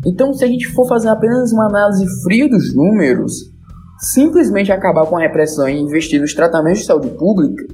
Então, 0.08 0.34
se 0.34 0.46
a 0.46 0.48
gente 0.48 0.72
for 0.72 0.88
fazer 0.88 1.10
apenas 1.10 1.52
uma 1.52 1.68
análise 1.68 2.06
fria 2.24 2.48
dos 2.48 2.74
números, 2.74 3.52
simplesmente 4.00 4.72
acabar 4.72 5.06
com 5.06 5.18
a 5.18 5.22
repressão 5.22 5.68
e 5.68 5.78
investir 5.78 6.22
nos 6.22 6.34
tratamentos 6.34 6.80
de 6.80 6.86
saúde 6.86 7.10
pública, 7.10 7.66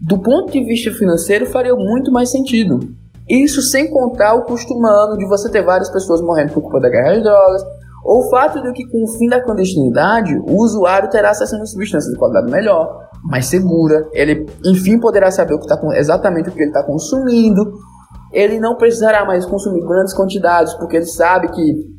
do 0.00 0.18
ponto 0.18 0.50
de 0.50 0.64
vista 0.64 0.90
financeiro, 0.92 1.44
faria 1.44 1.74
muito 1.74 2.10
mais 2.10 2.30
sentido. 2.30 2.80
Isso 3.28 3.60
sem 3.60 3.90
contar 3.90 4.34
o 4.34 4.44
custo 4.44 4.72
humano 4.72 5.18
de 5.18 5.26
você 5.26 5.50
ter 5.50 5.62
várias 5.62 5.90
pessoas 5.90 6.22
morrendo 6.22 6.54
por 6.54 6.62
culpa 6.62 6.80
da 6.80 6.88
guerra 6.88 7.16
de 7.16 7.22
drogas, 7.22 7.62
ou 8.02 8.20
o 8.20 8.30
fato 8.30 8.62
de 8.62 8.72
que 8.72 8.86
com 8.88 9.04
o 9.04 9.18
fim 9.18 9.28
da 9.28 9.40
clandestinidade, 9.40 10.34
o 10.38 10.56
usuário 10.56 11.10
terá 11.10 11.30
acesso 11.30 11.54
a 11.54 11.58
uma 11.58 11.66
substância 11.66 12.10
de 12.10 12.18
qualidade 12.18 12.50
melhor, 12.50 13.08
mais 13.22 13.46
segura, 13.46 14.08
ele 14.12 14.46
enfim 14.64 14.98
poderá 14.98 15.30
saber 15.30 15.54
o 15.54 15.60
que 15.60 15.68
tá, 15.68 15.78
exatamente 15.96 16.48
o 16.48 16.52
que 16.52 16.60
ele 16.60 16.70
está 16.70 16.82
consumindo, 16.82 17.78
ele 18.32 18.58
não 18.58 18.76
precisará 18.76 19.24
mais 19.24 19.44
consumir 19.46 19.84
grandes 19.86 20.14
quantidades, 20.14 20.72
porque 20.74 20.96
ele 20.96 21.06
sabe 21.06 21.48
que 21.52 21.92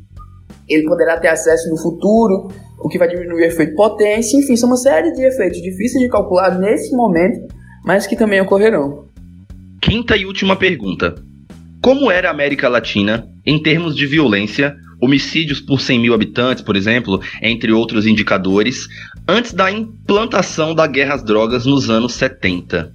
ele 0.68 0.84
poderá 0.84 1.18
ter 1.18 1.28
acesso 1.28 1.70
no 1.70 1.76
futuro, 1.76 2.48
o 2.80 2.88
que 2.88 2.98
vai 2.98 3.08
diminuir 3.08 3.42
o 3.42 3.44
efeito 3.44 3.74
potência, 3.74 4.38
enfim, 4.38 4.56
são 4.56 4.68
uma 4.68 4.76
série 4.76 5.12
de 5.12 5.22
efeitos 5.22 5.60
difíceis 5.60 6.02
de 6.02 6.08
calcular 6.08 6.58
nesse 6.58 6.94
momento, 6.94 7.40
mas 7.84 8.06
que 8.06 8.16
também 8.16 8.40
ocorrerão. 8.40 9.06
Quinta 9.80 10.16
e 10.16 10.24
última 10.24 10.56
pergunta. 10.56 11.14
Como 11.82 12.10
era 12.10 12.28
a 12.28 12.30
América 12.30 12.68
Latina 12.68 13.28
em 13.44 13.62
termos 13.62 13.94
de 13.94 14.06
violência, 14.06 14.74
homicídios 15.00 15.60
por 15.60 15.80
100 15.80 16.00
mil 16.00 16.14
habitantes, 16.14 16.64
por 16.64 16.76
exemplo, 16.76 17.20
entre 17.42 17.72
outros 17.72 18.06
indicadores, 18.06 18.86
antes 19.28 19.52
da 19.52 19.70
implantação 19.70 20.74
da 20.74 20.86
guerra 20.86 21.14
às 21.14 21.22
drogas 21.22 21.66
nos 21.66 21.90
anos 21.90 22.14
70? 22.14 22.90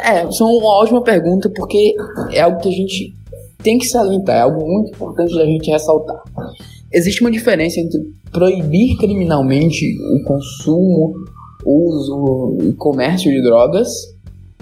É, 0.00 0.20
é 0.20 0.44
uma 0.44 0.82
ótima 0.82 1.02
pergunta 1.02 1.50
porque 1.54 1.94
é 2.32 2.40
algo 2.40 2.60
que 2.60 2.68
a 2.68 2.72
gente 2.72 3.14
tem 3.62 3.78
que 3.78 3.86
salientar, 3.86 4.36
é 4.36 4.40
algo 4.40 4.66
muito 4.66 4.90
importante 4.90 5.34
da 5.34 5.46
gente 5.46 5.70
ressaltar. 5.70 6.22
Existe 6.92 7.20
uma 7.22 7.30
diferença 7.30 7.80
entre 7.80 7.98
proibir 8.30 8.96
criminalmente 8.98 9.84
o 10.16 10.24
consumo, 10.24 11.14
uso 11.64 12.58
e 12.62 12.72
comércio 12.74 13.32
de 13.32 13.42
drogas 13.42 13.88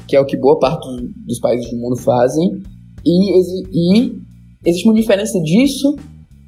que 0.06 0.16
é 0.16 0.20
o 0.20 0.26
que 0.26 0.36
boa 0.36 0.58
parte 0.58 0.86
dos 1.26 1.38
países 1.40 1.70
do 1.70 1.78
mundo 1.78 1.96
fazem, 1.96 2.62
e, 3.04 3.40
e 3.72 4.12
existe 4.66 4.86
uma 4.86 4.94
diferença 4.94 5.40
disso 5.40 5.96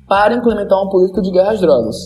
para 0.07 0.35
implementar 0.35 0.79
uma 0.79 0.91
política 0.91 1.23
de 1.23 1.31
guerra 1.31 1.53
às 1.53 1.61
drogas. 1.61 1.97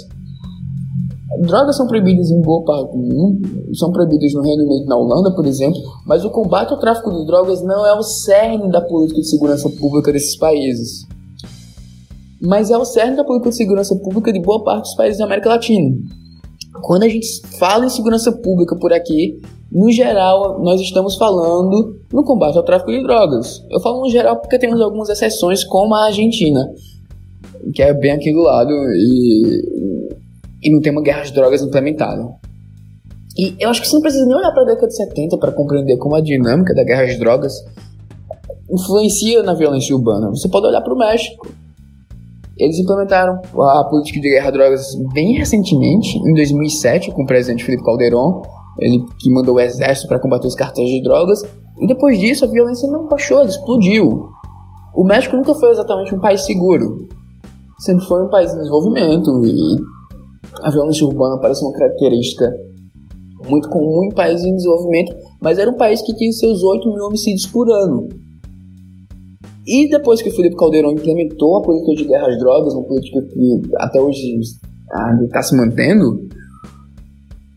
Drogas 1.37 1.77
são 1.77 1.87
proibidas 1.87 2.31
em 2.31 2.41
boa 2.41 2.65
parte 2.65 2.93
do 2.93 2.99
mundo, 2.99 3.75
são 3.75 3.93
proibidas 3.93 4.33
no 4.33 4.41
Reino 4.41 4.65
Unido, 4.65 4.87
na 4.87 4.97
Holanda, 4.97 5.35
por 5.35 5.47
exemplo, 5.47 5.79
mas 6.07 6.25
o 6.25 6.31
combate 6.31 6.73
ao 6.73 6.79
tráfico 6.79 7.11
de 7.13 7.27
drogas 7.27 7.63
não 7.63 7.87
é 7.87 7.95
o 7.95 8.03
cerne 8.03 8.71
da 8.71 8.81
política 8.81 9.21
de 9.21 9.29
segurança 9.29 9.69
pública 9.69 10.11
desses 10.11 10.37
países. 10.39 11.07
Mas 12.41 12.71
é 12.71 12.79
o 12.79 12.85
cerne 12.85 13.17
da 13.17 13.25
política 13.25 13.51
de 13.51 13.57
segurança 13.57 13.95
pública 13.97 14.33
de 14.33 14.41
boa 14.41 14.65
parte 14.65 14.85
dos 14.85 14.95
países 14.95 15.19
da 15.19 15.27
América 15.27 15.51
Latina. 15.51 15.97
Quando 16.83 17.03
a 17.03 17.09
gente 17.09 17.27
fala 17.59 17.85
em 17.85 17.91
segurança 17.91 18.33
pública 18.33 18.75
por 18.77 18.93
aqui, 18.93 19.39
no 19.71 19.93
geral, 19.93 20.63
nós 20.63 20.81
estamos 20.81 21.17
falando 21.17 22.01
no 22.11 22.25
combate 22.25 22.57
ao 22.57 22.65
tráfico 22.65 22.91
de 22.91 23.03
drogas. 23.03 23.63
Eu 23.71 23.81
falo 23.81 24.01
no 24.01 24.09
geral 24.09 24.41
porque 24.41 24.59
temos 24.59 24.81
algumas 24.81 25.11
exceções, 25.11 25.63
como 25.63 25.95
a 25.95 26.07
Argentina, 26.07 26.73
que 27.75 27.83
é 27.83 27.93
bem 27.93 28.13
aqui 28.13 28.33
do 28.33 28.41
lado 28.41 28.71
e, 28.71 29.78
e 30.63 30.73
não 30.73 30.81
tem 30.81 30.93
uma 30.93 31.03
guerra 31.03 31.23
de 31.23 31.33
drogas 31.33 31.63
implementada. 31.63 32.23
E 33.37 33.55
eu 33.59 33.71
acho 33.71 33.81
que 33.81 33.89
você 33.89 33.95
não 33.95 34.03
precisa 34.03 34.27
nem 34.27 34.37
olhar 34.37 34.53
para 34.53 34.63
a 34.63 34.67
década 34.67 34.89
de 34.89 34.97
70 34.97 35.39
para 35.39 35.53
compreender 35.53 35.97
como 35.99 36.17
a 36.17 36.21
dinâmica 36.21 36.75
da 36.75 36.83
guerra 36.83 37.07
de 37.07 37.19
drogas 37.19 37.53
influencia 38.71 39.43
na 39.43 39.55
violência 39.55 39.95
urbana. 39.95 40.29
Você 40.31 40.49
pode 40.49 40.67
olhar 40.67 40.81
para 40.81 40.93
o 40.93 40.99
México. 40.99 41.47
Eles 42.57 42.79
implementaram 42.79 43.41
a 43.61 43.85
política 43.85 44.21
de 44.21 44.31
guerra 44.31 44.51
de 44.51 44.59
drogas 44.59 44.95
bem 45.13 45.35
recentemente, 45.35 46.19
em 46.19 46.35
2007, 46.35 47.13
com 47.13 47.23
o 47.23 47.27
presidente 47.27 47.65
Felipe 47.65 47.85
Calderón 47.85 48.43
ele 48.79 49.05
que 49.19 49.31
mandou 49.31 49.57
o 49.57 49.61
exército 49.61 50.09
para 50.09 50.21
combater 50.21 50.47
os 50.47 50.55
cartéis 50.55 50.89
de 50.89 51.03
drogas. 51.03 51.43
E 51.79 51.87
depois 51.87 52.19
disso, 52.19 52.45
a 52.45 52.49
violência 52.49 52.89
não 52.91 53.07
baixou, 53.07 53.41
ela 53.41 53.49
explodiu. 53.49 54.29
O 54.95 55.05
México 55.05 55.37
nunca 55.37 55.55
foi 55.55 55.71
exatamente 55.71 56.15
um 56.15 56.21
país 56.21 56.45
seguro. 56.45 57.09
Sempre 57.79 58.05
foi 58.07 58.25
um 58.25 58.29
país 58.29 58.53
em 58.53 58.59
desenvolvimento 58.59 59.45
e 59.45 59.77
a 60.63 60.71
violência 60.71 61.07
urbana 61.07 61.41
parece 61.41 61.65
uma 61.65 61.73
característica 61.73 62.53
muito 63.49 63.69
comum 63.69 64.05
em 64.05 64.15
países 64.15 64.45
em 64.45 64.55
desenvolvimento, 64.55 65.15
mas 65.41 65.59
era 65.59 65.71
um 65.71 65.77
país 65.77 66.03
que 66.03 66.15
tinha 66.15 66.33
seus 66.33 66.63
8 66.63 66.93
mil 66.93 67.05
homicídios 67.05 67.47
por 67.47 67.71
ano. 67.71 68.09
E 69.67 69.89
depois 69.89 70.23
que 70.23 70.29
o 70.29 70.35
Felipe 70.35 70.57
Caldeirão 70.57 70.93
implementou 70.93 71.59
a 71.59 71.63
política 71.63 71.95
de 71.95 72.09
guerra 72.09 72.29
às 72.29 72.39
drogas, 72.39 72.75
uma 72.75 72.85
política 72.85 73.21
que 73.23 73.63
até 73.77 74.01
hoje 74.01 74.41
está 75.25 75.43
se 75.43 75.55
mantendo, 75.57 76.27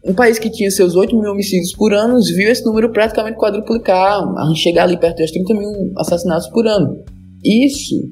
um 0.04 0.14
país 0.14 0.38
que 0.38 0.50
tinha 0.50 0.70
seus 0.72 0.96
8 0.96 1.18
mil 1.18 1.32
homicídios 1.32 1.74
por 1.74 1.94
ano 1.94 2.20
viu 2.36 2.52
esse 2.52 2.66
número 2.66 2.92
praticamente 2.92 3.38
quadruplicar, 3.38 4.20
a 4.20 4.54
chegar 4.56 4.84
ali 4.84 4.98
perto 4.98 5.18
dos 5.18 5.32
30 5.32 5.54
mil 5.54 5.94
assassinatos 5.98 6.48
por 6.50 6.68
ano. 6.68 6.98
Isso, 7.44 8.10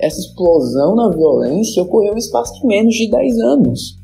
essa 0.00 0.20
explosão 0.20 0.94
na 0.94 1.10
violência 1.10 1.82
ocorreu 1.82 2.14
em 2.14 2.18
espaço 2.18 2.60
de 2.60 2.66
menos 2.66 2.94
de 2.94 3.10
10 3.10 3.38
anos. 3.40 4.03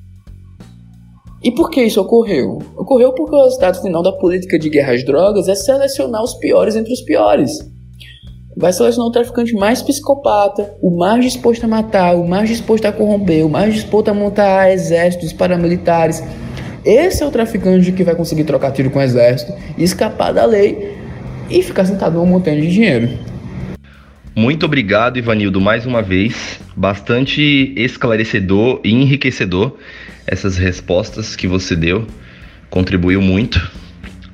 E 1.43 1.51
por 1.51 1.71
que 1.71 1.83
isso 1.83 2.01
ocorreu? 2.01 2.59
Ocorreu 2.77 3.13
porque 3.15 3.35
o 3.35 3.45
resultado 3.45 3.81
final 3.81 4.03
da 4.03 4.13
política 4.13 4.59
de 4.59 4.69
guerra 4.69 4.93
às 4.93 5.05
drogas 5.05 5.49
é 5.49 5.55
selecionar 5.55 6.23
os 6.23 6.35
piores 6.35 6.77
entre 6.77 6.93
os 6.93 7.01
piores. 7.01 7.59
Vai 8.57 8.73
selecionar 8.73 9.09
o 9.09 9.13
traficante 9.13 9.55
mais 9.55 9.81
psicopata, 9.81 10.75
o 10.83 10.91
mais 10.91 11.25
disposto 11.25 11.65
a 11.65 11.69
matar, 11.69 12.15
o 12.17 12.29
mais 12.29 12.49
disposto 12.49 12.85
a 12.85 12.93
corromper, 12.93 13.47
o 13.47 13.49
mais 13.49 13.75
disposto 13.75 14.09
a 14.09 14.15
montar 14.15 14.71
exércitos 14.71 15.33
paramilitares, 15.33 16.23
esse 16.85 17.23
é 17.23 17.27
o 17.27 17.31
traficante 17.31 17.93
que 17.93 18.03
vai 18.03 18.15
conseguir 18.15 18.45
trocar 18.45 18.73
tiro 18.73 18.91
com 18.91 18.99
o 18.99 19.03
exército, 19.03 19.53
escapar 19.77 20.33
da 20.33 20.47
lei 20.47 20.97
e 21.51 21.63
ficar 21.63 21.85
sentado 21.85 22.15
numa 22.15 22.25
montanha 22.25 22.61
de 22.61 22.71
dinheiro. 22.71 23.19
Muito 24.35 24.65
obrigado, 24.65 25.19
Ivanildo, 25.19 25.61
mais 25.61 25.85
uma 25.87 26.03
vez. 26.03 26.61
Bastante 26.77 27.73
esclarecedor 27.77 28.81
e 28.85 28.93
enriquecedor 28.93 29.77
essas 30.27 30.57
respostas 30.57 31.35
que 31.35 31.49
você 31.49 31.75
deu. 31.75 32.07
Contribuiu 32.71 33.21
muito. 33.21 33.71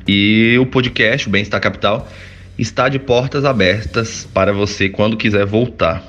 E 0.06 0.56
o 0.60 0.66
podcast, 0.66 1.26
o 1.26 1.30
Bem-Estar 1.30 1.60
Capital, 1.60 2.08
está 2.58 2.88
de 2.88 2.98
portas 2.98 3.44
abertas 3.44 4.28
para 4.32 4.52
você 4.52 4.88
quando 4.88 5.16
quiser 5.16 5.46
voltar. 5.46 6.04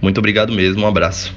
Muito 0.00 0.18
obrigado 0.18 0.52
mesmo, 0.52 0.82
um 0.82 0.86
abraço. 0.86 1.34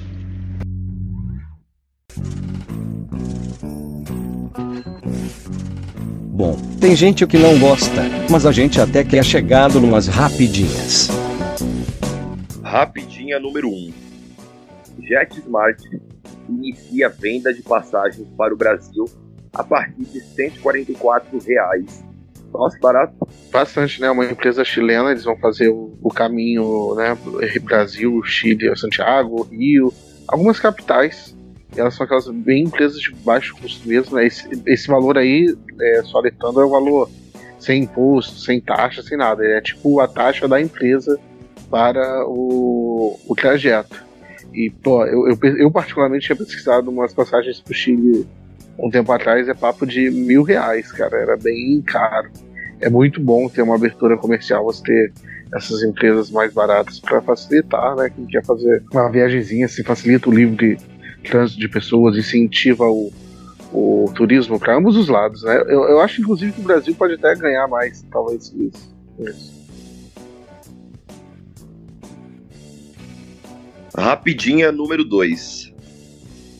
Bom, 6.37 6.55
tem 6.79 6.95
gente 6.95 7.25
que 7.25 7.37
não 7.37 7.57
gosta, 7.57 8.05
mas 8.29 8.45
a 8.45 8.51
gente 8.51 8.79
até 8.79 9.03
que 9.03 9.17
é 9.17 9.23
chegado 9.23 9.81
numas 9.81 10.07
rapidinhas. 10.07 11.26
Rapidinha 12.67 13.39
número 13.39 13.69
1. 13.69 13.93
JetSmart 14.99 15.81
inicia 16.49 17.07
venda 17.07 17.53
de 17.53 17.61
passagens 17.61 18.27
para 18.37 18.53
o 18.53 18.57
Brasil 18.57 19.05
a 19.53 19.63
partir 19.63 20.03
de 20.03 20.19
144 20.19 21.39
reais. 21.39 22.03
Nossa, 22.51 22.77
barato. 22.79 23.15
Bastante, 23.49 24.01
né? 24.01 24.11
Uma 24.11 24.25
empresa 24.25 24.65
chilena, 24.65 25.11
eles 25.11 25.23
vão 25.23 25.37
fazer 25.37 25.69
o, 25.69 25.97
o 26.01 26.09
caminho, 26.09 26.93
né? 26.95 27.17
Brasil, 27.61 28.21
Chile, 28.23 28.75
Santiago, 28.75 29.43
Rio, 29.43 29.93
algumas 30.27 30.59
capitais 30.59 31.33
elas 31.75 31.93
são 31.93 32.05
aquelas 32.05 32.27
bem 32.27 32.63
empresas 32.63 32.99
de 32.99 33.13
baixo 33.13 33.55
custo 33.55 33.87
mesmo, 33.87 34.17
né? 34.17 34.25
Esse, 34.25 34.45
esse 34.65 34.87
valor 34.87 35.17
aí, 35.17 35.55
é, 35.79 36.01
só 36.03 36.21
é 36.21 36.31
o 36.43 36.69
valor 36.69 37.09
sem 37.59 37.83
imposto, 37.83 38.39
sem 38.39 38.59
taxa, 38.59 39.01
sem 39.01 39.17
nada. 39.17 39.45
É 39.45 39.61
tipo 39.61 40.01
a 40.01 40.07
taxa 40.07 40.47
da 40.47 40.59
empresa 40.59 41.17
para 41.69 42.25
o, 42.27 43.19
o 43.27 43.35
trajeto. 43.35 44.05
E, 44.53 44.69
pô, 44.69 45.05
eu, 45.05 45.27
eu, 45.27 45.57
eu 45.57 45.71
particularmente 45.71 46.25
tinha 46.25 46.35
pesquisado 46.35 46.89
umas 46.89 47.13
passagens 47.13 47.59
para 47.59 47.71
o 47.71 47.75
Chile 47.75 48.27
um 48.79 48.89
tempo 48.89 49.11
atrás, 49.11 49.47
é 49.47 49.53
papo 49.53 49.85
de 49.85 50.09
mil 50.09 50.43
reais, 50.43 50.91
cara. 50.91 51.17
Era 51.17 51.37
bem 51.37 51.81
caro. 51.81 52.29
É 52.79 52.89
muito 52.89 53.19
bom 53.19 53.49
ter 53.49 53.61
uma 53.61 53.75
abertura 53.75 54.17
comercial, 54.17 54.63
você 54.63 54.83
ter 54.83 55.13
essas 55.55 55.81
empresas 55.81 56.29
mais 56.29 56.53
baratas 56.53 56.99
para 56.99 57.21
facilitar, 57.21 57.95
né? 57.95 58.09
Quem 58.09 58.25
quer 58.25 58.45
fazer 58.45 58.83
uma 58.91 59.09
viagemzinha, 59.09 59.65
assim, 59.65 59.83
facilita 59.83 60.29
o 60.29 60.33
livre 60.33 60.77
trânsito 61.23 61.59
de 61.59 61.67
pessoas, 61.67 62.15
incentiva 62.15 62.85
o, 62.85 63.11
o 63.71 64.11
turismo 64.15 64.59
para 64.59 64.77
ambos 64.77 64.95
os 64.95 65.07
lados. 65.07 65.43
Né? 65.43 65.57
Eu, 65.67 65.83
eu 65.83 65.99
acho, 66.01 66.21
inclusive, 66.21 66.51
que 66.51 66.61
o 66.61 66.63
Brasil 66.63 66.93
pode 66.95 67.15
até 67.15 67.35
ganhar 67.35 67.67
mais, 67.67 68.03
talvez, 68.11 68.53
isso. 68.53 68.95
isso. 69.19 69.66
Rapidinha 73.97 74.71
número 74.71 75.03
2. 75.03 75.73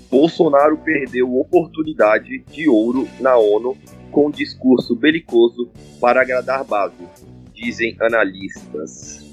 Bolsonaro 0.10 0.76
perdeu 0.78 1.38
oportunidade 1.38 2.40
de 2.52 2.68
ouro 2.68 3.08
na 3.20 3.38
ONU 3.38 3.78
com 4.12 4.32
discurso 4.32 4.96
belicoso 4.96 5.70
para 6.02 6.22
agradar 6.22 6.64
base, 6.64 6.96
dizem 7.54 7.96
analistas. 8.02 9.24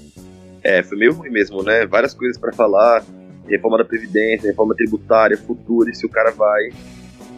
É, 0.61 0.83
foi 0.83 0.99
meio 0.99 1.13
ruim 1.13 1.31
mesmo, 1.31 1.63
né? 1.63 1.87
Várias 1.87 2.13
coisas 2.13 2.37
para 2.37 2.53
falar, 2.53 3.03
reforma 3.47 3.79
da 3.79 3.85
Previdência, 3.85 4.49
reforma 4.49 4.75
tributária, 4.75 5.35
futuro, 5.35 5.89
e 5.89 5.95
se 5.95 6.05
o 6.05 6.09
cara 6.09 6.29
vai 6.29 6.69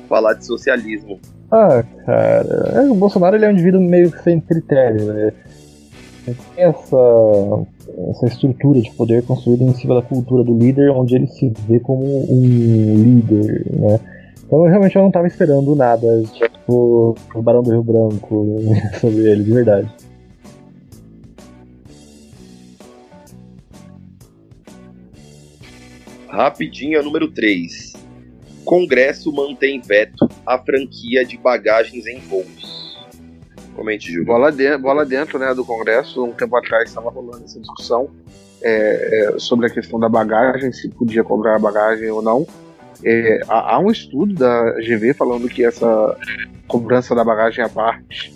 falar 0.09 0.33
de 0.33 0.45
socialismo. 0.45 1.17
Ah, 1.49 1.81
cara, 2.05 2.73
é, 2.75 2.91
o 2.91 2.95
Bolsonaro 2.95 3.37
ele 3.37 3.45
é 3.45 3.47
um 3.47 3.53
indivíduo 3.53 3.79
meio 3.79 4.11
sem 4.21 4.41
critério, 4.41 5.13
né? 5.13 5.31
Essa, 6.55 7.65
essa 8.09 8.25
estrutura 8.25 8.81
de 8.81 8.91
poder 8.91 9.23
construída 9.25 9.63
em 9.63 9.73
cima 9.73 9.95
da 9.95 10.01
cultura 10.01 10.43
do 10.43 10.57
líder, 10.57 10.91
onde 10.91 11.15
ele 11.15 11.27
se 11.27 11.53
vê 11.67 11.79
como 11.79 12.03
um 12.05 12.95
líder, 12.95 13.65
né? 13.73 13.99
Então 14.45 14.59
eu 14.59 14.69
realmente 14.69 14.95
eu 14.95 15.01
não 15.01 15.09
estava 15.09 15.27
esperando 15.27 15.75
nada, 15.75 16.23
tipo, 16.23 17.15
o 17.35 17.41
Barão 17.41 17.61
do 17.61 17.71
Rio 17.71 17.83
Branco 17.83 18.45
sobre 18.99 19.29
ele, 19.29 19.43
de 19.43 19.51
verdade. 19.51 19.89
Rapidinha 26.29 27.01
número 27.01 27.29
3. 27.31 27.93
Congresso 28.63 29.31
mantém 29.31 29.81
veto 29.81 30.29
à 30.45 30.59
franquia 30.59 31.25
de 31.25 31.37
bagagens 31.37 32.05
em 32.05 32.19
voos. 32.19 32.76
Comente, 33.77 34.11
Júlio. 34.11 34.25
Bola, 34.25 34.51
de, 34.51 34.75
bola 34.79 35.05
dentro 35.05 35.37
né, 35.37 35.53
do 35.53 35.63
Congresso, 35.63 36.25
um 36.25 36.31
tempo 36.31 36.57
atrás 36.57 36.89
estava 36.89 37.11
rolando 37.11 37.43
essa 37.45 37.59
discussão 37.59 38.09
é, 38.59 39.35
é, 39.35 39.39
sobre 39.39 39.67
a 39.67 39.69
questão 39.69 39.99
da 39.99 40.09
bagagem, 40.09 40.73
se 40.73 40.89
podia 40.89 41.23
cobrar 41.23 41.57
a 41.57 41.59
bagagem 41.59 42.09
ou 42.09 42.19
não. 42.19 42.47
É, 43.05 43.39
há, 43.47 43.75
há, 43.75 43.79
um 43.79 43.91
estudo 43.91 44.33
da 44.33 44.71
GV 44.79 45.13
falando 45.13 45.47
que 45.47 45.63
essa 45.63 46.17
cobrança 46.67 47.13
da 47.13 47.23
bagagem 47.23 47.63
à 47.63 47.69
parte, 47.69 48.33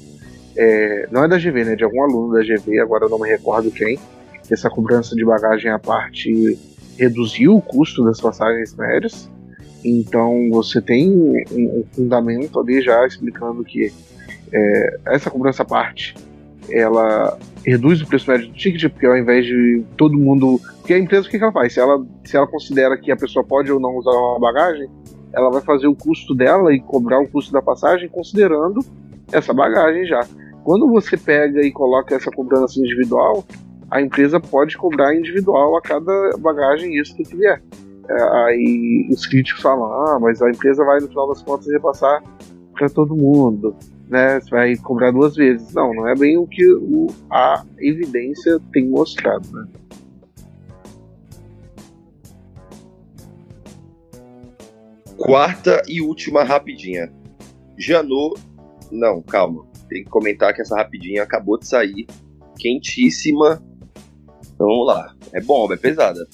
é, 0.56 1.08
não 1.10 1.24
é 1.24 1.28
da 1.28 1.40
GV, 1.40 1.66
né, 1.66 1.76
de 1.76 1.84
algum 1.84 2.04
aluno 2.04 2.34
da 2.36 2.44
GV, 2.44 2.80
agora 2.80 3.06
eu 3.06 3.10
não 3.10 3.18
me 3.18 3.28
recordo 3.28 3.72
quem, 3.72 4.00
que 4.48 4.54
essa 4.54 4.70
cobrança 4.70 5.16
de 5.16 5.26
bagagem 5.26 5.72
à 5.72 5.80
parte 5.80 6.56
reduziu 7.00 7.56
o 7.56 7.62
custo 7.62 8.04
das 8.04 8.22
passagens 8.22 8.80
aéreas. 8.80 9.28
Então 9.84 10.52
você 10.52 10.80
tem 10.80 11.10
um, 11.10 11.34
um 11.52 11.84
fundamento 11.92 12.60
ali 12.60 12.80
já 12.84 13.08
explicando 13.08 13.64
que 13.64 13.92
é, 14.54 15.00
essa 15.08 15.30
cobrança 15.30 15.64
à 15.64 15.66
parte 15.66 16.16
ela 16.70 17.38
reduz 17.66 18.02
o 18.02 18.08
preço 18.08 18.30
médio 18.30 18.48
do 18.48 18.54
ticket, 18.54 18.92
porque 18.92 19.06
ao 19.06 19.18
invés 19.18 19.46
de 19.46 19.84
todo 19.98 20.18
mundo. 20.18 20.60
Porque 20.78 20.94
a 20.94 21.00
empresa 21.00 21.28
o 21.28 21.30
que, 21.30 21.38
ela 21.38 21.52
faz? 21.52 21.74
Se 21.74 21.80
ela, 21.80 22.06
se 22.24 22.38
ela 22.38 22.48
considera 22.48 22.98
que 22.98 23.12
a 23.12 23.16
pessoa 23.16 23.44
pode 23.44 23.72
ou 23.72 23.80
não 23.80 23.96
usar 23.98 24.12
uma 24.12 24.40
bagagem, 24.40 24.90
ela 25.34 25.50
vai 25.50 25.62
fazer 25.62 25.88
o 25.88 25.96
custo 25.96 26.36
dela 26.36 26.74
e 26.74 26.80
cobrar 26.80 27.20
o 27.20 27.28
custo 27.28 27.52
da 27.52 27.62
passagem 27.62 28.10
considerando 28.10 28.82
essa 29.32 29.54
bagagem 29.54 30.06
já. 30.06 30.26
Quando 30.64 30.88
você 30.88 31.18
pega 31.18 31.62
e 31.62 31.72
coloca 31.72 32.16
essa 32.16 32.30
cobrança 32.30 32.80
individual, 32.80 33.44
a 33.90 34.02
empresa 34.02 34.40
pode 34.40 34.78
cobrar 34.78 35.16
individual 35.16 35.76
a 35.78 35.82
cada 35.82 36.32
bagagem 36.38 37.00
isso 37.00 37.16
que 37.16 37.24
vier. 37.36 37.62
É, 38.10 38.24
aí 38.46 39.08
os 39.10 39.26
críticos 39.26 39.62
falam, 39.62 39.86
ah, 39.86 40.20
mas 40.20 40.42
a 40.42 40.50
empresa 40.50 40.84
vai 40.84 41.00
no 41.00 41.08
final 41.08 41.30
das 41.30 41.42
contas 41.42 41.68
repassar 41.72 42.22
para 42.74 42.90
todo 42.90 43.16
mundo 43.16 43.76
né, 44.12 44.42
você 44.42 44.50
vai 44.50 44.76
cobrar 44.76 45.12
duas 45.12 45.38
vezes. 45.38 45.74
Não, 45.74 45.94
não 45.94 46.06
é 46.06 46.14
bem 46.14 46.38
o 46.38 46.46
que 46.46 46.70
o, 46.70 47.08
a 47.32 47.64
evidência 47.80 48.60
tem 48.74 48.90
mostrado, 48.90 49.50
né? 49.54 49.68
Quarta 55.16 55.82
e 55.88 56.02
última 56.02 56.44
rapidinha. 56.44 57.10
Janot. 57.78 58.38
Não, 58.92 59.22
calma. 59.22 59.66
Tem 59.88 60.04
que 60.04 60.10
comentar 60.10 60.54
que 60.54 60.62
essa 60.62 60.76
rapidinha 60.76 61.24
acabou 61.24 61.58
de 61.58 61.66
sair. 61.66 62.06
Quentíssima. 62.60 63.64
Então 64.54 64.68
vamos 64.68 64.88
lá. 64.88 65.16
É 65.32 65.40
bomba, 65.40 65.76
é 65.76 65.78
pesada. 65.78 66.28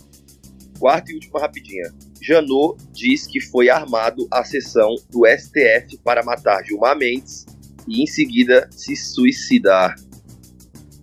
Quarta 0.79 1.11
e 1.11 1.15
última 1.15 1.39
rapidinha. 1.39 1.93
Janot 2.21 2.77
diz 2.93 3.27
que 3.27 3.39
foi 3.39 3.69
armado 3.69 4.27
a 4.31 4.43
sessão 4.43 4.95
do 5.09 5.25
STF 5.25 5.97
para 6.03 6.23
matar 6.23 6.63
Gilmar 6.63 6.97
Mendes 6.97 7.45
e 7.87 8.03
em 8.03 8.07
seguida 8.07 8.67
se 8.71 8.95
suicidar. 8.95 9.95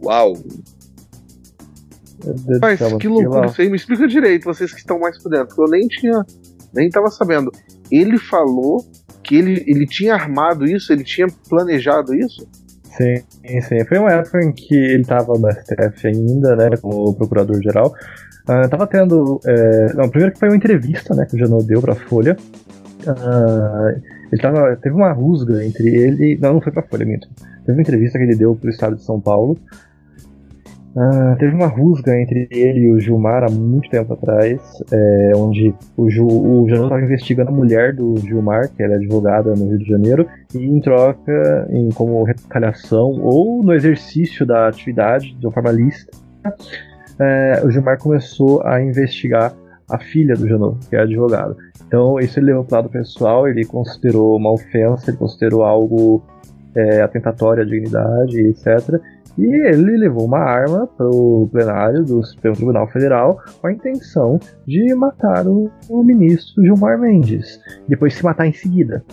Uau! 0.03 0.35
Mas 2.61 2.81
que 3.01 3.09
loucura 3.09 3.47
isso 3.47 3.61
aí, 3.61 3.69
me 3.69 3.77
explica 3.77 4.07
direito, 4.07 4.45
vocês 4.45 4.73
que 4.73 4.79
estão 4.79 4.99
mais 4.99 5.23
por 5.23 5.31
dentro, 5.31 5.49
porque 5.49 5.62
eu 5.62 5.79
nem 5.79 5.87
tinha, 5.89 6.25
nem 6.73 6.89
tava 6.89 7.09
sabendo. 7.09 7.51
Ele 7.91 8.19
falou 8.19 8.85
que 9.23 9.37
ele, 9.37 9.65
ele 9.67 9.87
tinha 9.87 10.15
armado 10.15 10.65
isso, 10.67 10.93
ele 10.93 11.05
tinha 11.05 11.27
planejado 11.49 12.15
isso? 12.15 12.47
Sim, 12.97 13.61
sim. 13.62 13.85
Foi 13.87 13.99
uma 13.99 14.12
época 14.12 14.39
em 14.45 14.53
que 14.53 14.75
ele 14.75 15.03
estava 15.03 15.33
no 15.37 15.51
STF 15.51 16.07
ainda, 16.07 16.55
né, 16.55 16.77
como 16.81 17.15
procurador-geral. 17.15 17.93
Uh, 18.49 18.69
tava 18.69 18.87
tendo. 18.87 19.41
É... 19.47 19.95
Não, 19.95 20.09
primeiro 20.09 20.33
que 20.33 20.39
foi 20.39 20.49
uma 20.49 20.57
entrevista, 20.57 21.15
né, 21.15 21.27
que 21.27 21.35
o 21.35 21.39
Janot 21.39 21.65
deu 21.67 21.81
pra 21.81 21.95
Folha. 21.95 22.37
Uh, 23.07 24.01
ele 24.31 24.41
tava, 24.41 24.77
teve 24.77 24.95
uma 24.95 25.13
rusga 25.13 25.65
entre 25.65 25.89
ele. 25.89 26.39
Não, 26.41 26.55
não 26.55 26.61
foi 26.61 26.73
pra 26.73 26.83
Folha, 26.83 27.07
minto. 27.07 27.29
Teve 27.65 27.79
uma 27.79 27.83
entrevista 27.83 28.19
que 28.19 28.25
ele 28.25 28.37
deu 28.37 28.55
pro 28.55 28.71
estado 28.71 28.97
de 28.97 29.03
São 29.03 29.21
Paulo. 29.21 29.57
Uh, 30.95 31.37
teve 31.39 31.53
uma 31.53 31.67
rusga 31.67 32.17
entre 32.21 32.47
ele 32.53 32.81
e 32.83 32.93
o 32.93 33.01
Gilmar 33.01 33.43
há 33.43 33.51
muito 33.51 33.91
tempo 33.91 34.13
atrás, 34.13 34.61
é, 34.93 35.33
onde 35.35 35.75
o, 35.97 36.09
Ju, 36.09 36.25
o 36.25 36.69
Janot 36.69 36.85
estava 36.85 37.03
investigando 37.03 37.51
a 37.51 37.53
mulher 37.53 37.93
do 37.93 38.17
Gilmar, 38.19 38.71
que 38.71 38.81
era 38.81 38.95
advogada 38.95 39.57
no 39.57 39.71
Rio 39.71 39.79
de 39.79 39.87
Janeiro, 39.87 40.25
e 40.55 40.59
em 40.59 40.81
troca, 40.81 41.67
em, 41.71 41.89
como 41.89 42.23
retaliação 42.23 43.11
ou 43.23 43.65
no 43.65 43.75
exercício 43.75 44.47
da 44.47 44.69
atividade 44.69 45.35
de 45.35 45.45
uma 45.45 45.53
forma 45.53 45.73
lícita, 45.73 46.13
é, 47.19 47.62
o 47.65 47.71
Gilmar 47.71 47.99
começou 47.99 48.62
a 48.67 48.83
investigar 48.83 49.55
a 49.89 49.99
filha 49.99 50.35
do 50.35 50.49
Janot, 50.49 50.79
que 50.89 50.97
é 50.97 51.01
advogada. 51.01 51.57
Então, 51.87 52.19
isso 52.19 52.39
ele 52.39 52.47
levou 52.47 52.65
para 52.65 52.79
o 52.79 52.83
lado 52.83 52.91
pessoal, 52.91 53.49
ele 53.49 53.65
considerou 53.65 54.37
uma 54.37 54.53
ofensa, 54.53 55.11
ele 55.11 55.19
considerou 55.19 55.62
algo 55.62 56.23
é, 56.75 57.03
atentatório 57.03 57.62
à 57.62 57.67
dignidade, 57.67 58.41
etc. 58.41 59.01
E 59.37 59.45
ele 59.45 59.97
levou 59.97 60.25
uma 60.25 60.39
arma 60.39 60.87
para 60.87 61.09
o 61.09 61.49
plenário 61.51 62.05
do 62.05 62.23
Supremo 62.25 62.57
Tribunal 62.57 62.89
Federal 62.89 63.41
com 63.61 63.67
a 63.67 63.73
intenção 63.73 64.39
de 64.67 64.95
matar 64.95 65.47
o, 65.47 65.71
o 65.89 66.03
ministro 66.03 66.62
Gilmar 66.62 66.99
Mendes, 66.99 67.61
depois 67.89 68.15
se 68.15 68.25
matar 68.25 68.47
em 68.47 68.53
seguida. 68.53 69.05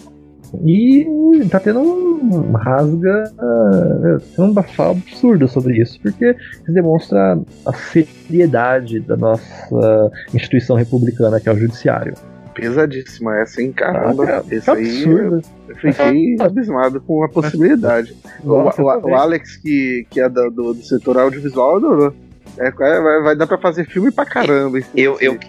E 0.65 1.07
tá 1.49 1.59
tendo 1.59 1.79
um 1.79 2.51
rasga, 2.51 3.31
uh, 3.39 4.41
um 4.41 4.53
bafal 4.53 4.91
absurdo 4.91 5.47
sobre 5.47 5.81
isso, 5.81 5.99
porque 6.01 6.35
isso 6.61 6.73
demonstra 6.73 7.39
a 7.65 7.73
seriedade 7.73 8.99
da 8.99 9.15
nossa 9.15 10.11
instituição 10.33 10.75
republicana, 10.75 11.39
que 11.39 11.47
é 11.47 11.53
o 11.53 11.57
Judiciário. 11.57 12.13
Pesadíssima 12.53 13.39
essa, 13.39 13.61
hein? 13.61 13.71
Caramba, 13.71 14.25
ah, 14.25 14.43
é, 14.51 14.71
aí 14.71 15.03
eu 15.03 15.41
fiquei 15.77 16.35
abismado 16.39 16.99
com 16.99 17.23
a 17.23 17.29
possibilidade. 17.29 18.13
Nossa, 18.43 18.81
o, 18.81 18.85
o, 18.85 19.09
o, 19.09 19.15
Alex, 19.15 19.55
que, 19.55 20.05
que 20.09 20.19
é 20.19 20.27
do, 20.27 20.49
do, 20.49 20.73
do 20.73 20.83
setor 20.83 21.17
audiovisual, 21.17 21.77
adorou. 21.77 22.13
É, 22.57 22.67
é, 22.67 22.71
vai, 22.71 23.21
vai, 23.21 23.35
dar 23.37 23.47
pra 23.47 23.57
fazer 23.57 23.85
filme 23.85 24.11
pra 24.11 24.25
caramba. 24.25 24.79
Eu, 24.93 25.17
eu, 25.21 25.39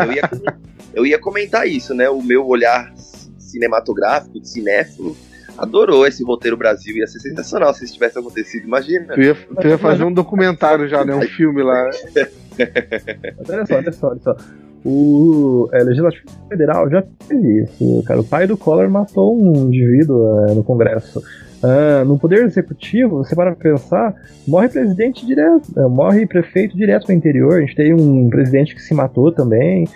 eu, 0.00 0.12
ia, 0.12 0.30
eu 0.94 1.04
ia 1.04 1.18
comentar 1.18 1.66
isso, 1.66 1.92
né? 1.94 2.08
O 2.08 2.22
meu 2.22 2.46
olhar 2.46 2.92
cinematográfico, 3.52 4.40
de 4.40 4.48
cinéfilo, 4.48 5.16
adorou 5.56 6.06
esse 6.06 6.24
roteiro 6.24 6.56
Brasil. 6.56 6.96
Ia 6.96 7.06
ser 7.06 7.20
sensacional 7.20 7.72
se 7.74 7.84
isso 7.84 7.94
tivesse 7.94 8.18
acontecido, 8.18 8.66
imagina. 8.66 9.14
Tu 9.14 9.22
ia, 9.22 9.34
tu 9.34 9.66
ia 9.66 9.78
fazer 9.78 10.04
um 10.04 10.12
documentário 10.12 10.88
já, 10.88 11.04
né? 11.04 11.14
Um 11.14 11.22
filme 11.22 11.62
lá. 11.62 11.90
olha 13.48 13.66
só, 13.66 13.74
olha 13.76 13.92
só, 13.92 14.08
olha 14.08 14.20
só. 14.20 14.36
O 14.84 15.68
é, 15.72 15.82
Legislativo 15.84 16.24
Federal 16.48 16.90
já 16.90 17.04
fez 17.28 17.70
isso, 17.70 18.02
cara. 18.04 18.20
O 18.20 18.24
pai 18.24 18.46
do 18.48 18.56
Collor 18.56 18.90
matou 18.90 19.40
um 19.40 19.68
indivíduo 19.68 20.48
é, 20.48 20.54
no 20.54 20.64
Congresso. 20.64 21.22
Uh, 21.62 22.04
no 22.04 22.18
Poder 22.18 22.44
Executivo, 22.44 23.18
você 23.18 23.36
para 23.36 23.54
pensar, 23.54 24.12
morre 24.48 24.68
presidente 24.68 25.24
direto, 25.24 25.68
uh, 25.76 25.88
morre 25.88 26.26
prefeito 26.26 26.76
direto 26.76 27.06
no 27.06 27.14
interior. 27.14 27.58
A 27.58 27.60
gente 27.60 27.76
tem 27.76 27.94
um 27.94 28.28
presidente 28.28 28.74
que 28.74 28.82
se 28.82 28.92
matou 28.92 29.30
também. 29.30 29.86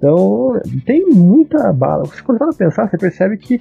Então, 0.00 0.58
tem 0.86 1.04
muita 1.10 1.70
bala. 1.74 2.06
Você 2.06 2.22
quando 2.22 2.38
para 2.38 2.54
pensar, 2.54 2.88
você 2.88 2.96
percebe 2.96 3.36
que 3.36 3.60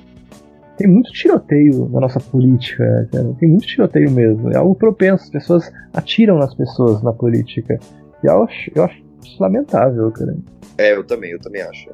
tem 0.78 0.88
muito 0.88 1.12
tiroteio 1.12 1.90
na 1.90 2.00
nossa 2.00 2.22
política. 2.22 3.10
Cara. 3.12 3.36
Tem 3.38 3.50
muito 3.50 3.68
tiroteio 3.68 4.10
mesmo. 4.10 4.50
É 4.50 4.56
algo 4.56 4.74
propenso. 4.74 5.26
As 5.26 5.30
pessoas 5.30 5.70
atiram 5.94 6.38
nas 6.38 6.56
pessoas 6.56 7.04
na 7.04 7.12
política. 7.12 7.78
E 8.24 8.28
eu 8.28 8.44
acho, 8.44 8.72
eu 8.74 8.86
acho 8.86 9.04
lamentável, 9.38 10.10
cara. 10.12 10.34
É, 10.78 10.94
eu 10.94 11.04
também, 11.04 11.32
eu 11.32 11.40
também 11.40 11.62
acho. 11.62 11.90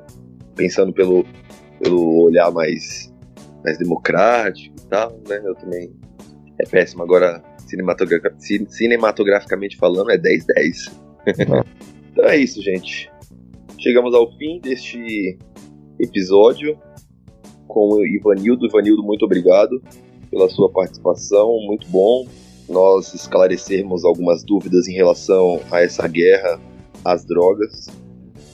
Pensando 0.56 0.94
pelo, 0.94 1.26
pelo 1.82 2.26
olhar 2.26 2.52
mais, 2.52 3.12
mais 3.64 3.80
democrático 3.80 4.76
e 4.80 4.88
tal, 4.88 5.20
né? 5.28 5.42
Eu 5.44 5.56
também. 5.56 5.92
É 6.62 6.68
péssimo. 6.70 7.02
Agora, 7.02 7.44
cinematograficamente 8.70 9.76
falando, 9.76 10.12
é 10.12 10.20
10-10. 10.20 10.94
então 12.12 12.26
é 12.26 12.38
isso, 12.38 12.62
gente. 12.62 13.12
Chegamos 13.86 14.16
ao 14.16 14.32
fim 14.32 14.60
deste 14.60 15.38
episódio 16.00 16.76
com 17.68 17.94
o 17.94 18.04
Ivanildo. 18.04 18.66
Ivanildo, 18.66 19.04
muito 19.04 19.24
obrigado 19.26 19.80
pela 20.32 20.50
sua 20.50 20.72
participação, 20.72 21.56
muito 21.68 21.88
bom 21.90 22.26
nós 22.68 23.14
esclarecermos 23.14 24.04
algumas 24.04 24.44
dúvidas 24.44 24.88
em 24.88 24.94
relação 24.96 25.62
a 25.70 25.82
essa 25.82 26.08
guerra 26.08 26.60
às 27.04 27.24
drogas. 27.26 27.86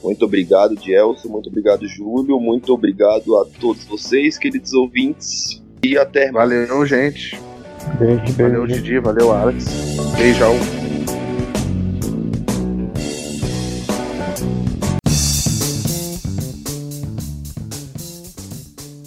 Muito 0.04 0.22
obrigado, 0.26 0.78
Gelson, 0.78 1.30
muito 1.30 1.48
obrigado, 1.48 1.88
Júlio, 1.88 2.38
muito 2.38 2.74
obrigado 2.74 3.34
a 3.38 3.46
todos 3.58 3.86
vocês, 3.86 4.36
queridos 4.36 4.74
ouvintes, 4.74 5.64
e 5.82 5.96
até 5.96 6.30
mais. 6.30 6.50
Valeu, 6.50 6.84
gente. 6.84 7.40
Beijo, 7.98 8.20
beijo. 8.20 8.36
Valeu, 8.36 8.66
Didi, 8.66 8.98
valeu, 8.98 9.32
Alex. 9.32 9.64
Beijão. 10.14 10.81